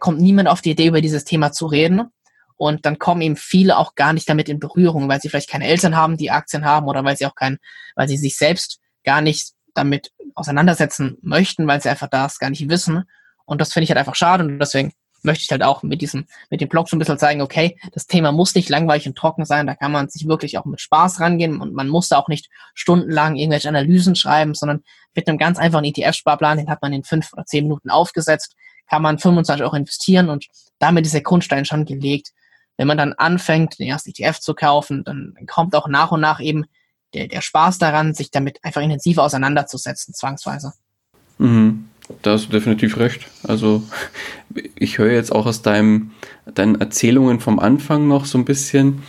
kommt 0.00 0.20
niemand 0.20 0.48
auf 0.48 0.60
die 0.60 0.72
Idee, 0.72 0.88
über 0.88 1.00
dieses 1.00 1.24
Thema 1.24 1.52
zu 1.52 1.66
reden. 1.66 2.02
Und 2.56 2.84
dann 2.84 2.98
kommen 2.98 3.22
eben 3.22 3.36
viele 3.36 3.78
auch 3.78 3.94
gar 3.94 4.12
nicht 4.12 4.28
damit 4.28 4.48
in 4.48 4.58
Berührung, 4.58 5.08
weil 5.08 5.20
sie 5.20 5.28
vielleicht 5.28 5.48
keine 5.48 5.68
Eltern 5.68 5.94
haben, 5.94 6.16
die 6.16 6.32
Aktien 6.32 6.64
haben 6.64 6.88
oder 6.88 7.04
weil 7.04 7.16
sie 7.16 7.26
auch 7.26 7.36
kein, 7.36 7.58
weil 7.94 8.08
sie 8.08 8.16
sich 8.16 8.36
selbst 8.36 8.80
gar 9.04 9.20
nicht 9.20 9.52
damit 9.74 10.10
auseinandersetzen 10.34 11.18
möchten, 11.22 11.68
weil 11.68 11.80
sie 11.80 11.88
einfach 11.88 12.08
das 12.08 12.40
gar 12.40 12.50
nicht 12.50 12.68
wissen. 12.68 13.04
Und 13.48 13.60
das 13.60 13.72
finde 13.72 13.84
ich 13.84 13.90
halt 13.90 13.98
einfach 13.98 14.14
schade 14.14 14.44
und 14.44 14.58
deswegen 14.58 14.92
möchte 15.22 15.42
ich 15.42 15.50
halt 15.50 15.62
auch 15.62 15.82
mit 15.82 16.00
diesem, 16.00 16.26
mit 16.50 16.60
dem 16.60 16.68
Blog 16.68 16.88
so 16.88 16.94
ein 16.94 16.98
bisschen 16.98 17.18
zeigen, 17.18 17.40
okay, 17.40 17.78
das 17.92 18.06
Thema 18.06 18.30
muss 18.30 18.54
nicht 18.54 18.68
langweilig 18.68 19.06
und 19.08 19.16
trocken 19.16 19.44
sein, 19.44 19.66
da 19.66 19.74
kann 19.74 19.90
man 19.90 20.08
sich 20.08 20.28
wirklich 20.28 20.58
auch 20.58 20.64
mit 20.64 20.80
Spaß 20.80 21.20
rangehen 21.20 21.60
und 21.60 21.74
man 21.74 21.88
muss 21.88 22.08
da 22.08 22.18
auch 22.18 22.28
nicht 22.28 22.48
stundenlang 22.74 23.36
irgendwelche 23.36 23.68
Analysen 23.68 24.14
schreiben, 24.14 24.54
sondern 24.54 24.84
mit 25.14 25.26
einem 25.26 25.38
ganz 25.38 25.58
einfachen 25.58 25.84
ETF-Sparplan, 25.84 26.58
den 26.58 26.68
hat 26.68 26.82
man 26.82 26.92
in 26.92 27.04
fünf 27.04 27.32
oder 27.32 27.46
zehn 27.46 27.64
Minuten 27.64 27.90
aufgesetzt, 27.90 28.54
kann 28.88 29.02
man 29.02 29.18
25 29.18 29.64
Euro 29.64 29.76
investieren 29.76 30.28
und 30.28 30.46
damit 30.78 31.06
ist 31.06 31.14
der 31.14 31.22
Grundstein 31.22 31.64
schon 31.64 31.84
gelegt. 31.84 32.32
Wenn 32.76 32.86
man 32.86 32.98
dann 32.98 33.14
anfängt, 33.14 33.78
den 33.78 33.88
ersten 33.88 34.10
ETF 34.10 34.38
zu 34.38 34.54
kaufen, 34.54 35.02
dann 35.02 35.34
kommt 35.48 35.74
auch 35.74 35.88
nach 35.88 36.12
und 36.12 36.20
nach 36.20 36.38
eben 36.38 36.66
der, 37.14 37.26
der 37.26 37.40
Spaß 37.40 37.78
daran, 37.78 38.14
sich 38.14 38.30
damit 38.30 38.62
einfach 38.62 38.82
intensiver 38.82 39.24
auseinanderzusetzen, 39.24 40.14
zwangsweise. 40.14 40.74
Mhm. 41.38 41.88
Da 42.22 42.32
hast 42.32 42.46
du 42.46 42.52
definitiv 42.52 42.98
recht. 42.98 43.28
Also 43.42 43.82
ich 44.74 44.98
höre 44.98 45.12
jetzt 45.12 45.32
auch 45.32 45.46
aus 45.46 45.62
deinem, 45.62 46.12
deinen 46.54 46.80
Erzählungen 46.80 47.40
vom 47.40 47.58
Anfang 47.58 48.08
noch 48.08 48.24
so 48.24 48.38
ein 48.38 48.44
bisschen, 48.44 49.02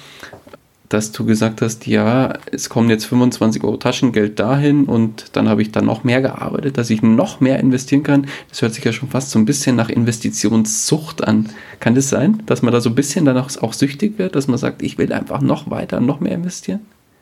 dass 0.89 1.11
du 1.11 1.23
gesagt 1.23 1.61
hast, 1.61 1.85
ja, 1.85 2.33
es 2.51 2.67
kommen 2.67 2.89
jetzt 2.89 3.05
25 3.05 3.63
Euro 3.63 3.77
Taschengeld 3.77 4.39
dahin 4.39 4.85
und 4.85 5.35
dann 5.35 5.47
habe 5.47 5.61
ich 5.61 5.71
dann 5.71 5.85
noch 5.85 6.03
mehr 6.03 6.21
gearbeitet, 6.21 6.77
dass 6.77 6.89
ich 6.89 7.03
noch 7.03 7.39
mehr 7.39 7.59
investieren 7.59 8.03
kann. 8.03 8.27
Das 8.49 8.61
hört 8.63 8.73
sich 8.73 8.83
ja 8.83 8.91
schon 8.91 9.09
fast 9.09 9.29
so 9.29 9.37
ein 9.37 9.45
bisschen 9.45 9.75
nach 9.75 9.89
Investitionssucht 9.89 11.23
an. 11.23 11.49
Kann 11.79 11.93
das 11.93 12.09
sein, 12.09 12.41
dass 12.47 12.63
man 12.63 12.73
da 12.73 12.81
so 12.81 12.89
ein 12.89 12.95
bisschen 12.95 13.25
danach 13.25 13.55
auch 13.61 13.73
süchtig 13.73 14.17
wird, 14.17 14.35
dass 14.35 14.47
man 14.47 14.57
sagt, 14.57 14.81
ich 14.81 14.97
will 14.97 15.13
einfach 15.13 15.41
noch 15.41 15.69
weiter, 15.69 15.99
noch 15.99 16.19
mehr 16.19 16.33
investieren? 16.33 16.81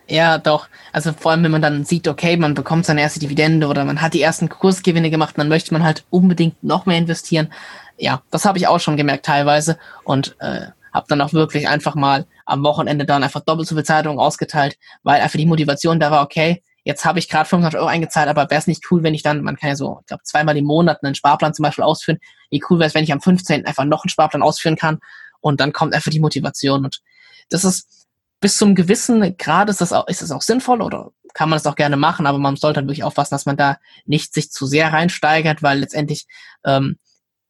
Ja, 0.09 0.37
doch. 0.37 0.69
Also 0.93 1.11
vor 1.11 1.31
allem, 1.31 1.43
wenn 1.43 1.51
man 1.51 1.61
dann 1.61 1.83
sieht, 1.83 2.07
okay, 2.07 2.37
man 2.37 2.53
bekommt 2.53 2.85
seine 2.85 3.01
erste 3.01 3.19
Dividende 3.19 3.67
oder 3.67 3.83
man 3.83 4.01
hat 4.01 4.13
die 4.13 4.21
ersten 4.21 4.47
Kursgewinne 4.47 5.09
gemacht, 5.09 5.35
dann 5.37 5.49
möchte 5.49 5.73
man 5.73 5.83
halt 5.83 6.05
unbedingt 6.09 6.63
noch 6.63 6.85
mehr 6.85 6.97
investieren. 6.97 7.51
Ja, 7.97 8.21
das 8.31 8.45
habe 8.45 8.57
ich 8.57 8.67
auch 8.67 8.79
schon 8.79 8.95
gemerkt 8.95 9.25
teilweise 9.25 9.77
und 10.05 10.35
äh, 10.39 10.67
habe 10.93 11.07
dann 11.09 11.19
auch 11.21 11.33
wirklich 11.33 11.67
einfach 11.67 11.95
mal 11.95 12.25
am 12.45 12.63
Wochenende 12.63 13.05
dann 13.05 13.23
einfach 13.23 13.41
doppelt 13.41 13.67
so 13.67 13.75
viel 13.75 13.83
Zeitung 13.83 14.19
ausgeteilt, 14.19 14.77
weil 15.03 15.21
einfach 15.21 15.37
die 15.37 15.45
Motivation 15.45 15.99
da 15.99 16.09
war, 16.09 16.23
okay, 16.23 16.63
jetzt 16.85 17.03
habe 17.03 17.19
ich 17.19 17.27
gerade 17.27 17.49
500 17.49 17.75
Euro 17.75 17.87
eingezahlt, 17.87 18.29
aber 18.29 18.49
wäre 18.49 18.59
es 18.59 18.67
nicht 18.67 18.83
cool, 18.89 19.03
wenn 19.03 19.13
ich 19.13 19.23
dann, 19.23 19.43
man 19.43 19.57
kann 19.57 19.69
ja 19.69 19.75
so, 19.75 19.97
ich 20.01 20.07
glaube, 20.07 20.23
zweimal 20.23 20.55
im 20.55 20.63
Monat 20.63 21.03
einen 21.03 21.15
Sparplan 21.15 21.53
zum 21.53 21.63
Beispiel 21.63 21.83
ausführen. 21.83 22.19
Wie 22.49 22.63
cool 22.69 22.79
wäre 22.79 22.87
es, 22.87 22.95
wenn 22.95 23.03
ich 23.03 23.11
am 23.11 23.19
15. 23.19 23.65
einfach 23.65 23.83
noch 23.83 24.05
einen 24.05 24.09
Sparplan 24.09 24.41
ausführen 24.41 24.77
kann 24.77 24.99
und 25.41 25.59
dann 25.59 25.73
kommt 25.73 25.93
einfach 25.93 26.11
die 26.11 26.21
Motivation 26.21 26.85
und 26.85 27.01
das 27.49 27.65
ist 27.65 27.96
bis 28.39 28.57
zum 28.57 28.75
gewissen 28.75 29.37
Grad 29.37 29.69
ist 29.69 29.81
das 29.81 29.93
auch, 29.93 30.07
ist 30.07 30.21
das 30.21 30.31
auch 30.31 30.41
sinnvoll 30.41 30.81
oder 30.81 31.11
kann 31.33 31.49
man 31.49 31.57
das 31.57 31.65
auch 31.67 31.75
gerne 31.75 31.97
machen, 31.97 32.25
aber 32.25 32.37
man 32.37 32.55
sollte 32.55 32.79
halt 32.79 32.87
wirklich 32.87 33.03
aufpassen, 33.03 33.35
dass 33.35 33.45
man 33.45 33.57
da 33.57 33.77
nicht 34.05 34.33
sich 34.33 34.51
zu 34.51 34.65
sehr 34.65 34.91
reinsteigert, 34.91 35.61
weil 35.61 35.79
letztendlich 35.79 36.25
ähm, 36.65 36.97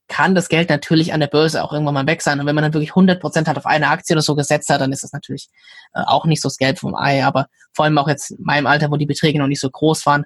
kann 0.07 0.35
das 0.35 0.49
Geld 0.49 0.69
natürlich 0.69 1.13
an 1.13 1.19
der 1.19 1.27
Börse 1.27 1.63
auch 1.63 1.73
irgendwann 1.73 1.93
mal 1.93 2.07
weg 2.07 2.21
sein. 2.21 2.39
Und 2.39 2.45
wenn 2.45 2.55
man 2.55 2.63
dann 2.63 2.73
wirklich 2.73 2.91
100 2.91 3.19
Prozent 3.19 3.47
halt 3.47 3.57
auf 3.57 3.65
eine 3.65 3.89
Aktie 3.89 4.13
oder 4.13 4.21
so 4.21 4.35
gesetzt 4.35 4.69
hat, 4.69 4.81
dann 4.81 4.91
ist 4.91 5.03
das 5.03 5.11
natürlich 5.11 5.49
äh, 5.93 6.01
auch 6.01 6.25
nicht 6.25 6.41
so 6.41 6.47
das 6.47 6.57
Geld 6.57 6.79
vom 6.79 6.95
Ei. 6.95 7.25
Aber 7.25 7.47
vor 7.73 7.85
allem 7.85 7.97
auch 7.97 8.07
jetzt 8.07 8.31
in 8.31 8.43
meinem 8.43 8.67
Alter, 8.67 8.89
wo 8.89 8.95
die 8.95 9.05
Beträge 9.05 9.39
noch 9.39 9.47
nicht 9.47 9.59
so 9.59 9.69
groß 9.69 10.05
waren, 10.05 10.25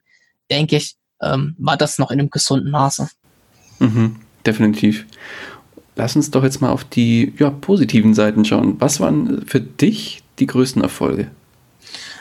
denke 0.52 0.78
ich, 0.78 0.96
ähm, 1.22 1.56
war 1.58 1.78
das 1.78 1.98
noch 1.98 2.12
in 2.12 2.20
einem 2.20 2.30
gesunden 2.30 2.72
Maße. 2.72 3.10
Mhm, 3.80 4.18
definitiv. 4.46 5.06
Lass 5.96 6.16
uns 6.16 6.32
doch 6.32 6.44
jetzt 6.44 6.62
mal 6.62 6.70
auf 6.70 6.84
die 6.84 7.34
ja, 7.38 7.50
positiven 7.50 8.14
Seiten 8.14 8.46
schauen. 8.46 8.80
Was 8.80 9.00
waren 9.00 9.46
für 9.48 9.62
dich 9.62 10.21
die 10.42 10.48
größten 10.48 10.82
Erfolge? 10.82 11.32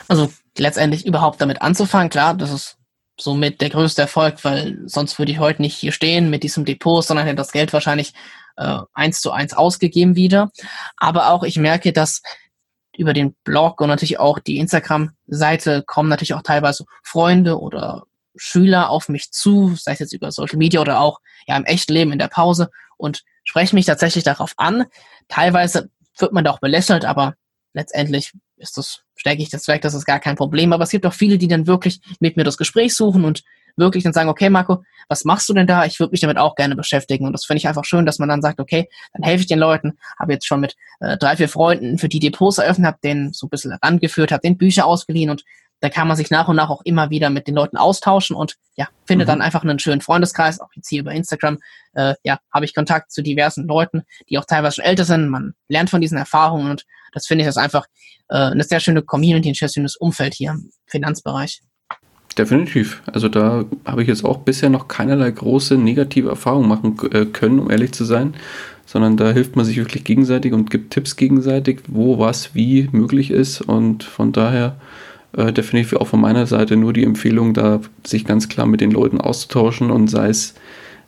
Also 0.07 0.31
letztendlich 0.57 1.05
überhaupt 1.05 1.41
damit 1.41 1.61
anzufangen, 1.61 2.09
klar, 2.09 2.33
das 2.35 2.51
ist 2.51 2.77
somit 3.19 3.61
der 3.61 3.69
größte 3.69 4.01
Erfolg, 4.01 4.43
weil 4.43 4.79
sonst 4.85 5.19
würde 5.19 5.31
ich 5.31 5.39
heute 5.39 5.61
nicht 5.61 5.75
hier 5.75 5.91
stehen 5.91 6.29
mit 6.29 6.43
diesem 6.43 6.65
Depot, 6.65 7.03
sondern 7.03 7.25
hätte 7.25 7.37
das 7.37 7.51
Geld 7.51 7.73
wahrscheinlich 7.73 8.13
äh, 8.57 8.79
eins 8.93 9.21
zu 9.21 9.31
eins 9.31 9.53
ausgegeben 9.53 10.15
wieder. 10.15 10.51
Aber 10.97 11.29
auch 11.29 11.43
ich 11.43 11.57
merke, 11.57 11.93
dass 11.93 12.21
über 12.97 13.13
den 13.13 13.35
Blog 13.43 13.79
und 13.81 13.87
natürlich 13.87 14.19
auch 14.19 14.39
die 14.39 14.57
Instagram-Seite 14.57 15.83
kommen 15.85 16.09
natürlich 16.09 16.33
auch 16.33 16.41
teilweise 16.41 16.85
Freunde 17.03 17.59
oder 17.59 18.03
Schüler 18.35 18.89
auf 18.89 19.09
mich 19.09 19.31
zu, 19.31 19.75
sei 19.75 19.93
es 19.93 19.99
jetzt 19.99 20.13
über 20.13 20.31
Social 20.31 20.57
Media 20.57 20.81
oder 20.81 20.99
auch 20.99 21.19
ja 21.47 21.57
im 21.57 21.65
echten 21.65 21.93
Leben 21.93 22.11
in 22.11 22.19
der 22.19 22.27
Pause 22.27 22.69
und 22.97 23.23
sprechen 23.43 23.75
mich 23.75 23.85
tatsächlich 23.85 24.23
darauf 24.23 24.53
an. 24.57 24.85
Teilweise 25.27 25.89
wird 26.17 26.33
man 26.33 26.43
da 26.43 26.51
auch 26.51 26.59
belächelt, 26.59 27.05
aber 27.05 27.35
letztendlich 27.73 28.33
ist 28.57 28.77
das, 28.77 29.03
stecke 29.15 29.41
ich 29.41 29.49
das 29.49 29.67
weg, 29.67 29.81
das 29.81 29.93
ist 29.93 30.05
gar 30.05 30.19
kein 30.19 30.35
Problem. 30.35 30.73
Aber 30.73 30.83
es 30.83 30.91
gibt 30.91 31.05
auch 31.05 31.13
viele, 31.13 31.37
die 31.37 31.47
dann 31.47 31.67
wirklich 31.67 31.99
mit 32.19 32.37
mir 32.37 32.43
das 32.43 32.57
Gespräch 32.57 32.95
suchen 32.95 33.25
und 33.25 33.43
wirklich 33.77 34.03
dann 34.03 34.13
sagen, 34.13 34.29
okay, 34.29 34.49
Marco, 34.49 34.83
was 35.07 35.25
machst 35.25 35.49
du 35.49 35.53
denn 35.53 35.67
da? 35.67 35.85
Ich 35.85 35.99
würde 35.99 36.11
mich 36.11 36.21
damit 36.21 36.37
auch 36.37 36.55
gerne 36.55 36.75
beschäftigen. 36.75 37.25
Und 37.25 37.33
das 37.33 37.45
finde 37.45 37.59
ich 37.59 37.67
einfach 37.67 37.85
schön, 37.85 38.05
dass 38.05 38.19
man 38.19 38.29
dann 38.29 38.41
sagt, 38.41 38.59
okay, 38.59 38.89
dann 39.13 39.23
helfe 39.23 39.41
ich 39.41 39.47
den 39.47 39.59
Leuten. 39.59 39.97
Habe 40.19 40.33
jetzt 40.33 40.45
schon 40.45 40.59
mit 40.59 40.75
äh, 40.99 41.17
drei, 41.17 41.35
vier 41.37 41.49
Freunden 41.49 41.97
für 41.97 42.09
die 42.09 42.19
Depots 42.19 42.57
eröffnet, 42.57 42.87
habe 42.87 42.99
denen 43.03 43.33
so 43.33 43.47
ein 43.47 43.49
bisschen 43.49 43.73
rangeführt, 43.73 44.31
habe 44.31 44.41
den 44.41 44.57
Bücher 44.57 44.85
ausgeliehen 44.85 45.29
und 45.29 45.43
da 45.81 45.89
kann 45.89 46.07
man 46.07 46.15
sich 46.15 46.29
nach 46.29 46.47
und 46.47 46.55
nach 46.55 46.69
auch 46.69 46.81
immer 46.85 47.09
wieder 47.09 47.29
mit 47.29 47.47
den 47.47 47.55
Leuten 47.55 47.75
austauschen 47.75 48.35
und 48.35 48.55
ja, 48.75 48.87
findet 49.05 49.27
mhm. 49.27 49.31
dann 49.31 49.41
einfach 49.41 49.63
einen 49.63 49.79
schönen 49.79 50.01
Freundeskreis. 50.01 50.59
Auch 50.59 50.69
jetzt 50.75 50.87
hier 50.87 51.01
über 51.01 51.11
Instagram, 51.11 51.57
äh, 51.93 52.13
ja, 52.23 52.39
habe 52.53 52.65
ich 52.65 52.75
Kontakt 52.75 53.11
zu 53.11 53.21
diversen 53.21 53.67
Leuten, 53.67 54.03
die 54.29 54.37
auch 54.37 54.45
teilweise 54.45 54.75
schon 54.75 54.85
älter 54.85 55.05
sind. 55.05 55.29
Man 55.29 55.53
lernt 55.67 55.89
von 55.89 55.99
diesen 55.99 56.17
Erfahrungen 56.17 56.69
und 56.71 56.85
das 57.13 57.25
finde 57.27 57.43
ich 57.43 57.47
das 57.47 57.57
einfach 57.57 57.87
äh, 58.29 58.35
eine 58.35 58.63
sehr 58.63 58.79
schöne 58.79 59.01
Community, 59.01 59.49
ein 59.49 59.55
sehr 59.55 59.69
schönes 59.69 59.95
Umfeld 59.95 60.35
hier 60.35 60.51
im 60.51 60.71
Finanzbereich. 60.85 61.61
Definitiv. 62.37 63.01
Also 63.11 63.27
da 63.27 63.65
habe 63.83 64.03
ich 64.03 64.07
jetzt 64.07 64.23
auch 64.23 64.37
bisher 64.37 64.69
noch 64.69 64.87
keinerlei 64.87 65.31
große 65.31 65.75
negative 65.77 66.29
Erfahrungen 66.29 66.69
machen 66.69 66.97
äh, 67.11 67.25
können, 67.25 67.59
um 67.59 67.69
ehrlich 67.69 67.91
zu 67.91 68.05
sein, 68.05 68.35
sondern 68.85 69.17
da 69.17 69.31
hilft 69.31 69.55
man 69.55 69.65
sich 69.65 69.77
wirklich 69.77 70.03
gegenseitig 70.03 70.53
und 70.53 70.69
gibt 70.69 70.93
Tipps 70.93 71.17
gegenseitig, 71.17 71.81
wo 71.87 72.19
was 72.19 72.55
wie 72.55 72.87
möglich 72.91 73.31
ist 73.31 73.61
und 73.61 74.03
von 74.03 74.31
daher 74.31 74.77
äh, 75.35 75.53
definitiv 75.53 75.93
auch 75.93 76.07
von 76.07 76.21
meiner 76.21 76.45
Seite 76.45 76.75
nur 76.75 76.93
die 76.93 77.03
Empfehlung, 77.03 77.53
da 77.53 77.81
sich 78.05 78.25
ganz 78.25 78.49
klar 78.49 78.67
mit 78.67 78.81
den 78.81 78.91
Leuten 78.91 79.21
auszutauschen 79.21 79.91
und 79.91 80.09
sei 80.09 80.29
es 80.29 80.53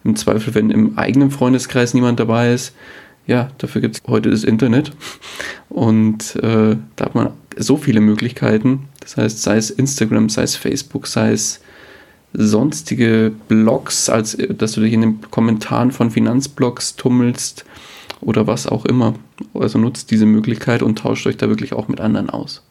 im 0.03 0.15
Zweifel, 0.15 0.53
wenn 0.55 0.69
im 0.69 0.97
eigenen 0.97 1.31
Freundeskreis 1.31 1.93
niemand 1.93 2.19
dabei 2.19 2.53
ist, 2.53 2.73
ja, 3.25 3.49
dafür 3.57 3.81
gibt 3.81 3.95
es 3.95 4.01
heute 4.05 4.29
das 4.29 4.43
Internet 4.43 4.91
und 5.69 6.35
äh, 6.37 6.75
da 6.95 7.05
hat 7.05 7.15
man 7.15 7.29
so 7.57 7.77
viele 7.77 8.01
Möglichkeiten. 8.01 8.89
Das 8.99 9.15
heißt, 9.15 9.41
sei 9.41 9.57
es 9.57 9.69
Instagram, 9.69 10.29
sei 10.29 10.43
es 10.43 10.55
Facebook, 10.55 11.07
sei 11.07 11.31
es 11.31 11.61
sonstige 12.33 13.31
Blogs, 13.47 14.09
als 14.09 14.37
dass 14.57 14.73
du 14.73 14.81
dich 14.81 14.93
in 14.93 15.01
den 15.01 15.21
Kommentaren 15.31 15.91
von 15.91 16.11
Finanzblogs 16.11 16.95
tummelst 16.95 17.63
oder 18.21 18.47
was 18.47 18.67
auch 18.67 18.85
immer. 18.85 19.15
Also 19.53 19.77
nutzt 19.77 20.11
diese 20.11 20.25
Möglichkeit 20.25 20.81
und 20.81 20.97
tauscht 20.97 21.27
euch 21.27 21.37
da 21.37 21.47
wirklich 21.47 21.73
auch 21.73 21.87
mit 21.87 22.01
anderen 22.01 22.29
aus. 22.29 22.63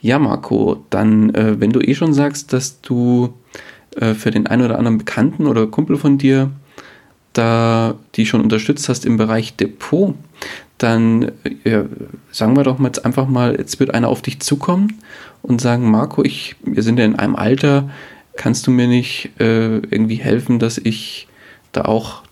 Ja, 0.00 0.18
Marco, 0.18 0.84
dann, 0.90 1.34
äh, 1.34 1.60
wenn 1.60 1.72
du 1.72 1.80
eh 1.80 1.94
schon 1.94 2.14
sagst, 2.14 2.52
dass 2.52 2.80
du 2.80 3.34
äh, 3.96 4.14
für 4.14 4.30
den 4.30 4.46
einen 4.46 4.64
oder 4.64 4.78
anderen 4.78 4.98
Bekannten 4.98 5.46
oder 5.46 5.66
Kumpel 5.66 5.96
von 5.96 6.18
dir 6.18 6.50
da 7.32 7.94
die 8.14 8.26
schon 8.26 8.40
unterstützt 8.40 8.88
hast 8.88 9.04
im 9.04 9.16
Bereich 9.16 9.54
Depot, 9.54 10.14
dann 10.78 11.32
ja, 11.64 11.84
sagen 12.32 12.56
wir 12.56 12.64
doch 12.64 12.78
mal 12.78 12.88
jetzt 12.88 13.04
einfach 13.04 13.28
mal, 13.28 13.56
jetzt 13.56 13.78
wird 13.80 13.94
einer 13.94 14.08
auf 14.08 14.22
dich 14.22 14.40
zukommen 14.40 14.98
und 15.42 15.60
sagen, 15.60 15.90
Marco, 15.90 16.24
ich, 16.24 16.56
wir 16.62 16.82
sind 16.82 16.98
ja 16.98 17.04
in 17.04 17.16
einem 17.16 17.36
Alter, 17.36 17.90
kannst 18.36 18.66
du 18.66 18.70
mir 18.70 18.86
nicht 18.86 19.30
äh, 19.40 19.78
irgendwie 19.78 20.16
helfen, 20.16 20.58
dass 20.58 20.78
ich 20.78 21.28
da 21.72 21.82
auch 21.82 22.22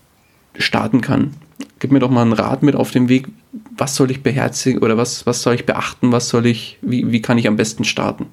starten 0.57 1.01
kann? 1.01 1.33
Gib 1.79 1.91
mir 1.91 1.99
doch 1.99 2.09
mal 2.09 2.21
einen 2.21 2.33
Rat 2.33 2.63
mit 2.63 2.75
auf 2.75 2.91
dem 2.91 3.09
Weg, 3.09 3.27
was 3.77 3.95
soll 3.95 4.11
ich 4.11 4.23
beherzigen 4.23 4.81
oder 4.81 4.97
was, 4.97 5.25
was 5.25 5.41
soll 5.41 5.55
ich 5.55 5.65
beachten, 5.65 6.11
was 6.11 6.29
soll 6.29 6.45
ich, 6.45 6.77
wie, 6.81 7.11
wie 7.11 7.21
kann 7.21 7.37
ich 7.37 7.47
am 7.47 7.55
besten 7.55 7.83
starten? 7.83 8.27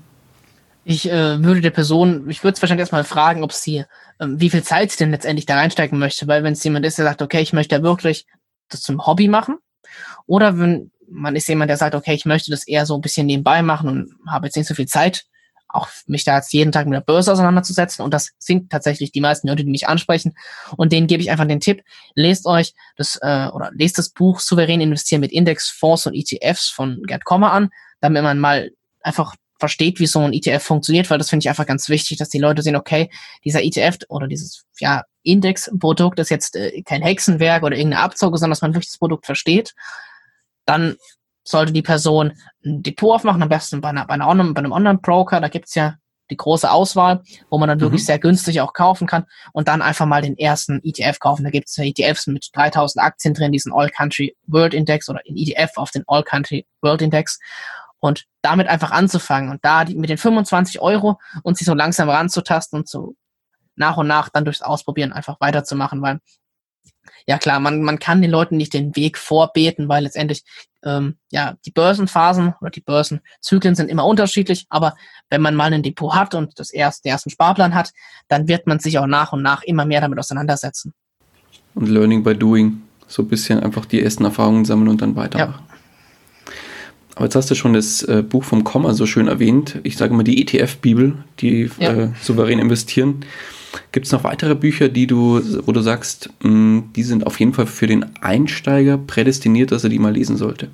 Ich 0.84 1.10
äh, 1.10 1.42
würde 1.42 1.62
der 1.62 1.70
Person, 1.70 2.28
ich 2.28 2.44
würde 2.44 2.54
es 2.54 2.62
wahrscheinlich 2.62 2.82
erstmal 2.82 3.04
fragen, 3.04 3.42
ob 3.42 3.52
sie, 3.52 3.84
ähm, 4.20 4.40
wie 4.40 4.50
viel 4.50 4.62
Zeit 4.62 4.90
sie 4.90 4.98
denn 4.98 5.10
letztendlich 5.10 5.46
da 5.46 5.56
reinstecken 5.56 5.98
möchte, 5.98 6.26
weil 6.28 6.42
wenn 6.42 6.52
es 6.52 6.64
jemand 6.64 6.84
ist, 6.84 6.98
der 6.98 7.06
sagt, 7.06 7.22
okay, 7.22 7.40
ich 7.40 7.54
möchte 7.54 7.74
ja 7.74 7.82
wirklich 7.82 8.26
das 8.68 8.82
zum 8.82 9.06
Hobby 9.06 9.28
machen, 9.28 9.56
oder 10.26 10.58
wenn 10.58 10.90
man 11.08 11.36
ist 11.36 11.48
jemand, 11.48 11.70
der 11.70 11.76
sagt, 11.76 11.94
okay, 11.94 12.14
ich 12.14 12.24
möchte 12.24 12.50
das 12.50 12.66
eher 12.66 12.86
so 12.86 12.94
ein 12.94 13.00
bisschen 13.00 13.26
nebenbei 13.26 13.62
machen 13.62 13.88
und 13.88 14.16
habe 14.28 14.46
jetzt 14.46 14.56
nicht 14.56 14.66
so 14.66 14.74
viel 14.74 14.86
Zeit, 14.86 15.24
auch 15.74 15.88
mich 16.06 16.24
da 16.24 16.36
jetzt 16.36 16.52
jeden 16.52 16.72
Tag 16.72 16.86
mit 16.86 16.94
der 16.94 17.00
Börse 17.00 17.32
auseinanderzusetzen. 17.32 18.04
Und 18.04 18.14
das 18.14 18.30
sind 18.38 18.70
tatsächlich 18.70 19.12
die 19.12 19.20
meisten 19.20 19.48
Leute, 19.48 19.64
die 19.64 19.70
mich 19.70 19.88
ansprechen. 19.88 20.34
Und 20.76 20.92
denen 20.92 21.06
gebe 21.06 21.22
ich 21.22 21.30
einfach 21.30 21.46
den 21.46 21.60
Tipp, 21.60 21.82
lest 22.14 22.46
euch 22.46 22.74
das 22.96 23.18
äh, 23.20 23.48
oder 23.48 23.70
lest 23.74 23.98
das 23.98 24.10
Buch 24.10 24.40
Souverän 24.40 24.80
investieren 24.80 25.20
mit 25.20 25.32
Indexfonds 25.32 26.06
und 26.06 26.14
ETFs 26.14 26.68
von 26.68 27.02
Gerd 27.06 27.24
Kommer 27.24 27.52
an, 27.52 27.70
damit 28.00 28.22
man 28.22 28.38
mal 28.38 28.70
einfach 29.00 29.34
versteht, 29.58 29.98
wie 30.00 30.06
so 30.06 30.20
ein 30.20 30.32
ETF 30.32 30.62
funktioniert, 30.62 31.10
weil 31.10 31.18
das 31.18 31.30
finde 31.30 31.44
ich 31.44 31.48
einfach 31.48 31.66
ganz 31.66 31.88
wichtig, 31.88 32.18
dass 32.18 32.28
die 32.28 32.38
Leute 32.38 32.62
sehen, 32.62 32.76
okay, 32.76 33.10
dieser 33.44 33.62
ETF 33.62 33.98
oder 34.08 34.26
dieses 34.26 34.64
ja, 34.78 35.04
Indexprodukt 35.22 36.18
ist 36.18 36.30
jetzt 36.30 36.56
äh, 36.56 36.82
kein 36.82 37.02
Hexenwerk 37.02 37.62
oder 37.62 37.76
irgendeine 37.76 38.02
Abzocke, 38.02 38.38
sondern 38.38 38.52
dass 38.52 38.62
man 38.62 38.74
wirklich 38.74 38.90
das 38.90 38.98
Produkt 38.98 39.26
versteht. 39.26 39.74
Dann 40.66 40.96
sollte 41.44 41.72
die 41.72 41.82
Person 41.82 42.32
ein 42.64 42.82
Depot 42.82 43.14
aufmachen, 43.14 43.42
am 43.42 43.48
besten 43.48 43.80
bei, 43.80 43.90
einer, 43.90 44.06
bei, 44.06 44.14
einer 44.14 44.28
Online, 44.28 44.52
bei 44.52 44.60
einem 44.60 44.72
Online-Broker, 44.72 45.40
da 45.40 45.48
gibt's 45.48 45.74
ja 45.74 45.94
die 46.30 46.36
große 46.36 46.70
Auswahl, 46.70 47.22
wo 47.50 47.58
man 47.58 47.68
dann 47.68 47.78
mhm. 47.78 47.82
wirklich 47.82 48.04
sehr 48.04 48.18
günstig 48.18 48.60
auch 48.60 48.72
kaufen 48.72 49.06
kann 49.06 49.26
und 49.52 49.68
dann 49.68 49.82
einfach 49.82 50.06
mal 50.06 50.22
den 50.22 50.38
ersten 50.38 50.80
ETF 50.82 51.18
kaufen. 51.18 51.44
Da 51.44 51.50
gibt's 51.50 51.76
ja 51.76 51.84
ETFs 51.84 52.26
mit 52.26 52.48
3000 52.54 53.04
Aktien 53.04 53.34
drin, 53.34 53.52
diesen 53.52 53.72
All-Country 53.72 54.34
World 54.46 54.74
Index 54.74 55.08
oder 55.08 55.20
in 55.26 55.36
ETF 55.36 55.72
auf 55.76 55.90
den 55.90 56.04
All-Country 56.06 56.66
World 56.80 57.02
Index 57.02 57.38
und 58.00 58.24
damit 58.42 58.68
einfach 58.68 58.90
anzufangen 58.90 59.50
und 59.50 59.64
da 59.64 59.84
die, 59.84 59.94
mit 59.94 60.10
den 60.10 60.18
25 60.18 60.80
Euro 60.80 61.18
und 61.42 61.58
sich 61.58 61.66
so 61.66 61.74
langsam 61.74 62.08
ranzutasten 62.08 62.80
und 62.80 62.88
so 62.88 63.14
nach 63.76 63.96
und 63.96 64.06
nach 64.06 64.28
dann 64.28 64.44
durchs 64.44 64.62
Ausprobieren 64.62 65.12
einfach 65.12 65.40
weiterzumachen, 65.40 66.00
weil 66.02 66.20
ja 67.26 67.38
klar, 67.38 67.60
man, 67.60 67.82
man 67.82 67.98
kann 67.98 68.22
den 68.22 68.30
Leuten 68.30 68.56
nicht 68.56 68.74
den 68.74 68.94
Weg 68.96 69.18
vorbeten, 69.18 69.88
weil 69.88 70.04
letztendlich 70.04 70.44
ähm, 70.84 71.16
ja 71.30 71.54
die 71.64 71.70
Börsenphasen 71.70 72.54
oder 72.60 72.70
die 72.70 72.80
Börsenzyklen 72.80 73.74
sind 73.74 73.88
immer 73.88 74.06
unterschiedlich, 74.06 74.66
aber 74.68 74.94
wenn 75.30 75.40
man 75.42 75.54
mal 75.54 75.72
ein 75.72 75.82
Depot 75.82 76.14
hat 76.14 76.34
und 76.34 76.58
das 76.58 76.70
erst, 76.70 77.04
den 77.04 77.12
ersten 77.12 77.30
Sparplan 77.30 77.74
hat, 77.74 77.92
dann 78.28 78.48
wird 78.48 78.66
man 78.66 78.78
sich 78.78 78.98
auch 78.98 79.06
nach 79.06 79.32
und 79.32 79.42
nach 79.42 79.62
immer 79.62 79.84
mehr 79.84 80.00
damit 80.00 80.18
auseinandersetzen. 80.18 80.92
Und 81.74 81.88
Learning 81.88 82.22
by 82.22 82.36
Doing, 82.36 82.82
so 83.08 83.22
ein 83.22 83.28
bisschen 83.28 83.60
einfach 83.60 83.86
die 83.86 84.02
ersten 84.02 84.24
Erfahrungen 84.24 84.64
sammeln 84.64 84.88
und 84.88 85.02
dann 85.02 85.16
weitermachen. 85.16 85.64
Ja. 85.66 85.74
Aber 87.16 87.24
jetzt 87.24 87.36
hast 87.36 87.50
du 87.50 87.54
schon 87.54 87.74
das 87.74 88.02
äh, 88.02 88.22
Buch 88.22 88.44
vom 88.44 88.64
Komma 88.64 88.92
so 88.92 89.06
schön 89.06 89.28
erwähnt. 89.28 89.78
Ich 89.84 89.96
sage 89.96 90.14
mal 90.14 90.24
die 90.24 90.42
ETF-Bibel, 90.42 91.14
die 91.40 91.70
ja. 91.78 91.92
äh, 91.92 92.08
souverän 92.20 92.58
investieren. 92.58 93.24
Gibt 93.92 94.06
es 94.06 94.12
noch 94.12 94.24
weitere 94.24 94.54
Bücher, 94.54 94.88
die 94.88 95.06
du, 95.06 95.40
wo 95.66 95.72
du 95.72 95.80
sagst, 95.80 96.30
mh, 96.42 96.50
mm, 96.50 96.92
die 96.94 97.02
sind 97.02 97.26
auf 97.26 97.38
jeden 97.40 97.54
Fall 97.54 97.66
für 97.66 97.86
den 97.86 98.16
Einsteiger 98.20 98.98
prädestiniert, 98.98 99.72
dass 99.72 99.84
er 99.84 99.90
die 99.90 99.98
mal 99.98 100.12
lesen 100.12 100.36
sollte? 100.36 100.68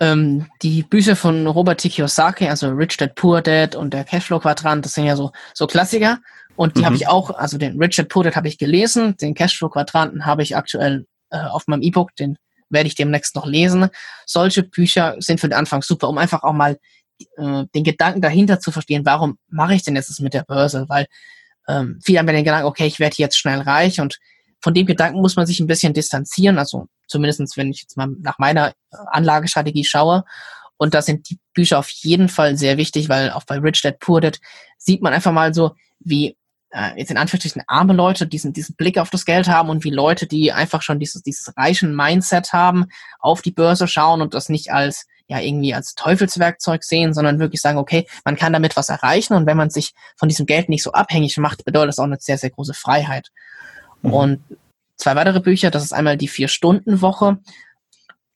Ähm, 0.00 0.46
die 0.62 0.82
Bücher 0.82 1.16
von 1.16 1.46
Robert 1.46 1.80
T. 1.80 1.88
Kiyosaki, 1.88 2.48
also 2.48 2.68
Rich 2.68 2.96
Dad 2.98 3.14
Poor 3.14 3.42
Dad 3.42 3.74
und 3.74 3.92
der 3.92 4.04
Cashflow-Quadrant, 4.04 4.84
das 4.84 4.94
sind 4.94 5.06
ja 5.06 5.16
so, 5.16 5.32
so 5.54 5.66
Klassiker. 5.66 6.18
Und 6.54 6.76
die 6.76 6.80
mhm. 6.80 6.86
habe 6.86 6.96
ich 6.96 7.08
auch, 7.08 7.30
also 7.30 7.58
den 7.58 7.80
Rich 7.80 7.96
Dad 7.96 8.08
Poor 8.08 8.24
Dad 8.24 8.36
habe 8.36 8.48
ich 8.48 8.58
gelesen, 8.58 9.16
den 9.16 9.34
Cashflow-Quadranten 9.34 10.24
habe 10.24 10.42
ich 10.42 10.56
aktuell 10.56 11.06
äh, 11.30 11.38
auf 11.38 11.66
meinem 11.66 11.82
E-Book, 11.82 12.14
den 12.16 12.38
werde 12.70 12.86
ich 12.86 12.94
demnächst 12.94 13.34
noch 13.34 13.46
lesen. 13.46 13.88
Solche 14.26 14.62
Bücher 14.62 15.16
sind 15.18 15.40
für 15.40 15.48
den 15.48 15.58
Anfang 15.58 15.82
super, 15.82 16.08
um 16.08 16.18
einfach 16.18 16.42
auch 16.42 16.52
mal 16.52 16.78
äh, 17.36 17.64
den 17.74 17.84
Gedanken 17.84 18.20
dahinter 18.20 18.60
zu 18.60 18.70
verstehen, 18.70 19.04
warum 19.04 19.38
mache 19.48 19.74
ich 19.74 19.82
denn 19.82 19.96
jetzt 19.96 20.10
das 20.10 20.20
mit 20.20 20.34
der 20.34 20.44
Börse? 20.44 20.84
Weil 20.88 21.06
ähm, 21.68 22.00
viele 22.02 22.18
haben 22.18 22.26
den 22.26 22.44
Gedanken, 22.44 22.66
okay, 22.66 22.86
ich 22.86 22.98
werde 22.98 23.16
jetzt 23.18 23.38
schnell 23.38 23.60
reich 23.60 24.00
und 24.00 24.18
von 24.60 24.74
dem 24.74 24.86
Gedanken 24.86 25.20
muss 25.20 25.36
man 25.36 25.46
sich 25.46 25.60
ein 25.60 25.66
bisschen 25.66 25.94
distanzieren, 25.94 26.58
also 26.58 26.88
zumindestens 27.06 27.56
wenn 27.56 27.70
ich 27.70 27.82
jetzt 27.82 27.96
mal 27.96 28.08
nach 28.20 28.38
meiner 28.38 28.72
Anlagestrategie 28.90 29.84
schaue. 29.84 30.24
Und 30.76 30.94
da 30.94 31.02
sind 31.02 31.28
die 31.28 31.38
Bücher 31.54 31.78
auf 31.78 31.90
jeden 31.90 32.28
Fall 32.28 32.56
sehr 32.56 32.76
wichtig, 32.76 33.08
weil 33.08 33.30
auch 33.30 33.44
bei 33.44 33.58
Rich 33.58 33.82
Dad 33.82 33.98
Poor 33.98 34.20
Dad 34.20 34.38
sieht 34.78 35.02
man 35.02 35.12
einfach 35.12 35.32
mal 35.32 35.52
so, 35.52 35.72
wie 35.98 36.36
äh, 36.70 36.96
jetzt 36.96 37.10
in 37.10 37.16
Anführungsstrichen 37.16 37.62
arme 37.66 37.94
Leute 37.94 38.26
diesen, 38.26 38.52
diesen 38.52 38.76
Blick 38.76 38.98
auf 38.98 39.10
das 39.10 39.24
Geld 39.24 39.48
haben 39.48 39.70
und 39.70 39.84
wie 39.84 39.90
Leute, 39.90 40.26
die 40.26 40.52
einfach 40.52 40.82
schon 40.82 41.00
dieses, 41.00 41.22
dieses 41.22 41.56
reichen 41.56 41.94
Mindset 41.94 42.52
haben, 42.52 42.86
auf 43.18 43.42
die 43.42 43.50
Börse 43.50 43.88
schauen 43.88 44.22
und 44.22 44.34
das 44.34 44.48
nicht 44.48 44.72
als 44.72 45.06
ja 45.28 45.40
irgendwie 45.40 45.74
als 45.74 45.94
Teufelswerkzeug 45.94 46.82
sehen, 46.82 47.12
sondern 47.12 47.38
wirklich 47.38 47.60
sagen, 47.60 47.78
okay, 47.78 48.06
man 48.24 48.36
kann 48.36 48.52
damit 48.52 48.76
was 48.76 48.88
erreichen 48.88 49.34
und 49.34 49.46
wenn 49.46 49.56
man 49.56 49.70
sich 49.70 49.92
von 50.16 50.28
diesem 50.28 50.46
Geld 50.46 50.68
nicht 50.68 50.82
so 50.82 50.92
abhängig 50.92 51.36
macht, 51.36 51.64
bedeutet 51.64 51.90
das 51.90 51.98
auch 51.98 52.04
eine 52.04 52.16
sehr, 52.18 52.38
sehr 52.38 52.50
große 52.50 52.74
Freiheit. 52.74 53.28
Mhm. 54.02 54.12
Und 54.12 54.40
zwei 54.96 55.14
weitere 55.14 55.40
Bücher, 55.40 55.70
das 55.70 55.84
ist 55.84 55.92
einmal 55.92 56.16
die 56.16 56.28
Vier-Stunden-Woche. 56.28 57.38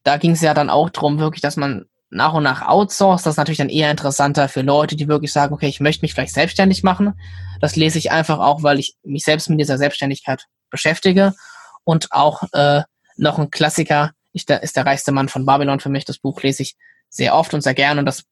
Da 0.05 0.17
ging 0.19 0.33
es 0.33 0.43
ja 0.43 0.53
dann 0.55 0.71
auch 0.71 0.91
darum, 0.91 1.19
wirklich, 1.19 1.41
dass 1.41 1.57
man 1.57 1.87
nach 2.11 2.35
und 2.35 2.43
nach 2.43 2.69
outsourced. 2.69 3.25
Das 3.25 3.35
ist 3.35 3.39
natürlich 3.39 3.59
dann 3.59 3.71
eher 3.71 3.91
interessanter 3.91 4.49
für 4.49 4.61
Leute, 4.61 4.97
die 4.97 5.09
wirklich 5.09 5.33
sagen, 5.33 5.55
okay, 5.55 5.69
ich 5.69 5.81
möchte 5.81 6.05
mich 6.05 6.13
vielleicht 6.13 6.35
selbstständig 6.35 6.83
machen. 6.83 7.15
Das 7.61 7.75
lese 7.75 7.99
ich 7.99 8.13
einfach 8.13 8.39
auch, 8.39 8.63
weil 8.63 8.79
ich 8.79 8.97
mich 9.03 9.25
selbst 9.25 9.49
mit 9.49 9.59
dieser 9.59 9.79
Selbstständigkeit 9.79 10.45
beschäftige. 10.71 11.33
Und 11.85 12.13
auch 12.13 12.43
äh, 12.53 12.83
noch 13.17 13.39
ein 13.39 13.51
Klassiker 13.51 14.13
ich, 14.33 14.47
der, 14.47 14.63
ist 14.63 14.77
der 14.77 14.87
reichste 14.87 15.13
Mann 15.13 15.29
von 15.29 15.47
Babylon 15.47 15.81
für 15.81 15.89
mich. 15.89 16.05
Das 16.05 16.19
Buch 16.19 16.43
lese 16.43 16.63
ich 16.63 16.77
sehr 17.09 17.35
oft 17.35 17.53
und 17.55 17.63
sehr 17.63 17.75
gerne 17.75 18.01
und 18.01 18.07
das 18.07 18.25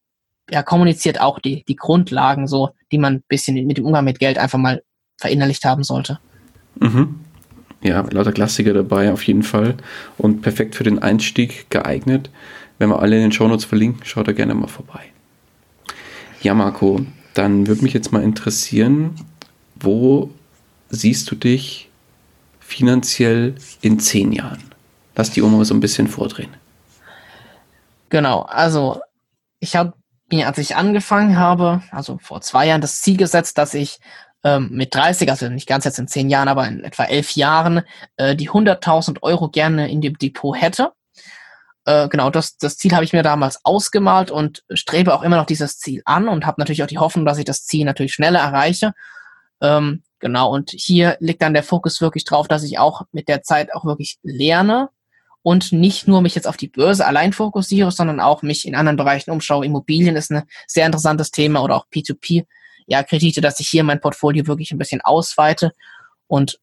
ja, 0.51 0.63
kommuniziert 0.63 1.21
auch 1.21 1.39
die, 1.39 1.65
die 1.65 1.77
Grundlagen 1.77 2.47
so, 2.47 2.71
die 2.91 2.99
man 2.99 3.15
ein 3.15 3.25
bisschen 3.29 3.67
mit 3.67 3.79
dem 3.79 3.85
Umgang 3.85 4.05
mit 4.05 4.19
Geld 4.19 4.39
einfach 4.39 4.59
mal 4.59 4.83
verinnerlicht 5.17 5.65
haben 5.65 5.85
sollte. 5.85 6.19
Mhm. 6.79 7.21
Ja, 7.83 8.05
lauter 8.11 8.33
Klassiker 8.33 8.75
dabei 8.75 9.13
auf 9.13 9.23
jeden 9.23 9.43
Fall 9.43 9.77
und 10.19 10.43
perfekt 10.43 10.75
für 10.75 10.85
den 10.85 10.99
Einstieg 10.99 11.71
geeignet. 11.71 12.31
Wenn 12.79 12.89
wir 12.89 13.01
alle 13.01 13.17
in 13.17 13.23
den 13.23 13.33
Shownotes 13.33 13.65
verlinken, 13.65 14.05
schaut 14.05 14.29
da 14.29 14.33
gerne 14.33 14.55
mal 14.55 14.67
vorbei. 14.67 15.01
Ja, 16.43 16.55
Marco, 16.55 17.05
dann 17.35 17.67
würde 17.67 17.83
mich 17.83 17.93
jetzt 17.93 18.13
mal 18.13 18.23
interessieren, 18.23 19.15
wo 19.77 20.31
siehst 20.89 21.31
du 21.31 21.35
dich 21.35 21.91
finanziell 22.61 23.55
in 23.83 23.99
zehn 23.99 24.33
Jahren? 24.33 24.70
Lass 25.17 25.31
die 25.31 25.43
Oma 25.43 25.65
so 25.65 25.75
ein 25.75 25.81
bisschen 25.81 26.09
vordrehen. 26.09 26.51
Genau, 28.09 28.43
also 28.43 29.01
ich 29.61 29.77
habe 29.77 29.93
mir, 30.31 30.47
als 30.47 30.59
ich 30.59 30.77
angefangen 30.77 31.39
habe, 31.39 31.83
also 31.91 32.19
vor 32.23 32.41
zwei 32.41 32.67
Jahren, 32.67 32.81
das 32.81 33.01
Ziel 33.01 33.17
gesetzt, 33.17 33.59
dass 33.59 33.75
ich 33.75 34.01
ähm, 34.43 34.71
mit 34.73 34.95
30, 34.95 35.31
also 35.31 35.49
nicht 35.49 35.69
ganz 35.69 35.85
jetzt 35.85 35.99
in 35.99 36.09
zehn 36.09 36.31
Jahren, 36.31 36.49
aber 36.49 36.67
in 36.67 36.83
etwa 36.85 37.05
elf 37.05 37.33
Jahren, 37.33 37.83
äh, 38.17 38.35
die 38.35 38.51
100.000 38.51 39.23
Euro 39.23 39.49
gerne 39.49 39.91
in 39.91 40.01
dem 40.01 40.17
Depot 40.19 40.57
hätte. 40.61 40.93
Äh, 41.85 42.09
genau, 42.09 42.31
das, 42.31 42.57
das 42.57 42.77
Ziel 42.77 42.95
habe 42.95 43.05
ich 43.05 43.13
mir 43.13 43.23
damals 43.23 43.65
ausgemalt 43.65 44.31
und 44.31 44.65
strebe 44.73 45.15
auch 45.15 45.23
immer 45.23 45.37
noch 45.37 45.47
dieses 45.47 45.79
Ziel 45.79 46.03
an 46.05 46.29
und 46.29 46.47
habe 46.47 46.61
natürlich 46.61 46.83
auch 46.83 46.89
die 46.89 46.99
Hoffnung, 46.99 47.27
dass 47.27 47.39
ich 47.39 47.45
das 47.45 47.65
Ziel 47.65 47.85
natürlich 47.85 48.15
schneller 48.15 48.41
erreiche. 48.41 48.93
Ähm, 49.61 50.03
genau, 50.19 50.51
und 50.51 50.71
hier 50.71 51.17
liegt 51.21 51.43
dann 51.43 51.55
der 51.55 51.63
Fokus 51.63 52.01
wirklich 52.01 52.25
drauf, 52.25 52.49
dass 52.49 52.63
ich 52.63 52.79
auch 52.79 53.03
mit 53.13 53.29
der 53.29 53.43
Zeit 53.43 53.75
auch 53.75 53.85
wirklich 53.85 54.19
lerne 54.23 54.89
und 55.43 55.73
nicht 55.73 56.07
nur 56.07 56.21
mich 56.21 56.35
jetzt 56.35 56.47
auf 56.47 56.57
die 56.57 56.69
Börse 56.69 57.07
allein 57.07 57.33
fokussiere, 57.33 57.91
sondern 57.91 58.21
auch 58.21 58.43
mich 58.43 58.67
in 58.67 58.75
anderen 58.75 58.97
Bereichen 58.97 59.31
umschaue. 59.31 59.65
Immobilien 59.65 60.17
ist 60.17 60.31
ein 60.31 60.43
sehr 60.67 60.87
interessantes 60.87 61.31
Thema 61.31 61.63
oder 61.63 61.77
auch 61.77 61.87
P2P 61.93 62.45
ja, 62.91 63.05
Kredite, 63.05 63.41
dass 63.41 63.61
ich 63.61 63.69
hier 63.69 63.85
mein 63.85 64.01
Portfolio 64.01 64.47
wirklich 64.49 64.73
ein 64.73 64.79
bisschen 64.79 65.01
ausweite 65.01 65.73
und 66.27 66.59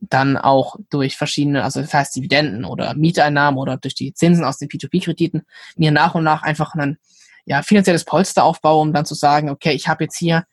dann 0.00 0.36
auch 0.36 0.76
durch 0.88 1.16
verschiedene, 1.16 1.64
also 1.64 1.80
das 1.80 1.92
heißt 1.92 2.14
Dividenden 2.14 2.64
oder 2.64 2.94
Mieteinnahmen 2.94 3.58
oder 3.58 3.76
durch 3.76 3.96
die 3.96 4.14
Zinsen 4.14 4.44
aus 4.44 4.58
den 4.58 4.68
P2P-Krediten 4.68 5.42
mir 5.76 5.90
nach 5.90 6.14
und 6.14 6.22
nach 6.22 6.42
einfach 6.42 6.74
ein 6.74 6.98
ja, 7.44 7.62
finanzielles 7.62 8.04
Polster 8.04 8.44
aufbaue, 8.44 8.80
um 8.80 8.92
dann 8.92 9.04
zu 9.04 9.16
sagen, 9.16 9.50
okay, 9.50 9.72
ich 9.72 9.88
habe 9.88 10.04
jetzt 10.04 10.16
hier 10.16 10.44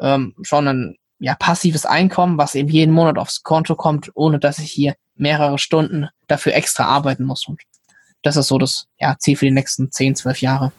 ähm, 0.00 0.34
schon 0.42 0.66
ein 0.66 0.96
ja, 1.18 1.34
passives 1.34 1.86
Einkommen, 1.86 2.38
was 2.38 2.54
eben 2.54 2.68
jeden 2.68 2.92
Monat 2.92 3.18
aufs 3.18 3.42
Konto 3.42 3.76
kommt, 3.76 4.10
ohne 4.14 4.38
dass 4.38 4.58
ich 4.58 4.70
hier 4.70 4.94
mehrere 5.16 5.58
Stunden 5.58 6.08
dafür 6.26 6.54
extra 6.54 6.84
arbeiten 6.84 7.24
muss. 7.24 7.46
Und 7.46 7.62
das 8.22 8.36
ist 8.36 8.48
so 8.48 8.58
das 8.58 8.86
ja, 8.98 9.16
Ziel 9.18 9.36
für 9.36 9.46
die 9.46 9.52
nächsten 9.52 9.90
10, 9.90 10.16
12 10.16 10.40
Jahre. 10.40 10.72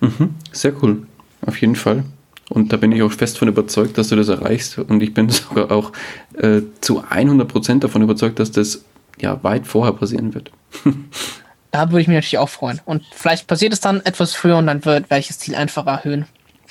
Mhm, 0.00 0.34
sehr 0.52 0.72
cool, 0.82 1.06
auf 1.46 1.60
jeden 1.60 1.76
Fall. 1.76 2.04
Und 2.48 2.72
da 2.72 2.76
bin 2.76 2.92
ich 2.92 3.02
auch 3.02 3.12
fest 3.12 3.38
von 3.38 3.48
überzeugt, 3.48 3.96
dass 3.96 4.08
du 4.08 4.16
das 4.16 4.28
erreichst. 4.28 4.78
Und 4.78 5.02
ich 5.02 5.14
bin 5.14 5.28
sogar 5.30 5.70
auch 5.70 5.92
äh, 6.34 6.60
zu 6.80 7.02
100% 7.02 7.80
davon 7.80 8.02
überzeugt, 8.02 8.38
dass 8.38 8.50
das 8.50 8.84
ja 9.20 9.42
weit 9.42 9.66
vorher 9.66 9.92
passieren 9.94 10.34
wird. 10.34 10.50
da 11.70 11.90
würde 11.90 12.02
ich 12.02 12.08
mich 12.08 12.16
natürlich 12.16 12.38
auch 12.38 12.48
freuen. 12.48 12.80
Und 12.84 13.04
vielleicht 13.12 13.46
passiert 13.46 13.72
es 13.72 13.80
dann 13.80 14.00
etwas 14.02 14.34
früher 14.34 14.58
und 14.58 14.66
dann 14.66 14.84
wird, 14.84 15.08
werde 15.10 15.20
ich 15.20 15.28
das 15.28 15.38
Ziel 15.38 15.54
einfach 15.54 15.86
erhöhen. 15.86 16.26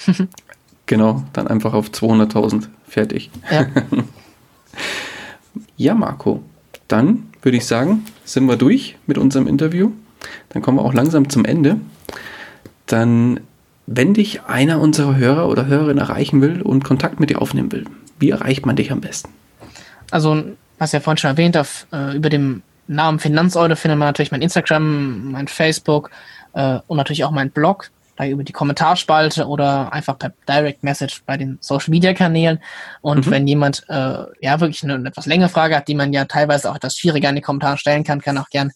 genau, 0.86 1.24
dann 1.34 1.48
einfach 1.48 1.74
auf 1.74 1.90
200.000. 1.90 2.68
Fertig. 2.92 3.32
Ja. 3.50 3.68
ja, 5.78 5.96
Marco. 5.96 6.44
Dann 6.90 7.30
würde 7.42 7.58
ich 7.58 7.66
sagen, 7.66 8.06
sind 8.26 8.48
wir 8.48 8.58
durch 8.58 8.98
mit 9.08 9.18
unserem 9.18 9.48
Interview. 9.48 9.92
Dann 10.50 10.62
kommen 10.62 10.78
wir 10.78 10.84
auch 10.84 10.94
langsam 10.94 11.30
zum 11.30 11.46
Ende. 11.46 11.80
Dann 12.88 13.40
wenn 13.88 14.14
dich 14.14 14.44
einer 14.44 14.80
unserer 14.80 15.16
Hörer 15.16 15.48
oder 15.48 15.68
Hörerinnen 15.68 15.98
erreichen 15.98 16.42
will 16.42 16.62
und 16.62 16.84
Kontakt 16.84 17.20
mit 17.20 17.30
dir 17.30 17.42
aufnehmen 17.42 17.72
will, 17.72 17.86
wie 18.20 18.30
erreicht 18.30 18.66
man 18.66 18.76
dich 18.76 18.92
am 18.92 19.02
besten? 19.02 19.30
Also, 20.12 20.44
was 20.78 20.92
ja 20.92 21.00
vorhin 21.00 21.18
schon 21.18 21.30
erwähnt, 21.30 21.58
auf, 21.58 21.88
äh, 21.94 22.16
über 22.16 22.30
dem 22.30 22.62
Namen 22.88 23.20
Finanzeule 23.20 23.78
findet 23.78 23.98
man 23.98 24.10
natürlich 24.10 24.32
mein 24.32 24.42
Instagram, 24.42 25.32
mein 25.32 25.48
Facebook 25.48 26.12
äh, 26.54 26.80
und 26.88 26.98
natürlich 26.98 27.24
auch 27.24 27.32
mein 27.32 27.52
Blog, 27.52 27.90
über 28.30 28.44
die 28.44 28.54
Kommentarspalte 28.54 29.48
oder 29.48 29.92
einfach 29.94 30.18
per 30.18 30.34
Direct 30.48 30.84
Message 30.84 31.24
bei 31.26 31.38
den 31.38 31.58
Social 31.62 31.90
Media 31.90 32.14
Kanälen. 32.14 32.60
Und 33.02 33.28
mhm. 33.28 33.32
wenn 33.32 33.48
jemand 33.48 33.84
äh, 33.90 34.26
ja 34.42 34.60
wirklich 34.60 34.84
eine, 34.84 34.96
eine 34.96 35.10
etwas 35.10 35.26
längere 35.26 35.50
Frage 35.50 35.76
hat, 35.76 35.88
die 35.88 35.96
man 35.96 36.14
ja 36.14 36.26
teilweise 36.26 36.70
auch 36.70 36.76
etwas 36.76 36.98
schwieriger 36.98 37.30
in 37.30 37.36
die 37.36 37.42
Kommentare 37.42 37.78
stellen 37.78 38.04
kann, 38.04 38.22
kann 38.22 38.38
auch 38.38 38.50
gern 38.50 38.72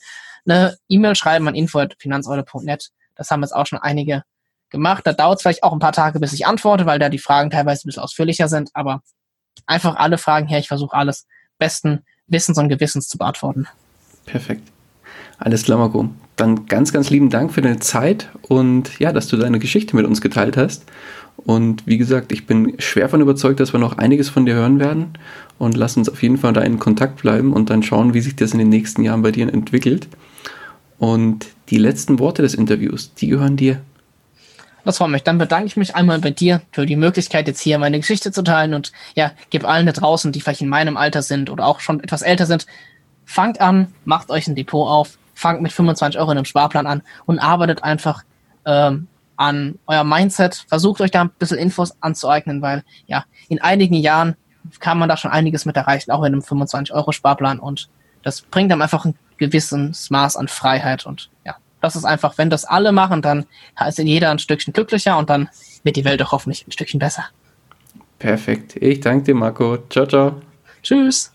eine 0.48 0.78
E-Mail 0.90 1.16
schreiben 1.16 1.48
an 1.48 1.56
info.finanzeule.net. 1.56 2.90
Das 3.16 3.32
haben 3.32 3.42
jetzt 3.42 3.56
auch 3.56 3.66
schon 3.66 3.80
einige 3.80 4.24
gemacht. 4.70 5.06
Da 5.06 5.14
dauert 5.14 5.38
es 5.38 5.42
vielleicht 5.42 5.64
auch 5.64 5.74
ein 5.74 5.80
paar 5.80 5.92
Tage, 5.92 6.20
bis 6.20 6.34
ich 6.34 6.46
antworte, 6.46 6.86
weil 6.86 7.00
da 7.00 7.10
die 7.10 7.20
Fragen 7.20 7.50
teilweise 7.50 7.86
ein 7.86 7.90
bisschen 7.90 8.04
ausführlicher 8.04 8.48
sind, 8.48 8.70
aber 8.74 9.02
einfach 9.66 9.96
alle 9.96 10.18
Fragen 10.18 10.48
her. 10.48 10.60
Ich 10.60 10.68
versuche 10.68 10.96
alles 10.96 11.26
besten 11.58 12.04
Wissens 12.28 12.58
und 12.58 12.70
Gewissens 12.70 13.08
zu 13.08 13.18
beantworten. 13.18 13.68
Perfekt. 14.26 14.75
Alles 15.38 15.64
klar, 15.64 15.78
Marco. 15.78 16.10
Dann 16.36 16.66
ganz, 16.66 16.92
ganz 16.92 17.10
lieben 17.10 17.30
Dank 17.30 17.54
für 17.54 17.62
deine 17.62 17.80
Zeit 17.80 18.30
und 18.42 19.00
ja, 19.00 19.14
dass 19.14 19.28
du 19.28 19.38
deine 19.38 19.60
Geschichte 19.60 19.96
mit 19.96 20.06
uns 20.06 20.22
geteilt 20.22 20.58
hast. 20.58 20.86
Und 21.38 21.86
wie 21.86 21.98
gesagt, 21.98 22.32
ich 22.32 22.48
bin 22.48 22.76
schwer 22.80 23.10
von 23.10 23.22
überzeugt, 23.22 23.60
dass 23.60 23.74
wir 23.74 23.80
noch 23.80 23.98
einiges 23.98 24.30
von 24.30 24.46
dir 24.46 24.56
hören 24.56 24.80
werden. 24.80 25.18
Und 25.58 25.78
lass 25.78 25.96
uns 25.98 26.10
auf 26.10 26.22
jeden 26.24 26.38
Fall 26.38 26.54
da 26.54 26.62
in 26.62 26.80
Kontakt 26.80 27.22
bleiben 27.22 27.54
und 27.54 27.70
dann 27.70 27.84
schauen, 27.84 28.14
wie 28.14 28.22
sich 28.22 28.36
das 28.36 28.54
in 28.54 28.60
den 28.60 28.70
nächsten 28.70 29.04
Jahren 29.04 29.22
bei 29.22 29.32
dir 29.32 29.52
entwickelt. 29.52 30.08
Und 30.98 31.48
die 31.70 31.78
letzten 31.78 32.20
Worte 32.20 32.42
des 32.42 32.54
Interviews, 32.54 33.14
die 33.14 33.28
gehören 33.28 33.58
dir. 33.58 33.82
Das 34.86 35.00
freut 35.00 35.10
mich. 35.10 35.24
Dann 35.24 35.38
bedanke 35.38 35.66
ich 35.66 35.78
mich 35.78 35.96
einmal 35.96 36.20
bei 36.20 36.32
dir 36.32 36.62
für 36.72 36.86
die 36.86 36.96
Möglichkeit, 36.96 37.48
jetzt 37.48 37.60
hier 37.60 37.80
meine 37.80 38.00
Geschichte 38.00 38.32
zu 38.32 38.44
teilen 38.44 38.74
und 38.74 38.92
ja, 39.16 39.32
gebe 39.50 39.68
allen 39.68 39.88
da 39.88 39.92
draußen, 39.92 40.32
die 40.32 40.42
vielleicht 40.42 40.62
in 40.62 40.70
meinem 40.70 40.96
Alter 40.96 41.22
sind 41.22 41.50
oder 41.50 41.66
auch 41.66 41.80
schon 41.80 42.04
etwas 42.04 42.22
älter 42.22 42.46
sind, 42.46 42.68
fangt 43.26 43.62
an, 43.62 43.94
macht 44.06 44.30
euch 44.30 44.48
ein 44.48 44.56
Depot 44.56 44.88
auf, 44.88 45.18
fangt 45.34 45.62
mit 45.62 45.72
25 45.72 46.20
Euro 46.20 46.32
in 46.32 46.38
einem 46.38 46.46
Sparplan 46.46 46.88
an 46.88 47.02
und 47.26 47.40
arbeitet 47.40 47.84
einfach 47.84 48.24
ähm, 48.66 49.08
an 49.38 49.78
euer 49.88 50.04
Mindset. 50.04 50.66
Versucht 50.68 51.02
euch 51.02 51.12
da 51.12 51.22
ein 51.22 51.30
bisschen 51.32 51.58
Infos 51.58 51.96
anzueignen, 52.02 52.62
weil 52.62 52.84
ja, 53.08 53.26
in 53.50 53.62
einigen 53.62 53.96
Jahren 53.96 54.36
kann 54.80 54.98
man 54.98 55.10
da 55.10 55.18
schon 55.18 55.32
einiges 55.32 55.66
mit 55.66 55.76
erreichen, 55.76 56.12
auch 56.12 56.22
in 56.22 56.34
einem 56.34 56.42
25 56.42 56.94
Euro 56.96 57.12
Sparplan 57.12 57.60
und 57.60 57.90
das 58.24 58.42
bringt 58.42 58.72
einem 58.72 58.82
einfach 58.82 59.06
ein 59.06 59.16
gewisses 59.38 60.10
Maß 60.10 60.38
an 60.38 60.48
Freiheit 60.48 61.06
und 61.06 61.30
ja, 61.46 61.56
das 61.82 61.96
ist 61.96 62.06
einfach, 62.06 62.38
wenn 62.38 62.50
das 62.50 62.66
alle 62.66 62.92
machen, 62.92 63.22
dann 63.22 63.46
ist 63.88 64.00
jeder 64.00 64.32
ein 64.32 64.40
Stückchen 64.40 64.74
glücklicher 64.74 65.18
und 65.18 65.30
dann 65.30 65.50
wird 65.84 65.98
die 65.98 66.06
Welt 66.06 66.20
doch 66.20 66.32
hoffentlich 66.32 66.68
ein 66.68 66.72
Stückchen 66.72 67.00
besser. 67.00 67.26
Perfekt. 68.18 68.78
Ich 68.78 69.02
danke 69.02 69.26
dir, 69.26 69.36
Marco. 69.36 69.78
Ciao, 69.90 70.08
ciao. 70.08 70.42
Tschüss. 70.82 71.35